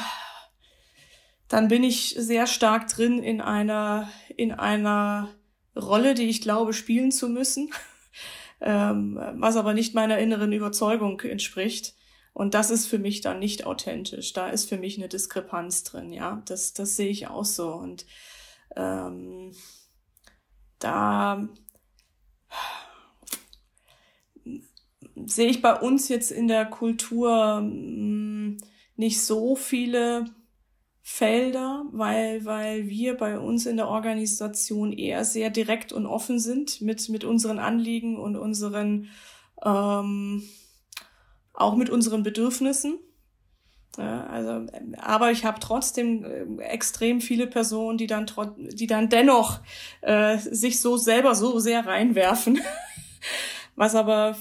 dann 1.49 1.67
bin 1.67 1.83
ich 1.83 2.15
sehr 2.17 2.47
stark 2.47 2.87
drin 2.87 3.23
in 3.23 3.41
einer 3.41 4.09
in 4.35 4.51
einer 4.51 5.29
Rolle, 5.75 6.13
die 6.13 6.29
ich 6.29 6.41
glaube 6.41 6.73
spielen 6.73 7.11
zu 7.11 7.29
müssen, 7.29 7.71
ähm, 8.61 9.19
was 9.35 9.57
aber 9.57 9.73
nicht 9.73 9.93
meiner 9.93 10.17
inneren 10.17 10.51
Überzeugung 10.51 11.19
entspricht. 11.21 11.96
Und 12.37 12.53
das 12.53 12.69
ist 12.69 12.85
für 12.85 12.99
mich 12.99 13.21
dann 13.21 13.39
nicht 13.39 13.65
authentisch. 13.65 14.31
Da 14.31 14.49
ist 14.49 14.69
für 14.69 14.77
mich 14.77 14.97
eine 14.97 15.07
Diskrepanz 15.07 15.83
drin. 15.83 16.13
Ja, 16.13 16.43
das 16.45 16.73
das 16.73 16.95
sehe 16.95 17.09
ich 17.09 17.27
auch 17.29 17.45
so 17.45 17.73
und 17.73 18.05
ähm, 18.75 19.53
da 20.77 21.49
sehe 25.25 25.49
ich 25.49 25.63
bei 25.63 25.73
uns 25.79 26.09
jetzt 26.09 26.31
in 26.31 26.47
der 26.47 26.65
Kultur 26.67 27.57
hm, 27.57 28.57
nicht 28.97 29.19
so 29.19 29.55
viele 29.55 30.25
Felder, 31.01 31.85
weil, 31.91 32.45
weil 32.45 32.87
wir 32.87 33.17
bei 33.17 33.39
uns 33.39 33.65
in 33.65 33.77
der 33.77 33.87
Organisation 33.87 34.93
eher 34.93 35.25
sehr 35.25 35.49
direkt 35.49 35.91
und 35.91 36.05
offen 36.05 36.37
sind 36.37 36.81
mit, 36.81 37.09
mit 37.09 37.23
unseren 37.23 37.57
Anliegen 37.57 38.19
und 38.19 38.35
unseren, 38.35 39.09
ähm, 39.65 40.43
auch 41.57 41.75
mit 41.75 41.89
unseren 41.89 42.23
Bedürfnissen. 42.23 42.99
Ja, 43.97 44.27
also, 44.27 44.67
aber 44.97 45.31
ich 45.31 45.43
habe 45.43 45.59
trotzdem 45.59 46.59
äh, 46.59 46.63
extrem 46.63 47.19
viele 47.19 47.47
Personen, 47.47 47.97
die 47.97 48.05
dann, 48.05 48.27
die 48.57 48.85
dann 48.85 49.09
dennoch 49.09 49.59
äh, 50.01 50.37
sich 50.37 50.79
so 50.81 50.97
selber 50.97 51.33
so 51.33 51.59
sehr 51.59 51.85
reinwerfen. 51.85 52.59
Was 53.75 53.93
aber 53.93 54.35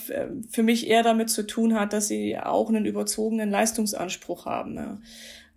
für 0.48 0.62
mich 0.62 0.86
eher 0.86 1.02
damit 1.02 1.28
zu 1.28 1.46
tun 1.46 1.78
hat, 1.78 1.92
dass 1.92 2.08
sie 2.08 2.38
auch 2.38 2.70
einen 2.70 2.86
überzogenen 2.86 3.50
Leistungsanspruch 3.50 4.46
haben. 4.46 4.76
Ja. 4.76 4.98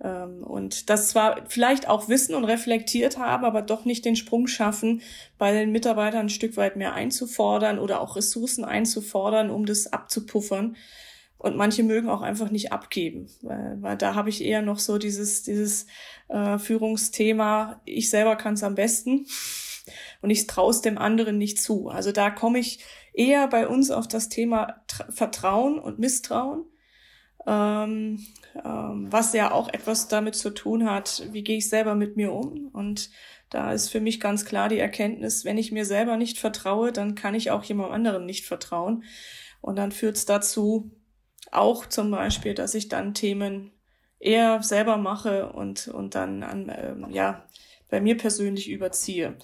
Ähm, 0.01 0.43
und 0.43 0.89
das 0.89 1.09
zwar 1.09 1.45
vielleicht 1.47 1.87
auch 1.87 2.09
wissen 2.09 2.35
und 2.35 2.45
reflektiert 2.45 3.17
haben, 3.17 3.45
aber 3.45 3.61
doch 3.61 3.85
nicht 3.85 4.05
den 4.05 4.15
Sprung 4.15 4.47
schaffen, 4.47 5.01
bei 5.37 5.53
den 5.53 5.71
Mitarbeitern 5.71 6.25
ein 6.25 6.29
Stück 6.29 6.57
weit 6.57 6.75
mehr 6.75 6.93
einzufordern 6.93 7.79
oder 7.79 8.01
auch 8.01 8.15
Ressourcen 8.15 8.65
einzufordern, 8.65 9.49
um 9.49 9.65
das 9.65 9.91
abzupuffern. 9.91 10.75
Und 11.39 11.55
manche 11.55 11.83
mögen 11.83 12.09
auch 12.09 12.21
einfach 12.21 12.51
nicht 12.51 12.73
abgeben, 12.73 13.29
weil, 13.41 13.77
weil 13.79 13.97
da 13.97 14.13
habe 14.13 14.29
ich 14.29 14.43
eher 14.43 14.61
noch 14.61 14.77
so 14.77 14.97
dieses, 14.97 15.41
dieses 15.41 15.87
äh, 16.27 16.59
Führungsthema, 16.59 17.81
ich 17.85 18.09
selber 18.09 18.35
kann 18.35 18.55
es 18.55 18.63
am 18.63 18.75
besten 18.75 19.25
und 20.21 20.31
ich 20.31 20.47
traue 20.47 20.71
es 20.71 20.81
dem 20.81 20.97
anderen 20.97 21.37
nicht 21.37 21.61
zu. 21.61 21.87
Also 21.87 22.11
da 22.11 22.29
komme 22.29 22.59
ich 22.59 22.83
eher 23.13 23.47
bei 23.47 23.69
uns 23.69 23.89
auf 23.89 24.05
das 24.05 24.27
Thema 24.27 24.81
Vertrauen 25.09 25.79
und 25.79 25.97
Misstrauen, 25.97 26.65
ähm, 27.47 28.25
ähm, 28.61 29.07
was 29.09 29.31
ja 29.31 29.51
auch 29.51 29.69
etwas 29.69 30.09
damit 30.09 30.35
zu 30.35 30.49
tun 30.49 30.89
hat, 30.89 31.23
wie 31.31 31.43
gehe 31.45 31.57
ich 31.57 31.69
selber 31.69 31.95
mit 31.95 32.17
mir 32.17 32.33
um. 32.33 32.67
Und 32.73 33.11
da 33.49 33.71
ist 33.71 33.87
für 33.87 34.01
mich 34.01 34.19
ganz 34.19 34.43
klar 34.43 34.67
die 34.67 34.79
Erkenntnis, 34.79 35.45
wenn 35.45 35.57
ich 35.57 35.71
mir 35.71 35.85
selber 35.85 36.17
nicht 36.17 36.37
vertraue, 36.37 36.91
dann 36.91 37.15
kann 37.15 37.33
ich 37.33 37.49
auch 37.49 37.63
jemand 37.63 37.93
anderem 37.93 38.25
nicht 38.25 38.45
vertrauen. 38.45 39.05
Und 39.61 39.77
dann 39.77 39.93
führt 39.93 40.17
es 40.17 40.25
dazu, 40.25 40.91
auch 41.51 41.85
zum 41.85 42.11
Beispiel, 42.11 42.53
dass 42.53 42.73
ich 42.73 42.89
dann 42.89 43.13
Themen 43.13 43.71
eher 44.19 44.61
selber 44.61 44.97
mache 44.97 45.51
und, 45.51 45.87
und 45.87 46.15
dann 46.15 46.43
an, 46.43 46.71
ähm, 46.75 47.07
ja, 47.09 47.45
bei 47.89 48.01
mir 48.01 48.17
persönlich 48.17 48.69
überziehe. 48.69 49.37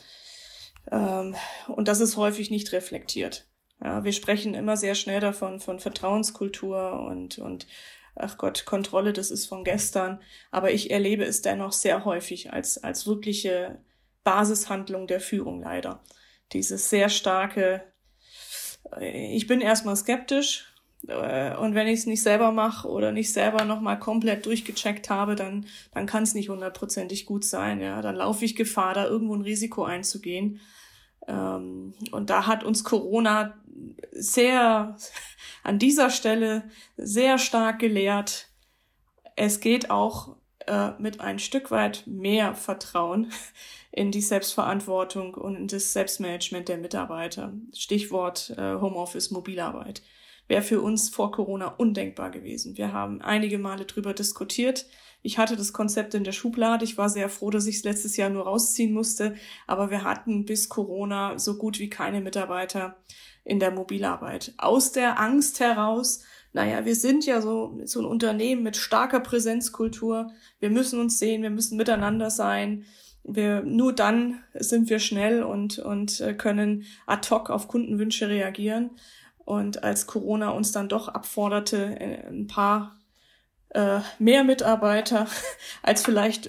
Ähm, 0.91 1.35
und 1.67 1.87
das 1.87 1.99
ist 1.99 2.17
häufig 2.17 2.51
nicht 2.51 2.71
reflektiert. 2.71 3.47
Ja, 3.83 4.03
wir 4.03 4.13
sprechen 4.13 4.53
immer 4.53 4.77
sehr 4.77 4.95
schnell 4.95 5.19
davon, 5.19 5.59
von 5.59 5.79
Vertrauenskultur 5.79 6.99
und, 7.07 7.39
und 7.39 7.67
ach 8.15 8.37
Gott, 8.37 8.65
Kontrolle, 8.65 9.13
das 9.13 9.31
ist 9.31 9.47
von 9.47 9.63
gestern. 9.63 10.21
Aber 10.51 10.71
ich 10.71 10.91
erlebe 10.91 11.23
es 11.23 11.41
dennoch 11.41 11.71
sehr 11.71 12.05
häufig 12.05 12.53
als, 12.53 12.83
als 12.83 13.07
wirkliche 13.07 13.79
Basishandlung 14.23 15.07
der 15.07 15.19
Führung 15.19 15.61
leider. 15.61 16.03
Dieses 16.53 16.89
sehr 16.89 17.09
starke, 17.09 17.83
äh, 18.95 19.35
ich 19.35 19.47
bin 19.47 19.61
erstmal 19.61 19.95
skeptisch, 19.95 20.74
und 21.07 21.75
wenn 21.75 21.87
ich 21.87 21.99
es 21.99 22.05
nicht 22.05 22.23
selber 22.23 22.51
mache 22.51 22.87
oder 22.87 23.11
nicht 23.11 23.31
selber 23.31 23.65
nochmal 23.65 23.99
komplett 23.99 24.45
durchgecheckt 24.45 25.09
habe, 25.09 25.35
dann, 25.35 25.65
dann 25.93 26.05
kann 26.05 26.23
es 26.23 26.33
nicht 26.33 26.49
hundertprozentig 26.49 27.25
gut 27.25 27.43
sein. 27.43 27.79
Ja, 27.79 28.01
dann 28.01 28.15
laufe 28.15 28.45
ich 28.45 28.55
Gefahr, 28.55 28.93
da 28.93 29.05
irgendwo 29.05 29.35
ein 29.35 29.41
Risiko 29.41 29.83
einzugehen. 29.83 30.59
Ähm, 31.27 31.93
und 32.11 32.29
da 32.29 32.47
hat 32.47 32.63
uns 32.63 32.83
Corona 32.83 33.53
sehr 34.11 34.95
an 35.63 35.79
dieser 35.79 36.09
Stelle 36.09 36.63
sehr 36.97 37.37
stark 37.37 37.79
gelehrt. 37.79 38.47
Es 39.35 39.59
geht 39.59 39.89
auch 39.89 40.37
äh, 40.65 40.91
mit 40.97 41.19
ein 41.19 41.39
Stück 41.39 41.71
weit 41.71 42.03
mehr 42.07 42.55
Vertrauen 42.55 43.31
in 43.91 44.11
die 44.11 44.21
Selbstverantwortung 44.21 45.35
und 45.35 45.55
in 45.55 45.67
das 45.67 45.93
Selbstmanagement 45.93 46.67
der 46.67 46.77
Mitarbeiter. 46.77 47.53
Stichwort 47.73 48.51
äh, 48.57 48.75
Homeoffice, 48.75 49.31
Mobilarbeit 49.31 50.01
wäre 50.47 50.61
für 50.61 50.81
uns 50.81 51.09
vor 51.09 51.31
Corona 51.31 51.67
undenkbar 51.67 52.31
gewesen. 52.31 52.77
Wir 52.77 52.93
haben 52.93 53.21
einige 53.21 53.57
Male 53.57 53.85
drüber 53.85 54.13
diskutiert. 54.13 54.85
Ich 55.21 55.39
hatte 55.39 55.55
das 55.55 55.73
Konzept 55.73 56.13
in 56.13 56.23
der 56.23 56.33
Schublade. 56.33 56.85
Ich 56.85 56.99
war 56.99 57.09
sehr 57.09 57.29
froh, 57.29 57.49
dass 57.49 57.65
ich 57.65 57.77
es 57.77 57.83
letztes 57.83 58.15
Jahr 58.15 58.29
nur 58.29 58.43
rausziehen 58.43 58.93
musste. 58.93 59.35
Aber 59.65 59.89
wir 59.89 60.03
hatten 60.03 60.45
bis 60.45 60.69
Corona 60.69 61.39
so 61.39 61.57
gut 61.57 61.79
wie 61.79 61.89
keine 61.89 62.21
Mitarbeiter 62.21 62.97
in 63.43 63.59
der 63.59 63.71
Mobilarbeit. 63.71 64.53
Aus 64.57 64.91
der 64.91 65.19
Angst 65.19 65.59
heraus, 65.59 66.23
naja, 66.53 66.85
wir 66.85 66.95
sind 66.95 67.25
ja 67.25 67.41
so, 67.41 67.79
so 67.85 67.99
ein 67.99 68.05
Unternehmen 68.05 68.63
mit 68.63 68.77
starker 68.77 69.19
Präsenzkultur. 69.19 70.31
Wir 70.59 70.69
müssen 70.69 70.99
uns 70.99 71.19
sehen, 71.19 71.41
wir 71.41 71.49
müssen 71.49 71.75
miteinander 71.75 72.29
sein. 72.29 72.85
Wir, 73.23 73.63
nur 73.63 73.93
dann 73.93 74.43
sind 74.53 74.89
wir 74.89 74.99
schnell 74.99 75.41
und, 75.41 75.79
und 75.79 76.21
äh, 76.21 76.35
können 76.35 76.85
ad 77.07 77.27
hoc 77.31 77.49
auf 77.49 77.67
Kundenwünsche 77.67 78.29
reagieren. 78.29 78.91
Und 79.45 79.83
als 79.83 80.07
Corona 80.07 80.49
uns 80.49 80.71
dann 80.71 80.89
doch 80.89 81.07
abforderte, 81.07 81.99
äh, 81.99 82.27
ein 82.27 82.47
paar 82.47 82.97
äh, 83.69 83.99
mehr 84.19 84.43
Mitarbeiter 84.43 85.27
als 85.83 86.03
vielleicht 86.03 86.47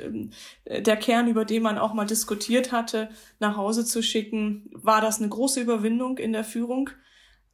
äh, 0.65 0.83
der 0.83 0.97
Kern, 0.97 1.29
über 1.29 1.45
den 1.45 1.63
man 1.63 1.77
auch 1.77 1.93
mal 1.93 2.07
diskutiert 2.07 2.73
hatte, 2.73 3.11
nach 3.39 3.57
Hause 3.57 3.85
zu 3.85 4.03
schicken, 4.03 4.71
war 4.73 5.01
das 5.01 5.19
eine 5.19 5.29
große 5.29 5.61
Überwindung 5.61 6.19
in 6.19 6.33
der 6.33 6.45
Führung. 6.45 6.91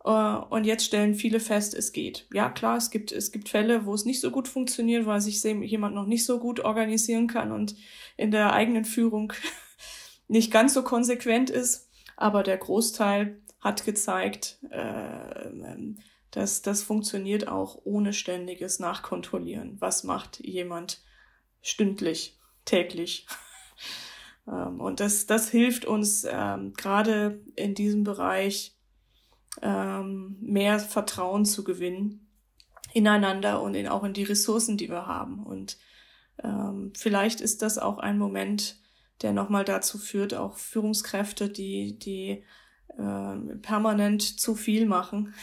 Äh, 0.05 0.11
und 0.11 0.65
jetzt 0.65 0.85
stellen 0.85 1.15
viele 1.15 1.41
fest, 1.41 1.75
es 1.75 1.93
geht. 1.93 2.27
Ja, 2.33 2.51
klar, 2.51 2.77
es 2.77 2.91
gibt, 2.91 3.13
es 3.13 3.33
gibt 3.33 3.49
Fälle, 3.49 3.87
wo 3.87 3.95
es 3.95 4.05
nicht 4.05 4.21
so 4.21 4.31
gut 4.31 4.47
funktioniert, 4.47 5.07
weil 5.07 5.21
sich 5.21 5.43
jemand 5.43 5.95
noch 5.95 6.07
nicht 6.07 6.25
so 6.25 6.39
gut 6.39 6.61
organisieren 6.61 7.27
kann 7.27 7.51
und 7.51 7.75
in 8.17 8.31
der 8.31 8.53
eigenen 8.53 8.85
Führung 8.85 9.33
nicht 10.29 10.53
ganz 10.53 10.75
so 10.75 10.83
konsequent 10.83 11.51
ist. 11.51 11.89
Aber 12.17 12.43
der 12.43 12.59
Großteil 12.59 13.41
hat 13.63 13.85
gezeigt, 13.85 14.59
äh, 14.71 15.51
dass 16.33 16.63
das 16.63 16.83
funktioniert 16.83 17.49
auch 17.49 17.81
ohne 17.85 18.13
ständiges 18.13 18.81
Nachkontrollieren. 18.81 19.81
Was 19.81 20.03
macht 20.03 20.41
jemand 20.41 21.01
stündlich, 21.63 22.39
täglich? 22.65 23.27
ähm, 24.49 24.81
und 24.81 25.01
das, 25.01 25.27
das 25.27 25.49
hilft 25.49 25.85
uns 25.85 26.27
ähm, 26.29 26.75
gerade 26.75 27.41
in 27.55 27.75
diesem 27.75 28.03
Bereich 28.03 28.77
ähm, 29.63 30.37
mehr 30.41 30.81
Vertrauen 30.81 31.45
zu 31.45 31.63
gewinnen 31.63 32.29
ineinander 32.93 33.63
und 33.63 33.75
in, 33.75 33.89
auch 33.89 34.05
in 34.05 34.13
die 34.13 34.25
Ressourcen, 34.25 34.77
die 34.77 34.91
wir 34.91 35.07
haben. 35.07 35.43
Und 35.43 35.79
ähm, 36.43 36.93
vielleicht 36.97 37.41
ist 37.41 37.63
das 37.63 37.79
auch 37.79 37.99
ein 37.99 38.19
Moment, 38.19 38.77
der 39.23 39.33
nochmal 39.33 39.65
dazu 39.65 39.99
führt, 39.99 40.35
auch 40.35 40.57
Führungskräfte, 40.59 41.49
die, 41.49 41.99
die 41.99 42.45
äh, 42.99 43.57
permanent 43.57 44.23
zu 44.23 44.55
viel 44.55 44.87
machen, 44.87 45.35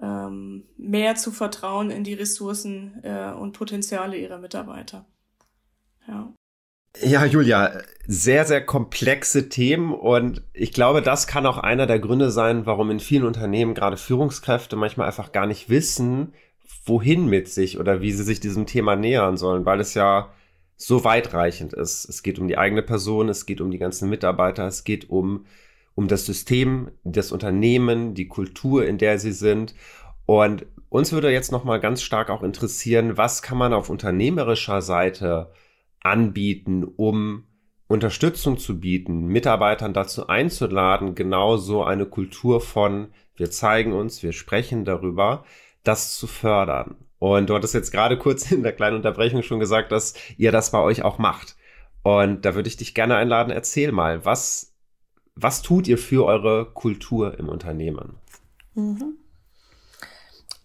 ähm, 0.00 0.64
mehr 0.76 1.14
zu 1.14 1.30
vertrauen 1.30 1.90
in 1.90 2.04
die 2.04 2.14
Ressourcen 2.14 3.00
äh, 3.02 3.32
und 3.32 3.52
Potenziale 3.52 4.16
ihrer 4.16 4.38
Mitarbeiter. 4.38 5.06
Ja. 6.08 6.32
Ja, 7.02 7.24
Julia, 7.24 7.82
sehr, 8.06 8.44
sehr 8.44 8.64
komplexe 8.64 9.48
Themen 9.48 9.92
und 9.92 10.42
ich 10.52 10.72
glaube, 10.72 11.02
das 11.02 11.26
kann 11.26 11.44
auch 11.44 11.58
einer 11.58 11.86
der 11.86 11.98
Gründe 11.98 12.30
sein, 12.30 12.66
warum 12.66 12.92
in 12.92 13.00
vielen 13.00 13.24
Unternehmen 13.24 13.74
gerade 13.74 13.96
Führungskräfte 13.96 14.76
manchmal 14.76 15.08
einfach 15.08 15.32
gar 15.32 15.46
nicht 15.46 15.68
wissen, 15.68 16.34
wohin 16.86 17.26
mit 17.26 17.48
sich 17.48 17.80
oder 17.80 18.00
wie 18.00 18.12
sie 18.12 18.22
sich 18.22 18.38
diesem 18.38 18.66
Thema 18.66 18.94
nähern 18.94 19.36
sollen, 19.36 19.64
weil 19.64 19.80
es 19.80 19.94
ja 19.94 20.32
so 20.76 21.02
weitreichend 21.02 21.72
ist. 21.72 22.08
Es 22.08 22.22
geht 22.22 22.38
um 22.38 22.46
die 22.46 22.58
eigene 22.58 22.82
Person, 22.82 23.28
es 23.28 23.44
geht 23.46 23.60
um 23.60 23.72
die 23.72 23.78
ganzen 23.78 24.08
Mitarbeiter, 24.08 24.66
es 24.66 24.84
geht 24.84 25.10
um 25.10 25.46
um 25.94 26.08
das 26.08 26.26
System, 26.26 26.90
das 27.04 27.32
Unternehmen, 27.32 28.14
die 28.14 28.28
Kultur, 28.28 28.86
in 28.86 28.98
der 28.98 29.18
sie 29.18 29.32
sind. 29.32 29.74
Und 30.26 30.66
uns 30.88 31.12
würde 31.12 31.30
jetzt 31.30 31.52
nochmal 31.52 31.80
ganz 31.80 32.02
stark 32.02 32.30
auch 32.30 32.42
interessieren, 32.42 33.16
was 33.16 33.42
kann 33.42 33.58
man 33.58 33.72
auf 33.72 33.90
unternehmerischer 33.90 34.82
Seite 34.82 35.52
anbieten, 36.00 36.84
um 36.84 37.44
Unterstützung 37.86 38.58
zu 38.58 38.80
bieten, 38.80 39.26
Mitarbeitern 39.26 39.92
dazu 39.92 40.26
einzuladen, 40.26 41.14
genau 41.14 41.56
so 41.56 41.84
eine 41.84 42.06
Kultur 42.06 42.60
von 42.60 43.08
wir 43.36 43.50
zeigen 43.50 43.92
uns, 43.92 44.22
wir 44.22 44.32
sprechen 44.32 44.84
darüber, 44.84 45.44
das 45.82 46.16
zu 46.16 46.26
fördern. 46.26 46.96
Und 47.18 47.50
du 47.50 47.54
hattest 47.54 47.74
jetzt 47.74 47.90
gerade 47.90 48.18
kurz 48.18 48.50
in 48.52 48.62
der 48.62 48.72
kleinen 48.72 48.96
Unterbrechung 48.96 49.42
schon 49.42 49.60
gesagt, 49.60 49.92
dass 49.92 50.14
ihr 50.36 50.52
das 50.52 50.70
bei 50.70 50.80
euch 50.80 51.02
auch 51.02 51.18
macht. 51.18 51.56
Und 52.02 52.44
da 52.44 52.54
würde 52.54 52.68
ich 52.68 52.76
dich 52.76 52.94
gerne 52.94 53.16
einladen, 53.16 53.50
erzähl 53.50 53.90
mal, 53.92 54.24
was, 54.24 54.73
was 55.36 55.62
tut 55.62 55.88
ihr 55.88 55.98
für 55.98 56.24
eure 56.24 56.66
Kultur 56.72 57.38
im 57.38 57.48
Unternehmen? 57.48 58.16
Mhm. 58.74 59.18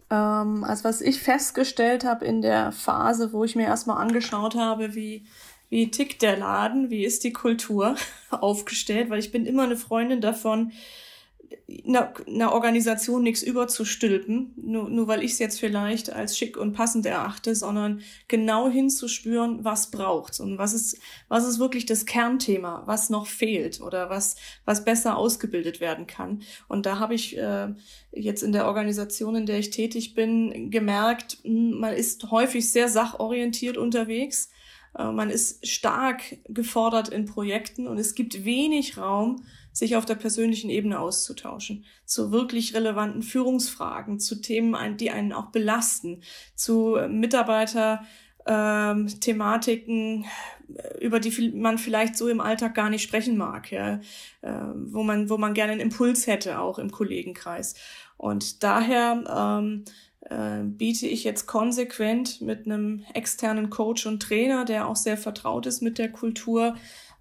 Ähm, 0.10 0.64
also 0.64 0.84
was 0.84 1.02
ich 1.02 1.20
festgestellt 1.20 2.04
habe 2.04 2.26
in 2.26 2.42
der 2.42 2.72
Phase, 2.72 3.34
wo 3.34 3.44
ich 3.44 3.56
mir 3.56 3.66
erstmal 3.66 3.98
angeschaut 3.98 4.56
habe, 4.56 4.96
wie, 4.96 5.26
wie 5.70 5.92
tickt 5.92 6.22
der 6.22 6.38
Laden, 6.38 6.90
wie 6.90 7.06
ist 7.06 7.24
die 7.24 7.34
Kultur 7.34 7.96
aufgestellt, 8.32 9.10
weil 9.10 9.20
ich 9.20 9.32
bin 9.32 9.46
immer 9.46 9.64
eine 9.64 9.78
Freundin 9.78 10.22
davon, 10.22 10.72
einer, 11.88 12.14
einer 12.28 12.54
Organisation 12.54 13.24
nichts 13.24 13.42
überzustülpen, 13.42 14.54
nur, 14.56 14.90
nur 14.90 15.08
weil 15.08 15.24
ich 15.24 15.34
es 15.34 15.40
jetzt 15.40 15.60
vielleicht 15.60 16.12
als 16.12 16.38
schick 16.38 16.58
und 16.58 16.74
passend 16.74 17.06
erachte, 17.06 17.56
sondern 17.56 18.02
genau 18.28 18.70
hinzuspüren, 18.70 19.64
was 19.64 19.92
braucht's 19.92 20.40
und 20.40 20.58
was 20.58 20.74
ist, 20.74 21.00
was 21.28 21.48
ist 21.48 21.60
wirklich 21.60 21.86
das 21.86 22.06
Kernthema, 22.06 22.84
was 22.86 23.10
noch 23.10 23.28
fehlt 23.28 23.82
oder 23.82 24.10
was, 24.10 24.36
was 24.66 24.86
besser 24.86 25.18
ausgebildet 25.18 25.80
werden 25.80 26.08
kann. 26.08 26.42
Und 26.68 26.86
da 26.86 27.00
habe 27.00 27.16
ich 27.16 27.38
äh, 27.38 27.70
jetzt 28.12 28.44
in 28.44 28.52
der 28.52 28.66
Organisation, 28.66 29.36
in 29.36 29.46
der 29.46 29.60
ich 29.60 29.70
tätig 29.70 30.14
bin, 30.14 30.72
gemerkt, 30.72 31.38
hm, 31.44 31.80
man 31.80 31.94
ist 31.94 32.30
häufig 32.32 32.72
sehr 32.72 32.90
sachorientiert 32.90 33.78
unterwegs. 33.78 34.50
Äh, 34.98 35.12
man 35.12 35.30
ist 35.30 35.68
stark 35.68 36.38
gefordert 36.48 37.10
in 37.10 37.26
Projekten 37.26 37.88
und 37.88 37.98
es 37.98 38.16
gibt 38.16 38.46
wenig 38.46 38.98
Raum, 38.98 39.44
sich 39.80 39.96
auf 39.96 40.06
der 40.06 40.16
persönlichen 40.16 40.70
Ebene 40.70 41.00
auszutauschen, 41.00 41.86
zu 42.06 42.32
wirklich 42.32 42.76
relevanten 42.76 43.24
Führungsfragen, 43.24 44.20
zu 44.20 44.42
Themen, 44.42 44.98
die 44.98 45.10
einen 45.10 45.32
auch 45.32 45.48
belasten, 45.48 46.22
zu 46.54 46.98
Mitarbeiter, 47.10 48.04
ähm, 48.46 49.08
Thematiken, 49.08 50.26
äh, 50.76 50.98
über 51.00 51.22
die 51.22 51.52
man 51.52 51.78
vielleicht 51.78 52.18
so 52.18 52.28
im 52.28 52.42
Alltag 52.42 52.76
gar 52.76 52.90
nicht 52.90 53.04
sprechen 53.04 53.38
mag, 53.38 53.72
ja, 53.72 54.02
äh, 54.42 54.52
wo 54.76 55.04
man, 55.04 55.30
wo 55.30 55.38
man 55.38 55.54
gerne 55.54 55.74
einen 55.74 55.82
Impuls 55.82 56.28
hätte, 56.28 56.60
auch 56.60 56.78
im 56.78 56.92
Kollegenkreis. 56.92 57.76
Und 58.18 58.64
daher 58.64 59.24
ähm, 59.62 59.86
äh, 60.22 60.64
biete 60.64 61.08
ich 61.08 61.24
jetzt 61.24 61.46
konsequent 61.46 62.42
mit 62.42 62.66
einem 62.66 63.06
externen 63.14 63.70
Coach 63.70 64.06
und 64.06 64.22
Trainer, 64.22 64.66
der 64.66 64.88
auch 64.88 64.98
sehr 64.98 65.18
vertraut 65.18 65.66
ist 65.66 65.82
mit 65.82 65.98
der 65.98 66.12
Kultur, 66.12 66.76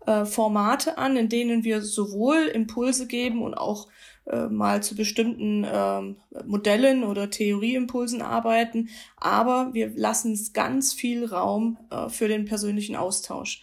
äh, 0.06 0.24
Formate 0.24 0.98
an, 0.98 1.16
in 1.16 1.28
denen 1.28 1.64
wir 1.64 1.82
sowohl 1.82 2.46
Impulse 2.46 3.06
geben 3.06 3.42
und 3.42 3.54
auch 3.54 3.88
äh, 4.26 4.48
mal 4.48 4.82
zu 4.82 4.94
bestimmten 4.94 5.66
ähm, 5.70 6.16
Modellen 6.46 7.04
oder 7.04 7.30
Theorieimpulsen 7.30 8.20
arbeiten, 8.20 8.90
aber 9.16 9.70
wir 9.72 9.90
lassen 9.96 10.38
ganz 10.52 10.92
viel 10.92 11.24
Raum 11.24 11.78
äh, 11.90 12.08
für 12.08 12.28
den 12.28 12.44
persönlichen 12.44 12.96
Austausch. 12.96 13.62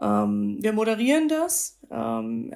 Ähm, 0.00 0.58
wir 0.60 0.72
moderieren 0.72 1.28
das, 1.28 1.78
ähm, 1.90 2.52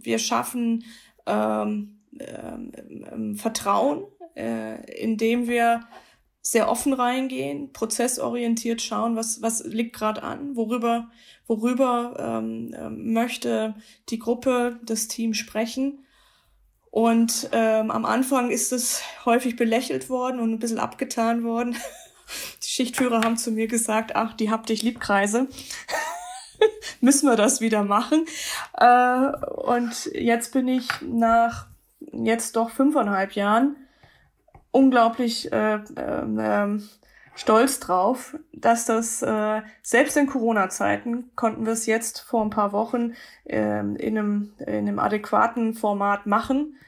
wir 0.00 0.18
schaffen 0.18 0.84
ähm, 1.26 1.98
ähm, 2.18 3.36
Vertrauen, 3.36 4.04
äh, 4.34 4.82
indem 5.02 5.48
wir 5.48 5.80
sehr 6.46 6.70
offen 6.70 6.92
reingehen, 6.92 7.72
prozessorientiert 7.72 8.80
schauen, 8.80 9.16
was, 9.16 9.42
was 9.42 9.64
liegt 9.64 9.96
gerade 9.96 10.22
an, 10.22 10.54
worüber, 10.54 11.08
worüber 11.48 12.14
ähm, 12.18 12.72
ähm, 12.78 13.12
möchte 13.12 13.74
die 14.10 14.20
Gruppe, 14.20 14.78
das 14.84 15.08
Team 15.08 15.34
sprechen. 15.34 16.04
Und 16.92 17.48
ähm, 17.50 17.90
am 17.90 18.04
Anfang 18.04 18.50
ist 18.50 18.72
es 18.72 19.02
häufig 19.24 19.56
belächelt 19.56 20.08
worden 20.08 20.38
und 20.38 20.52
ein 20.52 20.58
bisschen 20.60 20.78
abgetan 20.78 21.42
worden. 21.42 21.76
Die 22.62 22.68
Schichtführer 22.68 23.22
haben 23.22 23.36
zu 23.36 23.50
mir 23.50 23.66
gesagt, 23.66 24.16
ach, 24.16 24.34
die 24.34 24.50
habt 24.50 24.68
dich 24.68 24.82
Liebkreise. 24.82 25.46
Müssen 27.00 27.28
wir 27.28 27.36
das 27.36 27.60
wieder 27.60 27.84
machen. 27.84 28.24
Äh, 28.72 29.28
und 29.46 30.10
jetzt 30.12 30.52
bin 30.52 30.66
ich 30.66 30.88
nach 31.02 31.66
jetzt 32.12 32.56
doch 32.56 32.70
fünfeinhalb 32.70 33.32
Jahren 33.32 33.76
unglaublich 34.70 35.52
äh, 35.52 35.76
äh, 35.76 36.78
stolz 37.36 37.80
drauf, 37.80 38.36
dass 38.52 38.86
das 38.86 39.22
äh, 39.22 39.62
selbst 39.82 40.16
in 40.16 40.26
Corona-Zeiten 40.26 41.30
konnten 41.36 41.66
wir 41.66 41.74
es 41.74 41.86
jetzt 41.86 42.20
vor 42.20 42.42
ein 42.42 42.50
paar 42.50 42.72
Wochen 42.72 43.12
äh, 43.44 43.80
in, 43.80 44.18
einem, 44.18 44.52
in 44.58 44.88
einem 44.88 44.98
adäquaten 44.98 45.74
Format 45.74 46.26
machen. 46.26 46.78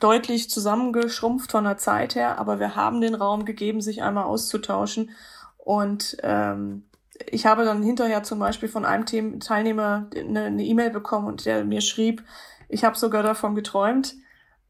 Deutlich 0.00 0.50
zusammengeschrumpft 0.50 1.50
von 1.50 1.64
der 1.64 1.78
Zeit 1.78 2.14
her, 2.14 2.38
aber 2.38 2.60
wir 2.60 2.76
haben 2.76 3.00
den 3.00 3.14
Raum 3.14 3.46
gegeben, 3.46 3.80
sich 3.80 4.02
einmal 4.02 4.24
auszutauschen. 4.24 5.10
Und 5.56 6.18
ähm, 6.22 6.84
ich 7.26 7.46
habe 7.46 7.64
dann 7.64 7.82
hinterher 7.82 8.22
zum 8.22 8.38
Beispiel 8.38 8.68
von 8.68 8.84
einem 8.84 9.06
Teilnehmer 9.40 10.08
eine 10.14 10.64
E-Mail 10.64 10.90
bekommen 10.90 11.26
und 11.26 11.46
der 11.46 11.64
mir 11.64 11.80
schrieb, 11.80 12.22
ich 12.68 12.84
habe 12.84 12.98
sogar 12.98 13.22
davon 13.22 13.54
geträumt, 13.54 14.16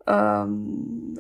ähm, 0.09 1.15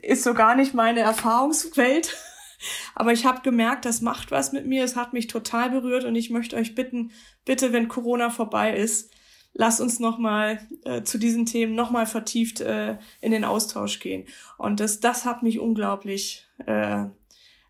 ist 0.00 0.24
so 0.24 0.34
gar 0.34 0.56
nicht 0.56 0.74
meine 0.74 1.00
Erfahrungswelt. 1.00 2.16
Aber 2.94 3.12
ich 3.12 3.26
habe 3.26 3.42
gemerkt, 3.42 3.84
das 3.84 4.00
macht 4.00 4.30
was 4.30 4.52
mit 4.52 4.66
mir. 4.66 4.84
Es 4.84 4.96
hat 4.96 5.12
mich 5.12 5.26
total 5.26 5.70
berührt 5.70 6.04
und 6.04 6.14
ich 6.14 6.30
möchte 6.30 6.56
euch 6.56 6.74
bitten, 6.74 7.10
bitte, 7.44 7.72
wenn 7.72 7.88
Corona 7.88 8.30
vorbei 8.30 8.76
ist, 8.76 9.12
lasst 9.52 9.80
uns 9.80 9.98
nochmal 9.98 10.60
äh, 10.84 11.02
zu 11.02 11.18
diesen 11.18 11.44
Themen 11.44 11.74
nochmal 11.74 12.06
vertieft 12.06 12.60
äh, 12.60 12.98
in 13.20 13.32
den 13.32 13.44
Austausch 13.44 13.98
gehen. 13.98 14.26
Und 14.58 14.80
das, 14.80 15.00
das 15.00 15.24
hat 15.24 15.42
mich 15.42 15.58
unglaublich 15.58 16.46
äh, 16.66 17.06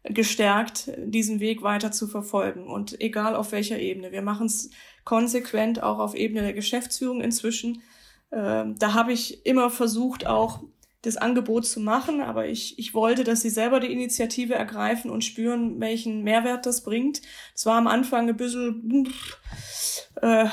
gestärkt, 0.04 0.90
diesen 0.98 1.40
Weg 1.40 1.62
weiter 1.62 1.90
zu 1.90 2.06
verfolgen. 2.06 2.66
Und 2.66 3.00
egal 3.00 3.34
auf 3.34 3.52
welcher 3.52 3.78
Ebene. 3.78 4.12
Wir 4.12 4.22
machen 4.22 4.46
es 4.46 4.70
konsequent 5.04 5.82
auch 5.82 5.98
auf 5.98 6.14
Ebene 6.14 6.42
der 6.42 6.52
Geschäftsführung 6.52 7.20
inzwischen. 7.20 7.82
Ähm, 8.32 8.78
da 8.78 8.94
habe 8.94 9.12
ich 9.12 9.44
immer 9.46 9.70
versucht, 9.70 10.26
auch 10.26 10.62
das 11.02 11.16
Angebot 11.16 11.66
zu 11.66 11.80
machen, 11.80 12.20
aber 12.20 12.46
ich, 12.46 12.78
ich 12.78 12.94
wollte, 12.94 13.24
dass 13.24 13.40
sie 13.40 13.50
selber 13.50 13.80
die 13.80 13.92
Initiative 13.92 14.54
ergreifen 14.54 15.10
und 15.10 15.24
spüren, 15.24 15.80
welchen 15.80 16.22
Mehrwert 16.22 16.64
das 16.64 16.82
bringt. 16.82 17.22
Es 17.54 17.66
war 17.66 17.76
am 17.76 17.88
Anfang 17.88 18.28
ein 18.28 18.36
bisschen 18.36 19.12
äh, 20.20 20.46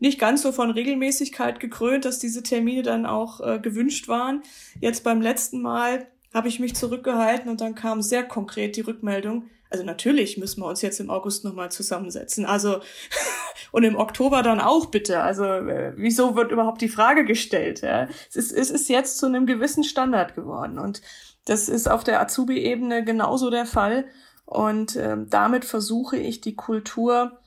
nicht 0.00 0.18
ganz 0.18 0.42
so 0.42 0.52
von 0.52 0.70
Regelmäßigkeit 0.70 1.60
gekrönt, 1.60 2.06
dass 2.06 2.18
diese 2.18 2.42
Termine 2.42 2.82
dann 2.82 3.04
auch 3.04 3.40
äh, 3.40 3.58
gewünscht 3.58 4.08
waren. 4.08 4.42
Jetzt 4.80 5.04
beim 5.04 5.20
letzten 5.20 5.60
Mal 5.60 6.06
habe 6.32 6.48
ich 6.48 6.58
mich 6.58 6.74
zurückgehalten 6.74 7.50
und 7.50 7.60
dann 7.60 7.74
kam 7.74 8.00
sehr 8.00 8.24
konkret 8.24 8.76
die 8.76 8.82
Rückmeldung, 8.82 9.50
also 9.70 9.84
natürlich 9.84 10.38
müssen 10.38 10.60
wir 10.60 10.66
uns 10.66 10.82
jetzt 10.82 11.00
im 11.00 11.10
August 11.10 11.44
nochmal 11.44 11.70
zusammensetzen. 11.70 12.46
Also 12.46 12.80
und 13.72 13.84
im 13.84 13.96
Oktober 13.96 14.42
dann 14.42 14.60
auch 14.60 14.86
bitte. 14.86 15.22
Also 15.22 15.44
äh, 15.44 15.92
wieso 15.96 16.36
wird 16.36 16.52
überhaupt 16.52 16.80
die 16.80 16.88
Frage 16.88 17.24
gestellt? 17.24 17.82
Ja? 17.82 18.08
Es, 18.28 18.36
ist, 18.36 18.52
es 18.52 18.70
ist 18.70 18.88
jetzt 18.88 19.18
zu 19.18 19.26
einem 19.26 19.46
gewissen 19.46 19.84
Standard 19.84 20.34
geworden 20.34 20.78
und 20.78 21.02
das 21.44 21.68
ist 21.68 21.88
auf 21.88 22.04
der 22.04 22.20
Azubi-Ebene 22.20 23.04
genauso 23.04 23.50
der 23.50 23.66
Fall. 23.66 24.06
Und 24.44 24.96
ähm, 24.96 25.28
damit 25.28 25.64
versuche 25.64 26.16
ich 26.16 26.40
die 26.40 26.54
Kultur 26.54 27.38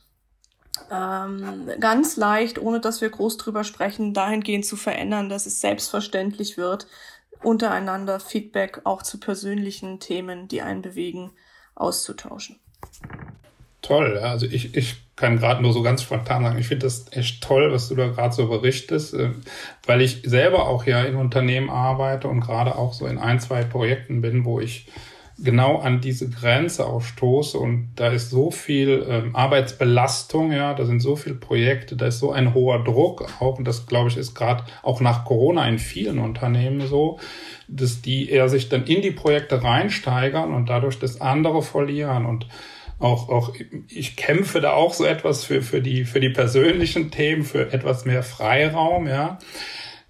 ähm, 0.91 1.69
ganz 1.79 2.17
leicht, 2.17 2.59
ohne 2.59 2.79
dass 2.79 3.01
wir 3.01 3.09
groß 3.09 3.37
drüber 3.37 3.63
sprechen, 3.63 4.13
dahingehend 4.13 4.65
zu 4.65 4.75
verändern, 4.75 5.29
dass 5.29 5.45
es 5.45 5.61
selbstverständlich 5.61 6.57
wird, 6.57 6.87
untereinander 7.43 8.19
Feedback 8.19 8.81
auch 8.83 9.01
zu 9.01 9.19
persönlichen 9.19 9.99
Themen, 9.99 10.47
die 10.47 10.61
einen 10.61 10.81
bewegen, 10.81 11.31
auszutauschen. 11.79 12.57
Toll, 13.81 14.17
also 14.17 14.45
ich, 14.45 14.75
ich 14.75 14.97
kann 15.15 15.37
gerade 15.37 15.61
nur 15.61 15.73
so 15.73 15.81
ganz 15.81 16.03
spontan 16.03 16.43
sagen, 16.43 16.59
ich 16.59 16.67
finde 16.67 16.85
das 16.85 17.05
echt 17.11 17.43
toll, 17.43 17.71
was 17.71 17.89
du 17.89 17.95
da 17.95 18.07
gerade 18.07 18.33
so 18.33 18.47
berichtest, 18.47 19.13
äh, 19.13 19.31
weil 19.85 20.01
ich 20.01 20.21
selber 20.25 20.67
auch 20.67 20.85
ja 20.85 21.01
in 21.03 21.15
Unternehmen 21.15 21.69
arbeite 21.69 22.27
und 22.27 22.41
gerade 22.41 22.75
auch 22.75 22.93
so 22.93 23.05
in 23.05 23.17
ein, 23.17 23.39
zwei 23.39 23.63
Projekten 23.63 24.21
bin, 24.21 24.45
wo 24.45 24.59
ich 24.59 24.87
genau 25.41 25.77
an 25.77 26.01
diese 26.01 26.29
Grenze 26.29 26.85
auch 26.85 27.01
stoße 27.01 27.57
und 27.57 27.91
da 27.95 28.09
ist 28.09 28.29
so 28.29 28.51
viel 28.51 29.05
ähm, 29.07 29.35
Arbeitsbelastung, 29.35 30.51
ja, 30.51 30.73
da 30.73 30.85
sind 30.85 30.99
so 30.99 31.15
viele 31.15 31.35
Projekte, 31.35 31.95
da 31.95 32.07
ist 32.07 32.19
so 32.19 32.31
ein 32.31 32.53
hoher 32.53 32.83
Druck 32.83 33.25
auch 33.39 33.57
und 33.57 33.65
das 33.65 33.87
glaube 33.87 34.09
ich 34.09 34.17
ist 34.17 34.35
gerade 34.35 34.65
auch 34.83 34.99
nach 35.01 35.25
Corona 35.25 35.67
in 35.67 35.79
vielen 35.79 36.19
Unternehmen 36.19 36.85
so, 36.87 37.19
dass 37.69 38.01
die 38.01 38.29
eher 38.29 38.49
sich 38.49 38.69
dann 38.69 38.85
in 38.85 39.01
die 39.01 39.11
Projekte 39.11 39.63
reinsteigern 39.63 40.53
und 40.53 40.69
dadurch 40.69 40.99
das 40.99 41.21
andere 41.21 41.61
verlieren 41.61 42.25
und 42.25 42.47
auch, 42.99 43.29
auch, 43.29 43.53
ich 43.87 44.17
kämpfe 44.17 44.59
da 44.59 44.73
auch 44.73 44.93
so 44.93 45.05
etwas 45.05 45.45
für, 45.45 45.61
für 45.61 45.81
die, 45.81 46.03
für 46.03 46.19
die 46.19 46.29
persönlichen 46.29 47.11
Themen, 47.11 47.43
für 47.43 47.71
etwas 47.71 48.05
mehr 48.05 48.23
Freiraum, 48.23 49.07
ja. 49.07 49.39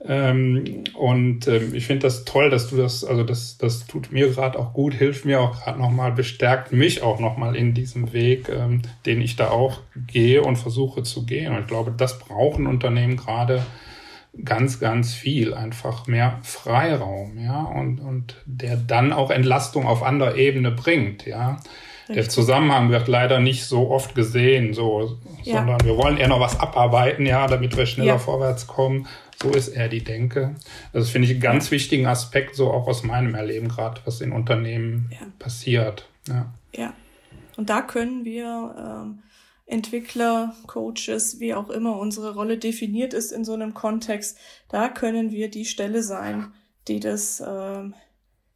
Ähm, 0.04 0.86
und 0.94 1.48
ähm, 1.48 1.76
ich 1.76 1.86
finde 1.86 2.04
das 2.04 2.24
toll, 2.24 2.50
dass 2.50 2.70
du 2.70 2.78
das, 2.78 3.04
also 3.04 3.24
das, 3.24 3.58
das 3.58 3.86
tut 3.86 4.14
mir 4.14 4.30
gerade 4.30 4.58
auch 4.58 4.74
gut, 4.74 4.94
hilft 4.94 5.26
mir 5.26 5.42
auch 5.42 5.62
gerade 5.62 5.78
nochmal, 5.78 6.14
bestärkt 6.14 6.72
mich 6.72 7.04
auch 7.04 7.20
nochmal 7.20 7.56
in 7.56 7.74
diesem 7.74 8.14
Weg, 8.14 8.48
ähm, 8.48 8.82
den 9.06 9.22
ich 9.22 9.36
da 9.36 9.50
auch 9.50 9.82
gehe 10.08 10.42
und 10.42 10.56
versuche 10.56 11.04
zu 11.04 11.26
gehen. 11.26 11.54
Und 11.54 11.62
ich 11.62 11.68
glaube, 11.68 11.94
das 11.96 12.18
brauchen 12.18 12.66
Unternehmen 12.66 13.18
gerade 13.18 13.66
ganz, 14.44 14.80
ganz 14.80 15.14
viel, 15.14 15.54
einfach 15.54 16.08
mehr 16.08 16.40
Freiraum, 16.44 17.38
ja, 17.40 17.64
und, 17.64 18.00
und 18.00 18.36
der 18.46 18.78
dann 18.78 19.12
auch 19.12 19.32
Entlastung 19.32 19.86
auf 19.88 20.04
anderer 20.04 20.36
Ebene 20.36 20.72
bringt, 20.72 21.26
ja. 21.26 21.60
Der 22.10 22.28
Zusammenhang 22.28 22.90
wird 22.90 23.08
leider 23.08 23.40
nicht 23.40 23.66
so 23.66 23.92
oft 23.92 24.16
gesehen, 24.16 24.74
so, 24.74 25.20
ja. 25.44 25.58
sondern 25.58 25.80
wir 25.84 25.96
wollen 25.96 26.18
eher 26.18 26.28
noch 26.28 26.40
was 26.40 26.60
abarbeiten, 26.60 27.26
ja, 27.26 27.46
damit 27.46 27.78
wir 27.78 27.86
schneller 27.86 28.14
ja. 28.14 28.18
vorwärts 28.18 28.66
kommen. 28.66 29.08
So 29.42 29.52
ist 29.52 29.70
eher 29.70 29.90
die 29.90 30.04
Denke. 30.04 30.56
Das 30.92 31.10
finde 31.10 31.28
ich 31.28 31.34
einen 31.34 31.42
ganz 31.42 31.70
wichtigen 31.70 32.08
Aspekt, 32.08 32.56
so 32.56 32.72
auch 32.72 32.88
aus 32.88 33.04
meinem 33.04 33.36
Erleben 33.36 33.70
gerade, 33.70 34.02
was 34.06 34.22
in 34.22 34.32
Unternehmen 34.32 35.12
ja. 35.12 35.28
passiert. 35.38 36.10
Ja. 36.28 36.52
ja. 36.76 36.94
Und 37.58 37.70
da 37.70 37.82
können 37.82 38.26
wir 38.26 38.76
ähm, 38.78 39.20
Entwickler, 39.70 40.56
Coaches, 40.68 41.40
wie 41.40 41.54
auch 41.54 41.70
immer 41.70 41.98
unsere 41.98 42.34
Rolle 42.34 42.58
definiert 42.58 43.14
ist 43.14 43.32
in 43.32 43.46
so 43.46 43.54
einem 43.54 43.74
Kontext, 43.74 44.38
da 44.68 44.90
können 44.90 45.32
wir 45.32 45.50
die 45.50 45.66
Stelle 45.66 46.02
sein, 46.02 46.52
die 46.88 47.00
das, 47.00 47.42
ähm, 47.46 47.94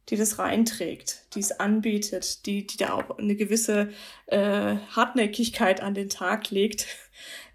die 0.08 0.16
das 0.16 0.38
reinträgt, 0.38 1.26
die 1.34 1.40
es 1.40 1.58
anbietet, 1.60 2.46
die, 2.46 2.66
die 2.66 2.76
da 2.76 2.94
auch 2.94 3.18
eine 3.18 3.36
gewisse 3.36 3.90
äh, 4.26 4.76
Hartnäckigkeit 4.90 5.80
an 5.82 5.94
den 5.94 6.08
Tag 6.08 6.50
legt, 6.50 6.86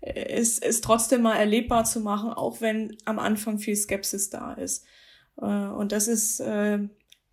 es, 0.01 0.60
es 0.60 0.82
trotzdem 0.82 1.22
mal 1.22 1.36
erlebbar 1.36 1.84
zu 1.84 1.99
machen, 1.99 2.32
auch 2.32 2.62
wenn 2.62 2.95
am 3.05 3.20
Anfang 3.20 3.60
viel 3.60 3.76
Skepsis 3.76 4.30
da 4.30 4.53
ist. 4.53 4.86
Äh, 5.38 5.45
und 5.45 5.91
das 5.91 6.07
ist, 6.07 6.39
äh, 6.39 6.80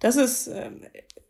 das 0.00 0.16
ist 0.16 0.48
äh, 0.48 0.70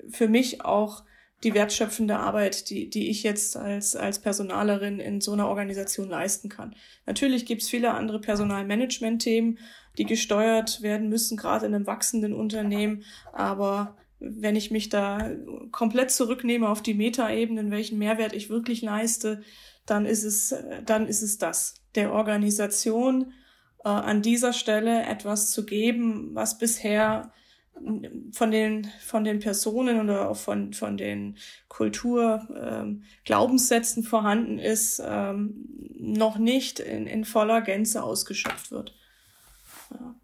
für 0.08 0.28
mich 0.28 0.64
auch 0.64 1.04
die 1.46 1.54
wertschöpfende 1.54 2.18
Arbeit, 2.18 2.70
die, 2.70 2.90
die 2.90 3.08
ich 3.08 3.22
jetzt 3.22 3.56
als, 3.56 3.94
als 3.94 4.18
Personalerin 4.18 4.98
in 4.98 5.20
so 5.20 5.32
einer 5.32 5.46
Organisation 5.46 6.08
leisten 6.08 6.48
kann. 6.48 6.74
Natürlich 7.06 7.46
gibt's 7.46 7.68
viele 7.68 7.94
andere 7.94 8.20
Personalmanagement-Themen, 8.20 9.58
die 9.96 10.06
gesteuert 10.06 10.82
werden 10.82 11.08
müssen, 11.08 11.36
gerade 11.36 11.66
in 11.66 11.74
einem 11.74 11.86
wachsenden 11.86 12.34
Unternehmen. 12.34 13.04
Aber 13.32 13.96
wenn 14.18 14.56
ich 14.56 14.72
mich 14.72 14.88
da 14.88 15.30
komplett 15.70 16.10
zurücknehme 16.10 16.68
auf 16.68 16.82
die 16.82 16.94
Metaebene, 16.94 17.70
welchen 17.70 17.98
Mehrwert 17.98 18.32
ich 18.32 18.50
wirklich 18.50 18.82
leiste, 18.82 19.42
dann 19.86 20.04
ist 20.04 20.24
es, 20.24 20.52
dann 20.84 21.06
ist 21.06 21.22
es 21.22 21.38
das, 21.38 21.74
der 21.94 22.12
Organisation 22.12 23.32
äh, 23.84 23.88
an 23.88 24.20
dieser 24.20 24.52
Stelle 24.52 25.04
etwas 25.04 25.52
zu 25.52 25.64
geben, 25.64 26.30
was 26.34 26.58
bisher 26.58 27.32
von 28.32 28.50
den, 28.50 28.90
von 29.00 29.24
den 29.24 29.38
Personen 29.38 30.00
oder 30.00 30.28
auch 30.30 30.36
von, 30.36 30.72
von 30.72 30.96
den 30.96 31.36
Kultur, 31.68 32.46
ähm, 32.58 33.02
vorhanden 34.02 34.58
ist, 34.58 35.02
ähm, 35.04 35.66
noch 35.98 36.38
nicht 36.38 36.80
in, 36.80 37.06
in 37.06 37.24
voller 37.24 37.60
Gänze 37.62 38.02
ausgeschöpft 38.02 38.70
wird. 38.70 38.94
Ja. 39.90 40.14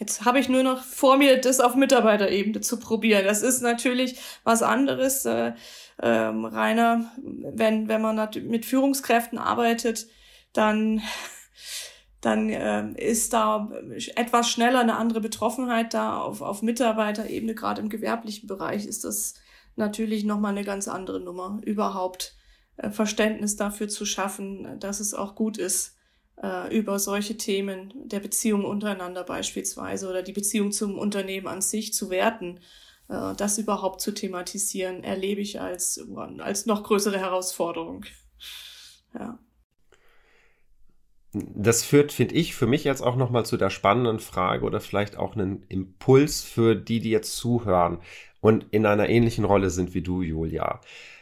Jetzt 0.00 0.24
habe 0.24 0.38
ich 0.40 0.48
nur 0.48 0.62
noch 0.62 0.82
vor 0.82 1.18
mir, 1.18 1.38
das 1.38 1.60
auf 1.60 1.74
Mitarbeiterebene 1.74 2.62
zu 2.62 2.78
probieren. 2.78 3.26
Das 3.26 3.42
ist 3.42 3.60
natürlich 3.60 4.18
was 4.44 4.62
anderes. 4.62 5.26
Äh, 5.26 5.52
ähm, 6.02 6.46
Rainer, 6.46 7.12
wenn, 7.22 7.86
wenn 7.88 8.00
man 8.00 8.30
mit 8.44 8.64
Führungskräften 8.64 9.38
arbeitet, 9.38 10.06
dann, 10.54 11.02
dann 12.20 12.50
äh, 12.50 12.92
ist 12.96 13.32
da 13.32 13.70
etwas 14.14 14.50
schneller 14.50 14.80
eine 14.80 14.96
andere 14.96 15.20
Betroffenheit 15.20 15.94
da. 15.94 16.20
Auf, 16.20 16.42
auf 16.42 16.62
Mitarbeiterebene, 16.62 17.54
gerade 17.54 17.80
im 17.80 17.88
gewerblichen 17.88 18.46
Bereich, 18.46 18.86
ist 18.86 19.04
das 19.04 19.34
natürlich 19.76 20.24
nochmal 20.24 20.52
eine 20.52 20.64
ganz 20.64 20.86
andere 20.86 21.20
Nummer. 21.20 21.60
Überhaupt 21.64 22.36
äh, 22.76 22.90
Verständnis 22.90 23.56
dafür 23.56 23.88
zu 23.88 24.04
schaffen, 24.04 24.78
dass 24.80 25.00
es 25.00 25.14
auch 25.14 25.34
gut 25.34 25.56
ist, 25.56 25.96
äh, 26.42 26.76
über 26.76 26.98
solche 26.98 27.36
Themen 27.36 27.92
der 28.04 28.20
Beziehung 28.20 28.64
untereinander 28.64 29.24
beispielsweise 29.24 30.08
oder 30.08 30.22
die 30.22 30.32
Beziehung 30.32 30.72
zum 30.72 30.98
Unternehmen 30.98 31.46
an 31.46 31.62
sich 31.62 31.94
zu 31.94 32.10
werten, 32.10 32.60
äh, 33.08 33.34
das 33.34 33.58
überhaupt 33.58 34.00
zu 34.00 34.12
thematisieren, 34.12 35.04
erlebe 35.04 35.40
ich 35.40 35.60
als, 35.60 36.04
als 36.38 36.66
noch 36.66 36.82
größere 36.82 37.18
Herausforderung. 37.18 38.04
Ja. 39.14 39.38
Das 41.32 41.84
führt, 41.84 42.10
finde 42.10 42.34
ich, 42.34 42.56
für 42.56 42.66
mich 42.66 42.82
jetzt 42.82 43.02
auch 43.02 43.14
nochmal 43.14 43.46
zu 43.46 43.56
der 43.56 43.70
spannenden 43.70 44.18
Frage 44.18 44.64
oder 44.64 44.80
vielleicht 44.80 45.16
auch 45.16 45.36
einen 45.36 45.64
Impuls 45.68 46.42
für 46.42 46.74
die, 46.74 46.98
die 47.00 47.10
jetzt 47.10 47.36
zuhören 47.36 47.98
und 48.40 48.66
in 48.70 48.86
einer 48.86 49.08
ähnlichen 49.08 49.44
Rolle 49.44 49.70
sind 49.70 49.94
wie 49.94 50.02
du, 50.02 50.22
Julia. 50.22 50.80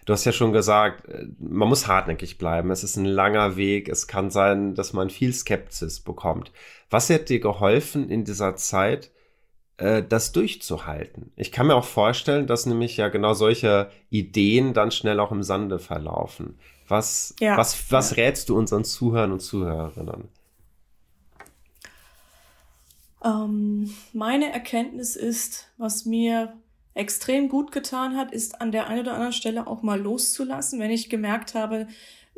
Du 0.09 0.15
hast 0.15 0.25
ja 0.25 0.33
schon 0.33 0.53
gesagt, 0.55 1.07
äh, 1.09 1.27
man 1.39 1.69
muss 1.69 1.87
hartnäckig 1.87 2.39
bleiben. 2.39 2.71
Es 2.71 2.83
ist 2.83 2.97
ein 2.97 3.05
langer 3.05 3.57
Weg. 3.57 3.91
Es 3.91 4.07
kann 4.07 4.31
sein, 4.31 4.75
dass 4.75 4.95
man 4.95 5.11
viel 5.11 5.35
Skepsis 5.35 6.01
bekommt. 6.01 6.51
Was 6.89 7.11
hat 7.11 7.29
dir 7.29 7.41
geholfen 7.41 8.09
in 8.09 8.25
dieser 8.25 8.57
Zeit, 8.57 9.11
äh, 9.77 10.03
das 10.03 10.33
durchzuhalten? 10.33 11.33
Ich 11.37 11.53
kann 11.53 11.67
mir 11.67 11.75
auch 11.75 11.85
vorstellen, 11.85 12.47
dass 12.47 12.65
nämlich 12.65 12.97
ja 12.97 13.09
genau 13.09 13.35
solche 13.35 13.91
Ideen 14.09 14.73
dann 14.73 14.93
schnell 14.93 15.21
auch 15.21 15.33
im 15.33 15.43
Sande 15.43 15.79
verlaufen. 15.79 16.59
Was, 16.89 17.35
ja. 17.39 17.57
was, 17.57 17.93
was 17.93 18.17
rätst 18.17 18.49
du 18.49 18.57
unseren 18.57 18.85
Zuhörern 18.85 19.33
und 19.33 19.41
Zuhörerinnen? 19.41 20.29
Ähm, 23.25 23.95
meine 24.13 24.53
Erkenntnis 24.53 25.17
ist, 25.17 25.71
was 25.77 26.07
mir 26.07 26.55
extrem 26.95 27.49
gut 27.49 27.73
getan 27.73 28.17
hat, 28.17 28.33
ist 28.33 28.61
an 28.61 28.73
der 28.73 28.89
einen 28.89 29.01
oder 29.01 29.15
anderen 29.15 29.33
Stelle 29.33 29.67
auch 29.67 29.83
mal 29.83 30.01
loszulassen, 30.01 30.81
wenn 30.81 30.91
ich 30.91 31.11
gemerkt 31.11 31.55
habe, 31.55 31.87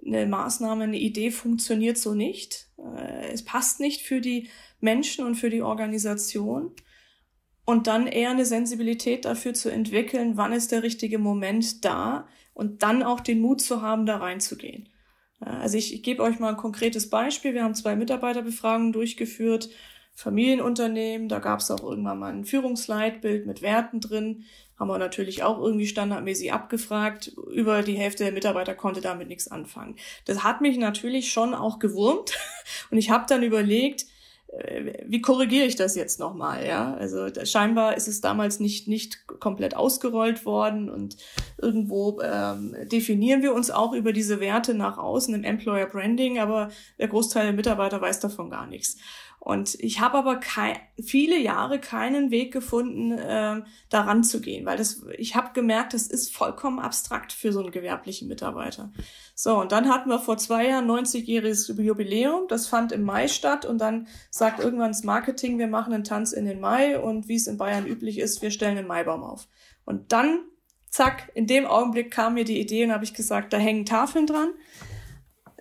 eine 0.05 0.27
Maßnahme, 0.27 0.85
eine 0.85 0.99
Idee 0.99 1.31
funktioniert 1.31 1.99
so 1.99 2.15
nicht. 2.15 2.69
Äh, 2.79 3.33
es 3.33 3.45
passt 3.45 3.81
nicht 3.81 4.03
für 4.03 4.21
die 4.21 4.49
Menschen 4.81 5.25
und 5.25 5.35
für 5.35 5.51
die 5.51 5.63
Organisation. 5.63 6.73
Und 7.65 7.87
dann 7.87 8.07
eher 8.07 8.31
eine 8.31 8.47
Sensibilität 8.47 9.25
dafür 9.25 9.55
zu 9.55 9.71
entwickeln, 9.71 10.37
wann 10.37 10.53
ist 10.53 10.73
der 10.73 10.83
richtige 10.83 11.19
Moment 11.19 11.85
da 11.85 12.27
und 12.61 12.83
dann 12.83 13.03
auch 13.03 13.21
den 13.21 13.41
Mut 13.41 13.63
zu 13.63 13.81
haben, 13.81 14.05
da 14.05 14.19
reinzugehen. 14.19 14.91
Also 15.41 15.79
ich, 15.79 15.95
ich 15.95 16.03
gebe 16.03 16.23
euch 16.23 16.39
mal 16.39 16.51
ein 16.51 16.59
konkretes 16.59 17.09
Beispiel. 17.09 17.55
Wir 17.55 17.65
haben 17.65 17.75
zwei 17.75 17.97
Mitarbeiterbefragungen 17.97 18.93
durchgeführt 18.93 19.71
Familienunternehmen. 20.15 21.31
Da 21.31 21.39
gab 21.39 21.61
es 21.61 21.71
auch 21.71 21.83
irgendwann 21.83 22.19
mal 22.19 22.31
ein 22.31 22.45
Führungsleitbild 22.45 23.47
mit 23.47 23.63
Werten 23.63 24.01
drin. 24.01 24.45
Haben 24.79 24.89
wir 24.89 24.99
natürlich 24.99 25.43
auch 25.43 25.59
irgendwie 25.59 25.87
standardmäßig 25.87 26.53
abgefragt. 26.53 27.29
Über 27.51 27.81
die 27.81 27.97
Hälfte 27.97 28.25
der 28.25 28.33
Mitarbeiter 28.35 28.75
konnte 28.75 29.01
damit 29.01 29.29
nichts 29.29 29.49
anfangen. 29.49 29.97
Das 30.27 30.45
hat 30.45 30.61
mich 30.61 30.77
natürlich 30.77 31.33
schon 31.33 31.55
auch 31.55 31.79
gewurmt. 31.79 32.39
Und 32.91 32.99
ich 32.99 33.09
habe 33.09 33.25
dann 33.27 33.43
überlegt, 33.43 34.03
äh, 34.03 34.07
wie 35.07 35.21
korrigiere 35.21 35.67
ich 35.67 35.77
das 35.77 35.95
jetzt 35.95 36.19
nochmal, 36.19 36.67
ja? 36.67 36.95
Also 36.95 37.29
scheinbar 37.45 37.97
ist 37.97 38.09
es 38.09 38.21
damals 38.21 38.59
nicht, 38.59 38.89
nicht 38.89 39.27
komplett 39.27 39.77
ausgerollt 39.77 40.45
worden 40.45 40.91
und 40.91 41.17
irgendwo 41.59 42.21
ähm, 42.21 42.75
definieren 42.91 43.43
wir 43.43 43.55
uns 43.55 43.71
auch 43.71 43.93
über 43.93 44.13
diese 44.13 44.41
Werte 44.41 44.75
nach 44.75 44.99
außen 44.99 45.35
im 45.35 45.45
Employer 45.45 45.87
Branding, 45.87 46.41
aber 46.41 46.71
der 46.99 47.09
Großteil 47.09 47.45
der 47.45 47.53
Mitarbeiter 47.53 48.01
weiß 48.01 48.19
davon 48.21 48.51
gar 48.51 48.67
nichts. 48.67 48.97
Und 49.41 49.75
ich 49.81 50.01
habe 50.01 50.19
aber 50.19 50.37
kei 50.37 50.79
viele 51.03 51.39
Jahre 51.39 51.79
keinen 51.79 52.31
Weg 52.31 52.53
gefunden, 52.53 53.13
äh, 53.13 53.63
daran 53.89 54.23
zu 54.23 54.43
gehen, 54.43 54.67
weil 54.67 54.77
das, 54.77 55.03
ich 55.17 55.35
habe 55.35 55.55
gemerkt, 55.55 55.95
das 55.95 56.09
ist 56.09 56.31
vollkommen 56.31 56.79
abstrakt 56.79 57.33
für 57.33 57.51
so 57.51 57.61
einen 57.61 57.71
gewerblichen 57.71 58.29
Mitarbeiter. 58.29 58.93
So, 59.43 59.59
und 59.59 59.73
dann 59.73 59.89
hatten 59.89 60.11
wir 60.11 60.19
vor 60.19 60.37
zwei 60.37 60.69
Jahren 60.69 60.87
90-jähriges 60.87 61.73
Jubiläum, 61.81 62.47
das 62.49 62.67
fand 62.67 62.93
im 62.93 63.05
Mai 63.05 63.27
statt 63.27 63.65
und 63.65 63.79
dann 63.79 64.07
sagt 64.29 64.61
irgendwann 64.61 64.91
das 64.91 65.03
Marketing, 65.03 65.59
wir 65.59 65.67
machen 65.67 65.95
einen 65.95 66.05
Tanz 66.05 66.33
in 66.33 66.45
den 66.45 66.61
Mai 66.61 66.99
und 66.99 67.27
wie 67.27 67.37
es 67.37 67.47
in 67.47 67.57
Bayern 67.57 67.87
üblich 67.87 68.19
ist, 68.19 68.43
wir 68.43 68.51
stellen 68.51 68.77
einen 68.77 68.87
Maibaum 68.87 69.23
auf. 69.23 69.49
Und 69.87 70.13
dann, 70.13 70.41
zack, 70.91 71.33
in 71.33 71.47
dem 71.47 71.65
Augenblick 71.65 72.11
kam 72.11 72.35
mir 72.35 72.45
die 72.45 72.61
Idee 72.61 72.85
und 72.85 72.93
habe 72.93 73.05
ich 73.05 73.15
gesagt, 73.15 73.55
da 73.55 73.57
hängen 73.57 73.87
Tafeln 73.87 74.27
dran. 74.27 74.51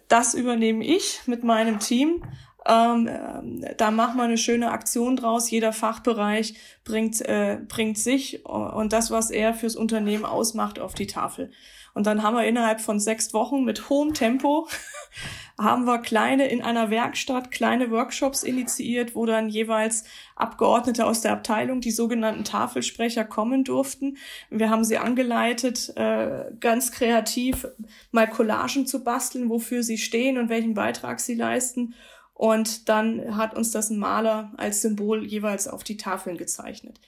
Das 0.10 0.34
übernehme 0.34 0.84
ich 0.84 1.22
mit 1.26 1.46
meinem 1.46 1.80
Team 1.80 2.22
ähm, 2.66 3.08
äh, 3.08 3.76
da 3.76 3.92
machen 3.92 4.18
wir 4.18 4.24
eine 4.24 4.38
schöne 4.38 4.72
Aktion 4.72 5.16
draus. 5.16 5.50
Jeder 5.50 5.72
Fachbereich 5.72 6.56
bringt, 6.84 7.22
äh, 7.22 7.60
bringt 7.68 7.98
sich 7.98 8.46
und 8.46 8.94
das, 8.94 9.12
was 9.12 9.32
er 9.32 9.54
fürs 9.54 9.76
Unternehmen 9.76 10.26
ausmacht, 10.26 10.80
auf 10.80 10.94
die 10.94 11.08
Tafel. 11.08 11.52
Und 11.94 12.08
dann 12.08 12.24
haben 12.24 12.36
wir 12.36 12.46
innerhalb 12.46 12.82
von 12.82 13.00
sechs 13.00 13.34
Wochen 13.34 13.64
mit 13.64 13.90
hohem 13.90 14.14
Tempo 14.14 14.68
haben 15.60 15.86
wir 15.86 16.00
kleine 16.00 16.48
in 16.48 16.62
einer 16.62 16.90
Werkstatt 16.90 17.52
kleine 17.52 17.92
Workshops 17.92 18.44
initiiert, 18.44 19.16
wo 19.16 19.26
dann 19.26 19.50
jeweils 19.50 20.06
Abgeordnete 20.36 21.06
aus 21.06 21.22
der 21.22 21.34
Abteilung, 21.34 21.82
die 21.82 21.92
sogenannten 21.92 22.46
Tafelsprecher, 22.46 23.26
kommen 23.26 23.64
durften. 23.64 24.18
Wir 24.50 24.70
haben 24.70 24.86
sie 24.86 24.98
angeleitet, 24.98 25.92
äh, 25.98 26.52
ganz 26.60 26.92
kreativ 26.92 27.68
mal 28.12 28.30
Collagen 28.30 28.88
zu 28.88 29.04
basteln, 29.04 29.50
wofür 29.50 29.84
sie 29.84 29.98
stehen 29.98 30.38
und 30.38 30.50
welchen 30.50 30.74
Beitrag 30.74 31.20
sie 31.20 31.36
leisten 31.36 31.94
Und 32.34 32.88
dann 32.88 33.36
hat 33.36 33.54
uns 33.56 33.72
das 33.72 33.90
ein 33.90 33.98
Maler 33.98 34.54
als 34.56 34.82
Symbol 34.82 35.26
jeweils 35.26 35.68
auf 35.68 35.84
die 35.84 35.98
Tafeln 35.98 36.38
gezeichnet. 36.38 37.02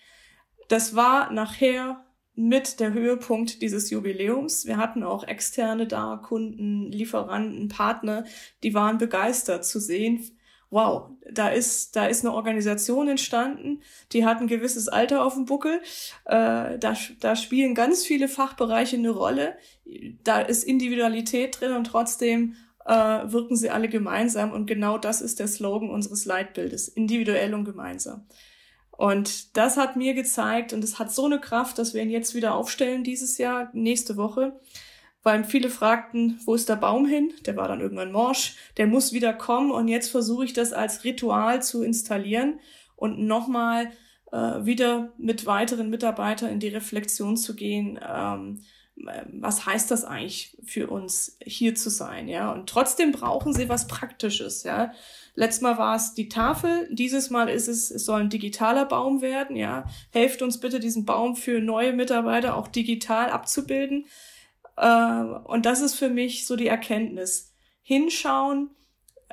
Das 0.67 0.95
war 0.95 1.31
nachher 1.31 2.03
mit 2.41 2.79
der 2.79 2.93
Höhepunkt 2.93 3.61
dieses 3.61 3.91
Jubiläums. 3.91 4.65
Wir 4.65 4.77
hatten 4.77 5.03
auch 5.03 5.23
externe 5.23 5.85
da, 5.85 6.19
Kunden, 6.21 6.91
Lieferanten, 6.91 7.67
Partner, 7.67 8.25
die 8.63 8.73
waren 8.73 8.97
begeistert 8.97 9.63
zu 9.63 9.79
sehen, 9.79 10.23
wow, 10.71 11.09
da 11.29 11.49
ist, 11.49 11.95
da 11.95 12.07
ist 12.07 12.25
eine 12.25 12.33
Organisation 12.33 13.09
entstanden, 13.09 13.81
die 14.13 14.25
hat 14.25 14.39
ein 14.39 14.47
gewisses 14.47 14.87
Alter 14.87 15.23
auf 15.23 15.35
dem 15.35 15.45
Buckel, 15.45 15.81
äh, 16.25 16.79
da, 16.79 16.95
da 17.19 17.35
spielen 17.35 17.75
ganz 17.75 18.05
viele 18.05 18.27
Fachbereiche 18.27 18.95
eine 18.95 19.11
Rolle, 19.11 19.55
da 20.23 20.39
ist 20.39 20.63
Individualität 20.63 21.59
drin 21.59 21.73
und 21.73 21.85
trotzdem 21.85 22.55
äh, 22.85 22.93
wirken 22.93 23.55
sie 23.55 23.69
alle 23.69 23.89
gemeinsam 23.89 24.51
und 24.51 24.65
genau 24.65 24.97
das 24.97 25.21
ist 25.21 25.39
der 25.39 25.47
Slogan 25.47 25.89
unseres 25.89 26.25
Leitbildes, 26.25 26.87
individuell 26.87 27.53
und 27.53 27.65
gemeinsam. 27.65 28.25
Und 28.91 29.57
das 29.57 29.77
hat 29.77 29.95
mir 29.95 30.13
gezeigt 30.13 30.73
und 30.73 30.83
es 30.83 30.99
hat 30.99 31.11
so 31.11 31.25
eine 31.25 31.39
Kraft, 31.39 31.77
dass 31.77 31.93
wir 31.93 32.03
ihn 32.03 32.09
jetzt 32.09 32.35
wieder 32.35 32.53
aufstellen 32.53 33.03
dieses 33.03 33.37
Jahr, 33.37 33.69
nächste 33.73 34.17
Woche. 34.17 34.59
Weil 35.23 35.43
viele 35.43 35.69
fragten, 35.69 36.39
wo 36.45 36.55
ist 36.55 36.69
der 36.69 36.75
Baum 36.75 37.05
hin? 37.05 37.31
Der 37.45 37.55
war 37.55 37.67
dann 37.67 37.81
irgendwann 37.81 38.11
morsch. 38.11 38.55
Der 38.77 38.87
muss 38.87 39.13
wieder 39.13 39.33
kommen 39.33 39.71
und 39.71 39.87
jetzt 39.87 40.09
versuche 40.09 40.45
ich 40.45 40.53
das 40.53 40.73
als 40.73 41.03
Ritual 41.03 41.61
zu 41.61 41.83
installieren 41.83 42.59
und 42.95 43.19
nochmal 43.19 43.91
äh, 44.31 44.65
wieder 44.65 45.13
mit 45.17 45.45
weiteren 45.45 45.89
Mitarbeitern 45.89 46.49
in 46.49 46.59
die 46.59 46.69
Reflexion 46.69 47.37
zu 47.37 47.55
gehen. 47.55 47.99
Ähm, 48.07 48.61
was 49.33 49.65
heißt 49.65 49.89
das 49.89 50.03
eigentlich 50.03 50.57
für 50.63 50.87
uns 50.87 51.37
hier 51.43 51.75
zu 51.75 51.89
sein, 51.89 52.27
ja? 52.27 52.51
Und 52.51 52.69
trotzdem 52.69 53.11
brauchen 53.11 53.53
sie 53.53 53.69
was 53.69 53.87
Praktisches, 53.87 54.63
ja. 54.63 54.91
Letztes 55.33 55.61
Mal 55.61 55.77
war 55.77 55.95
es 55.95 56.13
die 56.13 56.27
Tafel, 56.27 56.87
dieses 56.91 57.29
Mal 57.29 57.49
ist 57.49 57.67
es, 57.67 57.89
es 57.89 58.05
soll 58.05 58.21
ein 58.21 58.29
digitaler 58.29 58.85
Baum 58.85 59.21
werden, 59.21 59.55
ja. 59.55 59.85
Helft 60.11 60.41
uns 60.41 60.59
bitte, 60.59 60.79
diesen 60.79 61.05
Baum 61.05 61.35
für 61.35 61.61
neue 61.61 61.93
Mitarbeiter 61.93 62.57
auch 62.57 62.67
digital 62.67 63.29
abzubilden. 63.29 64.05
Äh, 64.75 65.23
und 65.45 65.65
das 65.65 65.81
ist 65.81 65.95
für 65.95 66.09
mich 66.09 66.45
so 66.45 66.55
die 66.55 66.67
Erkenntnis. 66.67 67.53
Hinschauen, 67.81 68.71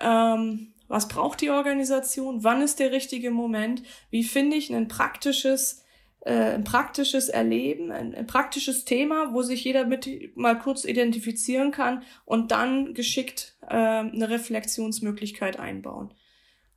ähm, 0.00 0.72
was 0.86 1.08
braucht 1.08 1.40
die 1.40 1.50
Organisation, 1.50 2.44
wann 2.44 2.62
ist 2.62 2.78
der 2.78 2.92
richtige 2.92 3.30
Moment, 3.30 3.82
wie 4.10 4.24
finde 4.24 4.56
ich 4.56 4.72
ein 4.72 4.88
praktisches 4.88 5.84
ein 6.26 6.64
praktisches 6.64 7.28
Erleben, 7.28 7.90
ein, 7.90 8.14
ein, 8.14 8.26
praktisches 8.26 8.84
Thema, 8.84 9.32
wo 9.32 9.42
sich 9.42 9.64
jeder 9.64 9.86
mit 9.86 10.36
mal 10.36 10.58
kurz 10.58 10.84
identifizieren 10.84 11.70
kann 11.70 12.02
und 12.24 12.50
dann 12.50 12.92
geschickt 12.94 13.56
äh, 13.62 13.74
eine 13.74 14.28
Reflexionsmöglichkeit 14.28 15.58
einbauen. 15.58 16.12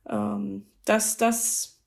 Ähm, 0.08 0.66
das, 0.84 1.16
das 1.16 1.80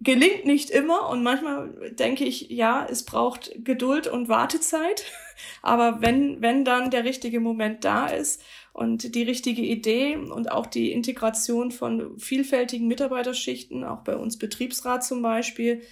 gelingt 0.00 0.44
nicht 0.44 0.70
immer 0.70 1.08
und 1.08 1.22
manchmal 1.22 1.92
denke 1.92 2.24
ich, 2.24 2.50
ja, 2.50 2.86
es 2.88 3.04
braucht 3.04 3.52
Geduld 3.64 4.06
und 4.06 4.28
Wartezeit, 4.28 5.04
aber 5.62 6.00
wenn, 6.00 6.42
wenn 6.42 6.64
dann 6.64 6.90
der 6.90 7.04
richtige 7.04 7.40
Moment 7.40 7.84
da 7.84 8.06
ist 8.06 8.42
und 8.72 9.14
die 9.14 9.22
richtige 9.22 9.62
Idee 9.62 10.16
und 10.16 10.50
auch 10.50 10.66
die 10.66 10.90
Integration 10.92 11.70
von 11.70 12.18
vielfältigen 12.18 12.88
Mitarbeiterschichten, 12.88 13.84
auch 13.84 14.00
bei 14.00 14.16
uns 14.16 14.38
Betriebsrat 14.38 15.04
zum 15.04 15.22
Beispiel, 15.22 15.82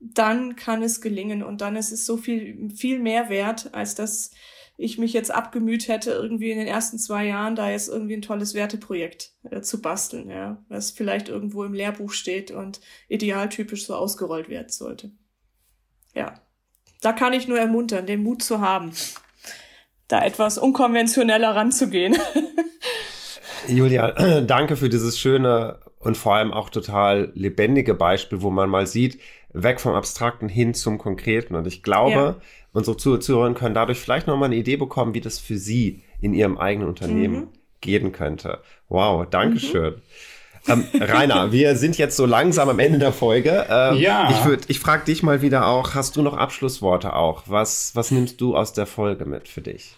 dann 0.00 0.56
kann 0.56 0.82
es 0.82 1.00
gelingen 1.00 1.42
und 1.42 1.60
dann 1.60 1.76
ist 1.76 1.92
es 1.92 2.06
so 2.06 2.16
viel, 2.16 2.70
viel 2.70 2.98
mehr 2.98 3.28
wert, 3.28 3.74
als 3.74 3.94
dass 3.94 4.30
ich 4.78 4.98
mich 4.98 5.12
jetzt 5.12 5.30
abgemüht 5.30 5.88
hätte, 5.88 6.10
irgendwie 6.10 6.50
in 6.50 6.58
den 6.58 6.66
ersten 6.66 6.98
zwei 6.98 7.26
Jahren 7.26 7.56
da 7.56 7.70
jetzt 7.70 7.88
irgendwie 7.88 8.14
ein 8.14 8.22
tolles 8.22 8.54
Werteprojekt 8.54 9.32
äh, 9.50 9.62
zu 9.62 9.80
basteln, 9.80 10.28
ja, 10.28 10.62
was 10.68 10.90
vielleicht 10.90 11.28
irgendwo 11.28 11.64
im 11.64 11.72
Lehrbuch 11.72 12.12
steht 12.12 12.50
und 12.50 12.80
idealtypisch 13.08 13.86
so 13.86 13.94
ausgerollt 13.94 14.48
werden 14.48 14.68
sollte. 14.68 15.12
Ja, 16.14 16.34
da 17.00 17.12
kann 17.12 17.32
ich 17.32 17.48
nur 17.48 17.58
ermuntern, 17.58 18.06
den 18.06 18.22
Mut 18.22 18.42
zu 18.42 18.60
haben, 18.60 18.92
da 20.08 20.24
etwas 20.24 20.58
unkonventioneller 20.58 21.54
ranzugehen. 21.54 22.16
Julia, 23.68 24.40
danke 24.42 24.76
für 24.76 24.90
dieses 24.90 25.18
schöne 25.18 25.80
und 25.98 26.16
vor 26.16 26.34
allem 26.34 26.52
auch 26.52 26.70
total 26.70 27.32
lebendige 27.34 27.94
Beispiel, 27.94 28.42
wo 28.42 28.50
man 28.50 28.68
mal 28.68 28.86
sieht, 28.86 29.18
weg 29.62 29.80
vom 29.80 29.94
Abstrakten 29.94 30.48
hin 30.48 30.74
zum 30.74 30.98
Konkreten. 30.98 31.54
Und 31.54 31.66
ich 31.66 31.82
glaube, 31.82 32.12
ja. 32.12 32.36
unsere 32.72 32.96
Zuhörer 32.96 33.52
können 33.54 33.74
dadurch 33.74 33.98
vielleicht 33.98 34.26
nochmal 34.26 34.46
eine 34.46 34.56
Idee 34.56 34.76
bekommen, 34.76 35.14
wie 35.14 35.20
das 35.20 35.38
für 35.38 35.58
sie 35.58 36.02
in 36.20 36.34
ihrem 36.34 36.58
eigenen 36.58 36.88
Unternehmen 36.88 37.36
mhm. 37.36 37.48
gehen 37.80 38.12
könnte. 38.12 38.60
Wow, 38.88 39.26
Dankeschön. 39.28 39.94
Mhm. 39.94 40.00
Ähm, 40.68 40.84
Rainer, 40.94 41.52
wir 41.52 41.76
sind 41.76 41.96
jetzt 41.98 42.16
so 42.16 42.26
langsam 42.26 42.68
am 42.68 42.78
Ende 42.78 42.98
der 42.98 43.12
Folge. 43.12 43.66
Ähm, 43.68 43.96
ja. 43.96 44.30
Ich, 44.30 44.44
würd, 44.44 44.64
ich 44.68 44.80
frage 44.80 45.04
dich 45.04 45.22
mal 45.22 45.42
wieder 45.42 45.66
auch, 45.66 45.94
hast 45.94 46.16
du 46.16 46.22
noch 46.22 46.36
Abschlussworte 46.36 47.14
auch? 47.14 47.44
Was, 47.46 47.94
was 47.94 48.10
nimmst 48.10 48.40
du 48.40 48.56
aus 48.56 48.72
der 48.72 48.86
Folge 48.86 49.24
mit 49.26 49.48
für 49.48 49.62
dich? 49.62 49.96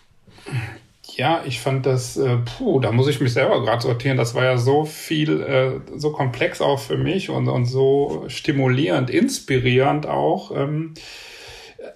Ja, 1.19 1.43
ich 1.45 1.59
fand 1.59 1.85
das, 1.85 2.17
äh, 2.17 2.37
puh, 2.37 2.79
da 2.79 2.93
muss 2.93 3.09
ich 3.09 3.21
mich 3.21 3.33
selber 3.33 3.61
gerade 3.65 3.83
sortieren. 3.83 4.17
Das 4.17 4.37
war 4.37 4.45
ja 4.45 4.57
so 4.57 4.85
viel, 4.85 5.41
äh, 5.43 5.81
so 5.99 6.13
komplex 6.13 6.61
auch 6.61 6.79
für 6.79 6.97
mich 6.97 7.29
und, 7.29 7.49
und 7.49 7.67
so 7.67 8.25
stimulierend, 8.29 9.11
inspirierend 9.11 10.07
auch. 10.07 10.53
Ähm, 10.57 10.95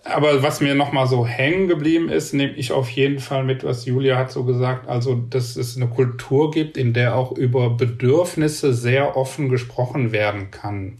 aber 0.03 0.43
was 0.43 0.61
mir 0.61 0.75
nochmal 0.75 1.07
so 1.07 1.25
hängen 1.25 1.69
geblieben 1.69 2.09
ist, 2.09 2.35
nehme 2.35 2.55
ich 2.55 2.73
auf 2.73 2.89
jeden 2.91 3.21
Fall 3.21 3.45
mit, 3.45 3.63
was 3.63 3.85
Julia 3.87 4.17
hat 4.17 4.33
so 4.33 4.43
gesagt, 4.43 4.89
also 4.89 5.15
dass 5.15 5.55
es 5.55 5.77
eine 5.77 5.87
Kultur 5.87 6.51
gibt, 6.51 6.77
in 6.77 6.93
der 6.93 7.15
auch 7.15 7.31
über 7.31 7.71
Bedürfnisse 7.71 8.75
sehr 8.75 9.17
offen 9.17 9.49
gesprochen 9.49 10.11
werden 10.11 10.51
kann. 10.51 10.99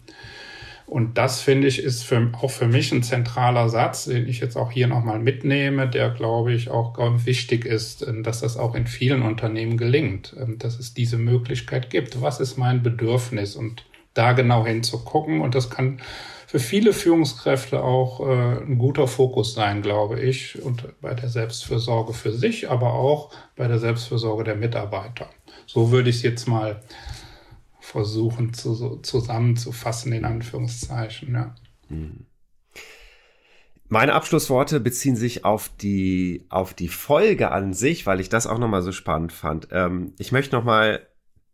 Und 0.85 1.17
das 1.17 1.41
finde 1.41 1.67
ich 1.67 1.81
ist 1.81 2.03
für, 2.03 2.31
auch 2.41 2.51
für 2.51 2.67
mich 2.67 2.91
ein 2.91 3.03
zentraler 3.03 3.69
Satz, 3.69 4.05
den 4.05 4.27
ich 4.27 4.39
jetzt 4.39 4.57
auch 4.57 4.71
hier 4.71 4.87
nochmal 4.87 5.19
mitnehme, 5.19 5.87
der 5.87 6.09
glaube 6.09 6.53
ich 6.53 6.69
auch 6.69 6.97
wichtig 7.25 7.65
ist, 7.65 8.05
ähm, 8.07 8.23
dass 8.23 8.41
das 8.41 8.57
auch 8.57 8.75
in 8.75 8.87
vielen 8.87 9.21
Unternehmen 9.21 9.77
gelingt, 9.77 10.35
ähm, 10.39 10.59
dass 10.59 10.79
es 10.79 10.93
diese 10.93 11.17
Möglichkeit 11.17 11.89
gibt. 11.89 12.21
Was 12.21 12.39
ist 12.39 12.57
mein 12.57 12.83
Bedürfnis? 12.83 13.55
Und 13.55 13.85
da 14.13 14.33
genau 14.33 14.65
hinzugucken. 14.65 15.41
Und 15.41 15.55
das 15.55 15.69
kann 15.69 15.99
für 16.47 16.59
viele 16.59 16.93
Führungskräfte 16.93 17.83
auch 17.83 18.19
äh, 18.19 18.61
ein 18.61 18.77
guter 18.77 19.07
Fokus 19.07 19.53
sein, 19.53 19.81
glaube 19.81 20.19
ich, 20.19 20.61
und 20.61 20.85
bei 21.01 21.13
der 21.13 21.29
Selbstfürsorge 21.29 22.13
für 22.13 22.31
sich, 22.31 22.69
aber 22.69 22.93
auch 22.93 23.31
bei 23.55 23.67
der 23.67 23.79
Selbstfürsorge 23.79 24.43
der 24.43 24.55
Mitarbeiter. 24.55 25.29
So 25.65 25.91
würde 25.91 26.09
ich 26.09 26.17
es 26.17 26.21
jetzt 26.21 26.47
mal 26.47 26.81
versuchen 27.83 28.53
zu, 28.53 28.99
zusammenzufassen, 29.01 30.13
in 30.13 30.23
Anführungszeichen. 30.23 31.33
Ja. 31.35 31.55
Hm. 31.89 32.25
Meine 33.89 34.13
Abschlussworte 34.13 34.79
beziehen 34.79 35.17
sich 35.17 35.43
auf 35.43 35.69
die, 35.81 36.45
auf 36.49 36.73
die 36.73 36.87
Folge 36.87 37.51
an 37.51 37.73
sich, 37.73 38.05
weil 38.07 38.21
ich 38.21 38.29
das 38.29 38.47
auch 38.47 38.57
nochmal 38.57 38.81
so 38.81 38.93
spannend 38.93 39.33
fand. 39.33 39.67
Ähm, 39.71 40.13
ich 40.17 40.31
möchte 40.31 40.55
nochmal 40.55 41.05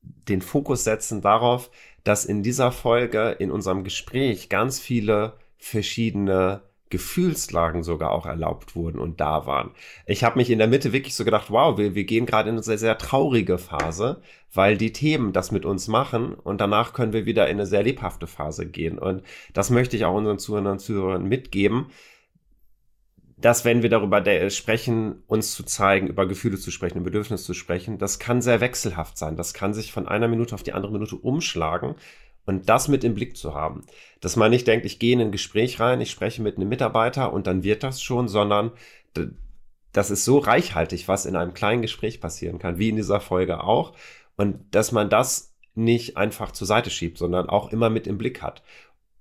den 0.02 0.42
Fokus 0.42 0.84
setzen 0.84 1.22
darauf, 1.22 1.72
dass 2.04 2.26
in 2.26 2.44
dieser 2.44 2.72
Folge, 2.72 3.32
in 3.40 3.50
unserem 3.50 3.84
Gespräch 3.84 4.50
ganz 4.50 4.80
viele 4.80 5.34
verschiedene 5.58 6.62
Gefühlslagen 6.90 7.84
sogar 7.84 8.12
auch 8.12 8.26
erlaubt 8.26 8.76
wurden 8.76 9.00
und 9.00 9.20
da 9.20 9.46
waren. 9.46 9.72
Ich 10.06 10.24
habe 10.24 10.38
mich 10.38 10.50
in 10.50 10.58
der 10.58 10.68
Mitte 10.68 10.92
wirklich 10.92 11.16
so 11.16 11.24
gedacht, 11.24 11.52
wow, 11.52 11.78
wir, 11.78 11.94
wir 11.94 12.04
gehen 12.04 12.26
gerade 12.26 12.50
in 12.50 12.56
eine 12.56 12.64
sehr, 12.64 12.80
sehr 12.80 12.98
traurige 12.98 13.58
Phase, 13.58 14.22
weil 14.54 14.78
die 14.78 14.92
Themen 14.92 15.32
das 15.32 15.52
mit 15.52 15.66
uns 15.66 15.88
machen 15.88 16.34
und 16.34 16.60
danach 16.62 16.94
können 16.94 17.14
wir 17.14 17.26
wieder 17.26 17.48
in 17.48 17.58
eine 17.58 17.68
sehr 17.68 17.84
lebhafte 17.84 18.26
Phase 18.26 18.66
gehen. 18.66 18.98
Und 18.98 19.24
das 19.54 19.70
möchte 19.70 19.96
ich 19.96 20.06
auch 20.06 20.16
unseren 20.16 20.40
Zuhörern 20.40 20.68
und 20.68 20.80
Zuhörern 20.80 21.26
mitgeben, 21.26 21.88
dass 23.38 23.64
wenn 23.64 23.84
wir 23.84 23.90
darüber 23.90 24.50
sprechen, 24.50 25.24
uns 25.28 25.54
zu 25.54 25.64
zeigen, 25.64 26.08
über 26.08 26.28
Gefühle 26.28 26.58
zu 26.58 26.72
sprechen, 26.72 26.98
über 26.98 27.06
Bedürfnisse 27.06 27.46
zu 27.46 27.54
sprechen, 27.54 27.98
das 27.98 28.20
kann 28.20 28.42
sehr 28.42 28.60
wechselhaft 28.60 29.18
sein. 29.18 29.38
Das 29.38 29.54
kann 29.54 29.74
sich 29.74 29.94
von 29.94 30.08
einer 30.08 30.28
Minute 30.28 30.56
auf 30.56 30.64
die 30.64 30.74
andere 30.74 30.92
Minute 30.92 31.16
umschlagen 31.16 31.96
und 32.50 32.68
das 32.68 32.88
mit 32.88 33.04
im 33.04 33.14
Blick 33.14 33.38
zu 33.38 33.54
haben. 33.54 33.84
Dass 34.22 34.36
man 34.36 34.50
nicht 34.50 34.66
denkt, 34.66 34.84
ich 34.88 34.98
gehe 34.98 35.14
in 35.14 35.22
ein 35.22 35.32
Gespräch 35.32 35.80
rein, 35.80 36.02
ich 36.02 36.10
spreche 36.10 36.42
mit 36.42 36.58
einem 36.58 36.68
Mitarbeiter 36.68 37.32
und 37.32 37.46
dann 37.46 37.64
wird 37.64 37.84
das 37.84 38.02
schon, 38.02 38.28
sondern 38.28 38.72
das 39.94 40.10
ist 40.10 40.26
so 40.26 40.40
reichhaltig, 40.40 41.08
was 41.08 41.28
in 41.28 41.36
einem 41.36 41.54
kleinen 41.54 41.84
Gespräch 41.84 42.20
passieren 42.20 42.58
kann, 42.58 42.80
wie 42.80 42.90
in 42.90 42.96
dieser 42.96 43.22
Folge 43.22 43.64
auch. 43.64 43.94
Und 44.36 44.58
dass 44.72 44.92
man 44.92 45.12
das 45.12 45.54
nicht 45.76 46.18
einfach 46.18 46.52
zur 46.52 46.66
Seite 46.66 46.90
schiebt, 46.90 47.20
sondern 47.20 47.50
auch 47.50 47.72
immer 47.72 47.92
mit 47.92 48.08
im 48.08 48.18
Blick 48.18 48.42
hat. 48.42 48.64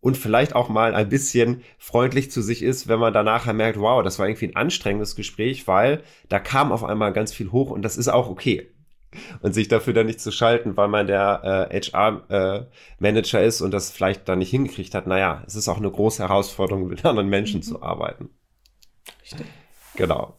Und 0.01 0.17
vielleicht 0.17 0.55
auch 0.55 0.71
mal 0.71 0.95
ein 0.95 1.11
bisschen 1.11 1.63
freundlich 1.77 2.31
zu 2.31 2.41
sich 2.41 2.63
ist, 2.63 2.89
wenn 2.89 2.99
man 2.99 3.13
danach 3.13 3.53
merkt, 3.53 3.79
wow, 3.79 4.03
das 4.03 4.19
war 4.19 4.27
irgendwie 4.27 4.47
ein 4.47 4.57
anstrengendes 4.57 5.17
Gespräch, 5.17 5.69
weil 5.69 6.03
da 6.31 6.39
kam 6.39 6.73
auf 6.73 6.83
einmal 6.83 7.13
ganz 7.13 7.35
viel 7.35 7.53
hoch 7.53 7.71
und 7.71 7.83
das 7.83 7.99
ist 7.99 8.09
auch 8.09 8.31
okay 8.31 8.71
und 9.41 9.55
sich 9.55 9.69
dafür 9.69 9.95
dann 9.95 10.07
nicht 10.07 10.21
zu 10.21 10.31
schalten, 10.31 10.77
weil 10.77 10.89
man 10.89 11.07
der 11.07 11.69
äh, 11.71 11.81
HR-Manager 11.81 13.41
äh, 13.41 13.47
ist 13.47 13.61
und 13.61 13.71
das 13.71 13.91
vielleicht 13.91 14.29
dann 14.29 14.39
nicht 14.39 14.51
hingekriegt 14.51 14.95
hat. 14.95 15.07
Naja, 15.07 15.43
es 15.47 15.55
ist 15.55 15.69
auch 15.69 15.79
eine 15.79 15.91
große 15.91 16.23
Herausforderung, 16.23 16.89
mit 16.89 17.05
anderen 17.05 17.29
Menschen 17.29 17.61
mhm. 17.61 17.65
zu 17.65 17.83
arbeiten. 17.83 18.31
Richtig. 19.23 19.47
Genau. 19.97 20.37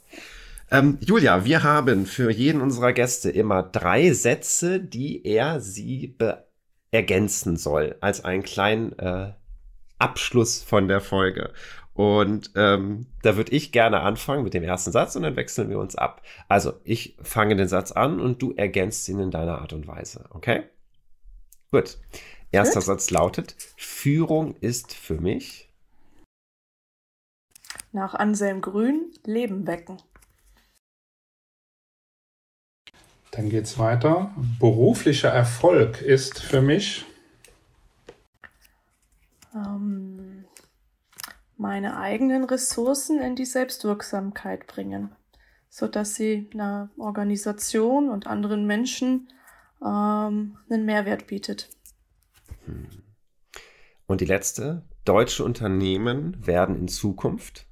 Ähm, 0.72 0.99
Julia, 1.01 1.45
wir 1.45 1.63
haben 1.63 2.05
für 2.05 2.32
jeden 2.32 2.61
unserer 2.61 2.93
Gäste 2.93 3.32
immer 3.32 3.63
drei 3.63 4.13
Sätze, 4.13 4.80
die 4.80 5.26
er 5.26 5.59
sie 5.59 6.15
ergänzen 6.91 7.57
soll, 7.57 7.95
als 8.01 8.24
einen 8.24 8.43
kleinen 8.43 8.97
äh, 8.99 9.34
Abschluss 9.97 10.61
von 10.61 10.88
der 10.88 11.01
Folge. 11.01 11.51
Und 12.00 12.52
ähm, 12.56 13.08
da 13.24 13.36
würde 13.36 13.52
ich 13.52 13.74
gerne 13.74 14.00
anfangen 14.00 14.45
mit 14.45 14.54
dem 14.54 14.64
ersten 14.64 14.93
Satz 14.93 15.18
und 15.18 15.24
dann 15.24 15.36
wechseln 15.36 15.70
wir 15.70 15.80
uns 15.80 15.97
ab. 15.97 16.22
Also, 16.47 16.80
ich 16.86 17.18
fange 17.22 17.58
den 17.58 17.68
Satz 17.68 17.91
an 17.91 18.22
und 18.22 18.41
du 18.41 18.54
ergänzt 18.54 19.10
ihn 19.10 19.20
in 19.20 19.32
deiner 19.32 19.60
Art 19.60 19.74
und 19.74 19.86
Weise, 19.86 20.24
okay? 20.30 20.64
Gut. 21.72 21.97
Erster 22.54 22.80
Gut. 22.80 22.84
Satz 22.86 23.10
lautet: 23.10 23.54
Führung 23.76 24.56
ist 24.62 24.93
für 24.93 25.20
mich. 25.20 25.68
Nach 27.91 28.14
Anselm 28.14 28.62
Grün 28.62 29.12
Leben 29.26 29.68
wecken. 29.68 29.97
Dann 33.32 33.50
geht 33.50 33.66
es 33.66 33.78
weiter. 33.78 34.34
Beruflicher 34.58 35.32
Erfolg 35.32 36.02
ist 36.02 36.39
für 36.41 36.62
mich. 36.62 37.06
Ähm, 39.54 40.18
meine 41.60 41.97
eigenen 41.97 42.45
Ressourcen 42.45 43.20
in 43.20 43.36
die 43.36 43.45
Selbstwirksamkeit 43.45 44.66
bringen, 44.66 45.12
sodass 45.70 46.16
sie 46.16 46.49
einer 46.53 46.89
Organisation 46.97 48.10
und 48.10 48.28
anderen 48.28 48.66
Menschen 48.66 49.28
ähm, 49.82 50.57
einen 50.70 50.86
Mehrwert 50.86 51.28
bietet. 51.28 51.70
Hm. 52.66 52.88
Und 54.07 54.22
die 54.22 54.26
letzte, 54.26 54.84
deutsche 55.03 55.43
Unternehmen 55.43 56.47
werden 56.47 56.78
in 56.78 56.88
Zukunft 56.88 57.66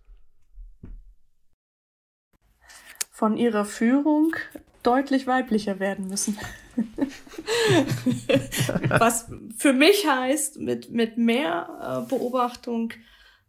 von 3.09 3.37
ihrer 3.37 3.65
Führung 3.65 4.35
deutlich 4.83 5.27
weiblicher 5.27 5.79
werden 5.79 6.07
müssen. 6.07 6.37
Was 8.89 9.31
für 9.57 9.73
mich 9.73 10.05
heißt, 10.05 10.59
mit, 10.59 10.91
mit 10.91 11.17
mehr 11.17 12.05
äh, 12.05 12.09
Beobachtung 12.09 12.93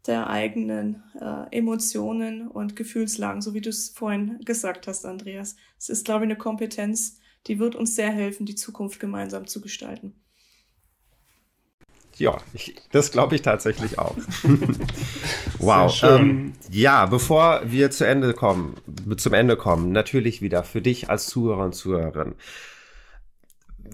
der 0.08 0.28
eigenen 0.28 1.04
äh, 1.20 1.56
Emotionen 1.56 2.48
und 2.48 2.74
Gefühlslagen, 2.74 3.42
so 3.42 3.54
wie 3.54 3.60
du 3.60 3.68
es 3.68 3.90
vorhin 3.90 4.40
gesagt 4.44 4.88
hast, 4.88 5.04
Andreas. 5.04 5.56
Es 5.78 5.88
ist, 5.88 6.04
glaube 6.04 6.24
ich, 6.24 6.30
eine 6.30 6.38
Kompetenz, 6.38 7.20
die 7.46 7.58
wird 7.58 7.76
uns 7.76 7.94
sehr 7.94 8.10
helfen, 8.10 8.46
die 8.46 8.54
Zukunft 8.54 8.98
gemeinsam 8.98 9.46
zu 9.46 9.60
gestalten. 9.60 10.14
Ja, 12.16 12.38
ich, 12.52 12.74
das 12.90 13.12
glaube 13.12 13.36
ich 13.36 13.42
tatsächlich 13.42 13.98
auch. 13.98 14.16
wow. 15.58 16.02
Ähm, 16.02 16.54
ja, 16.70 17.06
bevor 17.06 17.62
wir 17.64 17.90
zu 17.90 18.04
Ende 18.06 18.34
kommen, 18.34 18.74
zum 19.16 19.34
Ende 19.34 19.56
kommen, 19.56 19.92
natürlich 19.92 20.42
wieder 20.42 20.64
für 20.64 20.82
dich 20.82 21.10
als 21.10 21.26
Zuhörer 21.26 21.64
und 21.64 21.74
Zuhörerin. 21.74 22.34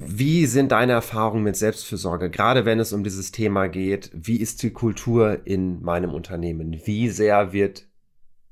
Wie 0.00 0.46
sind 0.46 0.72
deine 0.72 0.92
Erfahrungen 0.92 1.44
mit 1.44 1.56
Selbstfürsorge, 1.56 2.30
gerade 2.30 2.64
wenn 2.64 2.80
es 2.80 2.92
um 2.92 3.04
dieses 3.04 3.32
Thema 3.32 3.68
geht? 3.68 4.10
Wie 4.14 4.36
ist 4.36 4.62
die 4.62 4.72
Kultur 4.72 5.46
in 5.46 5.82
meinem 5.82 6.12
Unternehmen? 6.12 6.80
Wie 6.84 7.08
sehr 7.08 7.52
wird 7.52 7.86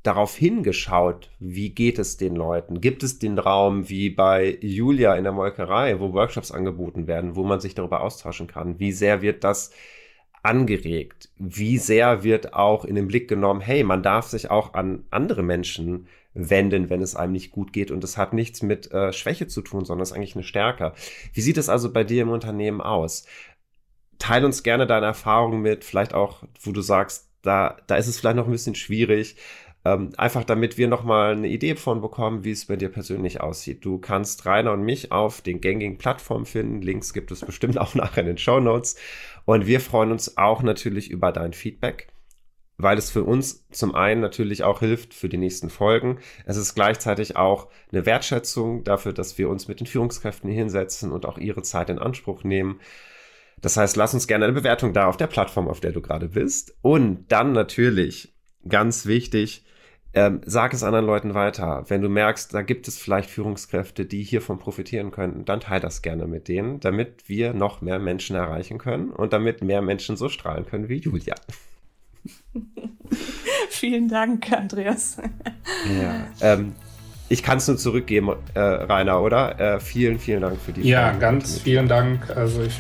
darauf 0.02 0.36
hingeschaut, 0.36 1.30
wie 1.38 1.70
geht 1.70 1.98
es 1.98 2.16
den 2.16 2.34
Leuten? 2.34 2.80
Gibt 2.80 3.02
es 3.02 3.18
den 3.18 3.38
Raum 3.38 3.88
wie 3.88 4.10
bei 4.10 4.58
Julia 4.60 5.14
in 5.14 5.24
der 5.24 5.32
Molkerei, 5.32 6.00
wo 6.00 6.12
Workshops 6.12 6.50
angeboten 6.50 7.06
werden, 7.06 7.36
wo 7.36 7.44
man 7.44 7.60
sich 7.60 7.74
darüber 7.74 8.00
austauschen 8.00 8.48
kann? 8.48 8.80
Wie 8.80 8.92
sehr 8.92 9.22
wird 9.22 9.44
das 9.44 9.70
angeregt? 10.42 11.30
Wie 11.38 11.78
sehr 11.78 12.24
wird 12.24 12.52
auch 12.54 12.84
in 12.84 12.96
den 12.96 13.06
Blick 13.06 13.28
genommen, 13.28 13.60
hey, 13.60 13.84
man 13.84 14.02
darf 14.02 14.26
sich 14.26 14.50
auch 14.50 14.74
an 14.74 15.04
andere 15.10 15.44
Menschen 15.44 16.08
wenden, 16.34 16.90
wenn 16.90 17.02
es 17.02 17.14
einem 17.16 17.32
nicht 17.32 17.50
gut 17.50 17.72
geht. 17.72 17.90
Und 17.90 18.02
das 18.02 18.16
hat 18.16 18.32
nichts 18.32 18.62
mit 18.62 18.90
äh, 18.92 19.12
Schwäche 19.12 19.46
zu 19.46 19.62
tun, 19.62 19.84
sondern 19.84 20.02
ist 20.02 20.12
eigentlich 20.12 20.34
eine 20.34 20.44
Stärke. 20.44 20.92
Wie 21.32 21.40
sieht 21.40 21.58
es 21.58 21.68
also 21.68 21.92
bei 21.92 22.04
dir 22.04 22.22
im 22.22 22.30
Unternehmen 22.30 22.80
aus? 22.80 23.26
Teil 24.18 24.44
uns 24.44 24.62
gerne 24.62 24.86
deine 24.86 25.06
Erfahrungen 25.06 25.62
mit, 25.62 25.84
vielleicht 25.84 26.14
auch, 26.14 26.44
wo 26.60 26.72
du 26.72 26.80
sagst, 26.80 27.28
da, 27.42 27.76
da 27.86 27.96
ist 27.96 28.06
es 28.06 28.18
vielleicht 28.18 28.36
noch 28.36 28.46
ein 28.46 28.52
bisschen 28.52 28.74
schwierig. 28.74 29.36
Ähm, 29.84 30.10
einfach 30.16 30.44
damit 30.44 30.78
wir 30.78 30.86
nochmal 30.86 31.32
eine 31.32 31.48
Idee 31.48 31.74
von 31.74 32.00
bekommen, 32.00 32.44
wie 32.44 32.52
es 32.52 32.66
bei 32.66 32.76
dir 32.76 32.88
persönlich 32.88 33.40
aussieht. 33.40 33.84
Du 33.84 33.98
kannst 33.98 34.46
Rainer 34.46 34.72
und 34.72 34.82
mich 34.82 35.10
auf 35.10 35.40
den 35.40 35.60
gängigen 35.60 35.98
Plattformen 35.98 36.46
finden. 36.46 36.82
Links 36.82 37.12
gibt 37.12 37.32
es 37.32 37.40
bestimmt 37.40 37.78
auch 37.80 37.94
nachher 37.94 38.20
in 38.20 38.28
den 38.28 38.38
Show 38.38 38.60
Notes. 38.60 38.96
Und 39.44 39.66
wir 39.66 39.80
freuen 39.80 40.12
uns 40.12 40.36
auch 40.36 40.62
natürlich 40.62 41.10
über 41.10 41.32
dein 41.32 41.52
Feedback, 41.52 42.11
weil 42.78 42.98
es 42.98 43.10
für 43.10 43.24
uns 43.24 43.66
zum 43.70 43.94
einen 43.94 44.20
natürlich 44.20 44.64
auch 44.64 44.80
hilft 44.80 45.14
für 45.14 45.28
die 45.28 45.36
nächsten 45.36 45.70
Folgen. 45.70 46.18
Es 46.46 46.56
ist 46.56 46.74
gleichzeitig 46.74 47.36
auch 47.36 47.68
eine 47.92 48.06
Wertschätzung 48.06 48.84
dafür, 48.84 49.12
dass 49.12 49.38
wir 49.38 49.48
uns 49.48 49.68
mit 49.68 49.80
den 49.80 49.86
Führungskräften 49.86 50.50
hinsetzen 50.50 51.12
und 51.12 51.26
auch 51.26 51.38
ihre 51.38 51.62
Zeit 51.62 51.90
in 51.90 51.98
Anspruch 51.98 52.44
nehmen. 52.44 52.80
Das 53.60 53.76
heißt, 53.76 53.96
lass 53.96 54.14
uns 54.14 54.26
gerne 54.26 54.46
eine 54.46 54.54
Bewertung 54.54 54.92
da 54.92 55.06
auf 55.06 55.16
der 55.16 55.28
Plattform, 55.28 55.68
auf 55.68 55.80
der 55.80 55.92
du 55.92 56.02
gerade 56.02 56.28
bist. 56.28 56.76
Und 56.82 57.30
dann 57.30 57.52
natürlich, 57.52 58.34
ganz 58.68 59.06
wichtig, 59.06 59.64
ähm, 60.14 60.40
sag 60.44 60.74
es 60.74 60.82
anderen 60.82 61.06
Leuten 61.06 61.34
weiter. 61.34 61.84
Wenn 61.88 62.02
du 62.02 62.08
merkst, 62.08 62.52
da 62.52 62.62
gibt 62.62 62.86
es 62.88 62.98
vielleicht 62.98 63.30
Führungskräfte, 63.30 64.04
die 64.04 64.22
hiervon 64.22 64.58
profitieren 64.58 65.10
könnten, 65.10 65.44
dann 65.44 65.60
teile 65.60 65.80
das 65.80 66.02
gerne 66.02 66.26
mit 66.26 66.48
denen, 66.48 66.80
damit 66.80 67.28
wir 67.28 67.54
noch 67.54 67.80
mehr 67.80 67.98
Menschen 67.98 68.36
erreichen 68.36 68.78
können 68.78 69.10
und 69.10 69.32
damit 69.32 69.62
mehr 69.62 69.80
Menschen 69.80 70.16
so 70.16 70.28
strahlen 70.28 70.66
können 70.66 70.88
wie 70.88 70.98
Julia. 70.98 71.34
Vielen 73.70 74.08
Dank, 74.08 74.50
Andreas. 74.52 75.16
ja, 76.00 76.26
ähm, 76.40 76.74
ich 77.28 77.42
kann 77.42 77.58
es 77.58 77.66
nur 77.68 77.76
zurückgeben, 77.78 78.30
äh, 78.54 78.60
Rainer, 78.60 79.20
oder? 79.22 79.58
Äh, 79.58 79.80
vielen, 79.80 80.18
vielen 80.18 80.42
Dank 80.42 80.60
für 80.60 80.72
die 80.72 80.82
Ja, 80.82 81.04
Fragen 81.06 81.20
ganz 81.20 81.58
vielen 81.60 81.88
Dank. 81.88 82.28
Also 82.36 82.62
ich 82.62 82.78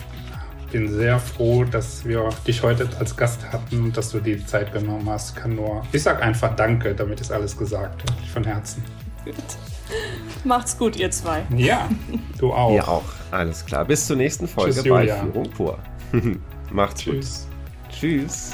bin 0.70 0.88
sehr 0.92 1.18
froh, 1.18 1.64
dass 1.64 2.04
wir 2.04 2.28
dich 2.46 2.62
heute 2.62 2.88
als 2.98 3.16
Gast 3.16 3.50
hatten 3.52 3.82
und 3.82 3.96
dass 3.96 4.10
du 4.10 4.20
die 4.20 4.44
Zeit 4.44 4.72
genommen 4.72 5.08
hast. 5.08 5.36
Kann 5.36 5.54
nur, 5.54 5.82
ich 5.92 6.02
sag 6.02 6.22
einfach 6.22 6.54
Danke, 6.56 6.94
damit 6.94 7.20
ist 7.20 7.32
alles 7.32 7.56
gesagt. 7.56 8.02
Von 8.32 8.44
Herzen. 8.44 8.82
Gut. 9.24 9.34
Macht's 10.44 10.76
gut, 10.76 10.96
ihr 10.96 11.10
zwei. 11.10 11.42
Ja, 11.56 11.88
du 12.38 12.52
auch. 12.52 12.74
Ihr 12.74 12.86
auch. 12.88 13.04
Alles 13.30 13.64
klar. 13.64 13.84
Bis 13.84 14.06
zur 14.06 14.16
nächsten 14.16 14.48
Folge 14.48 14.74
Tschüss, 14.74 14.88
bei 14.88 15.06
Führung 15.08 15.50
pur. 15.50 15.78
Macht's 16.72 17.02
Tschüss. 17.02 17.42
gut. 17.46 17.51
Tschüss. 17.92 18.52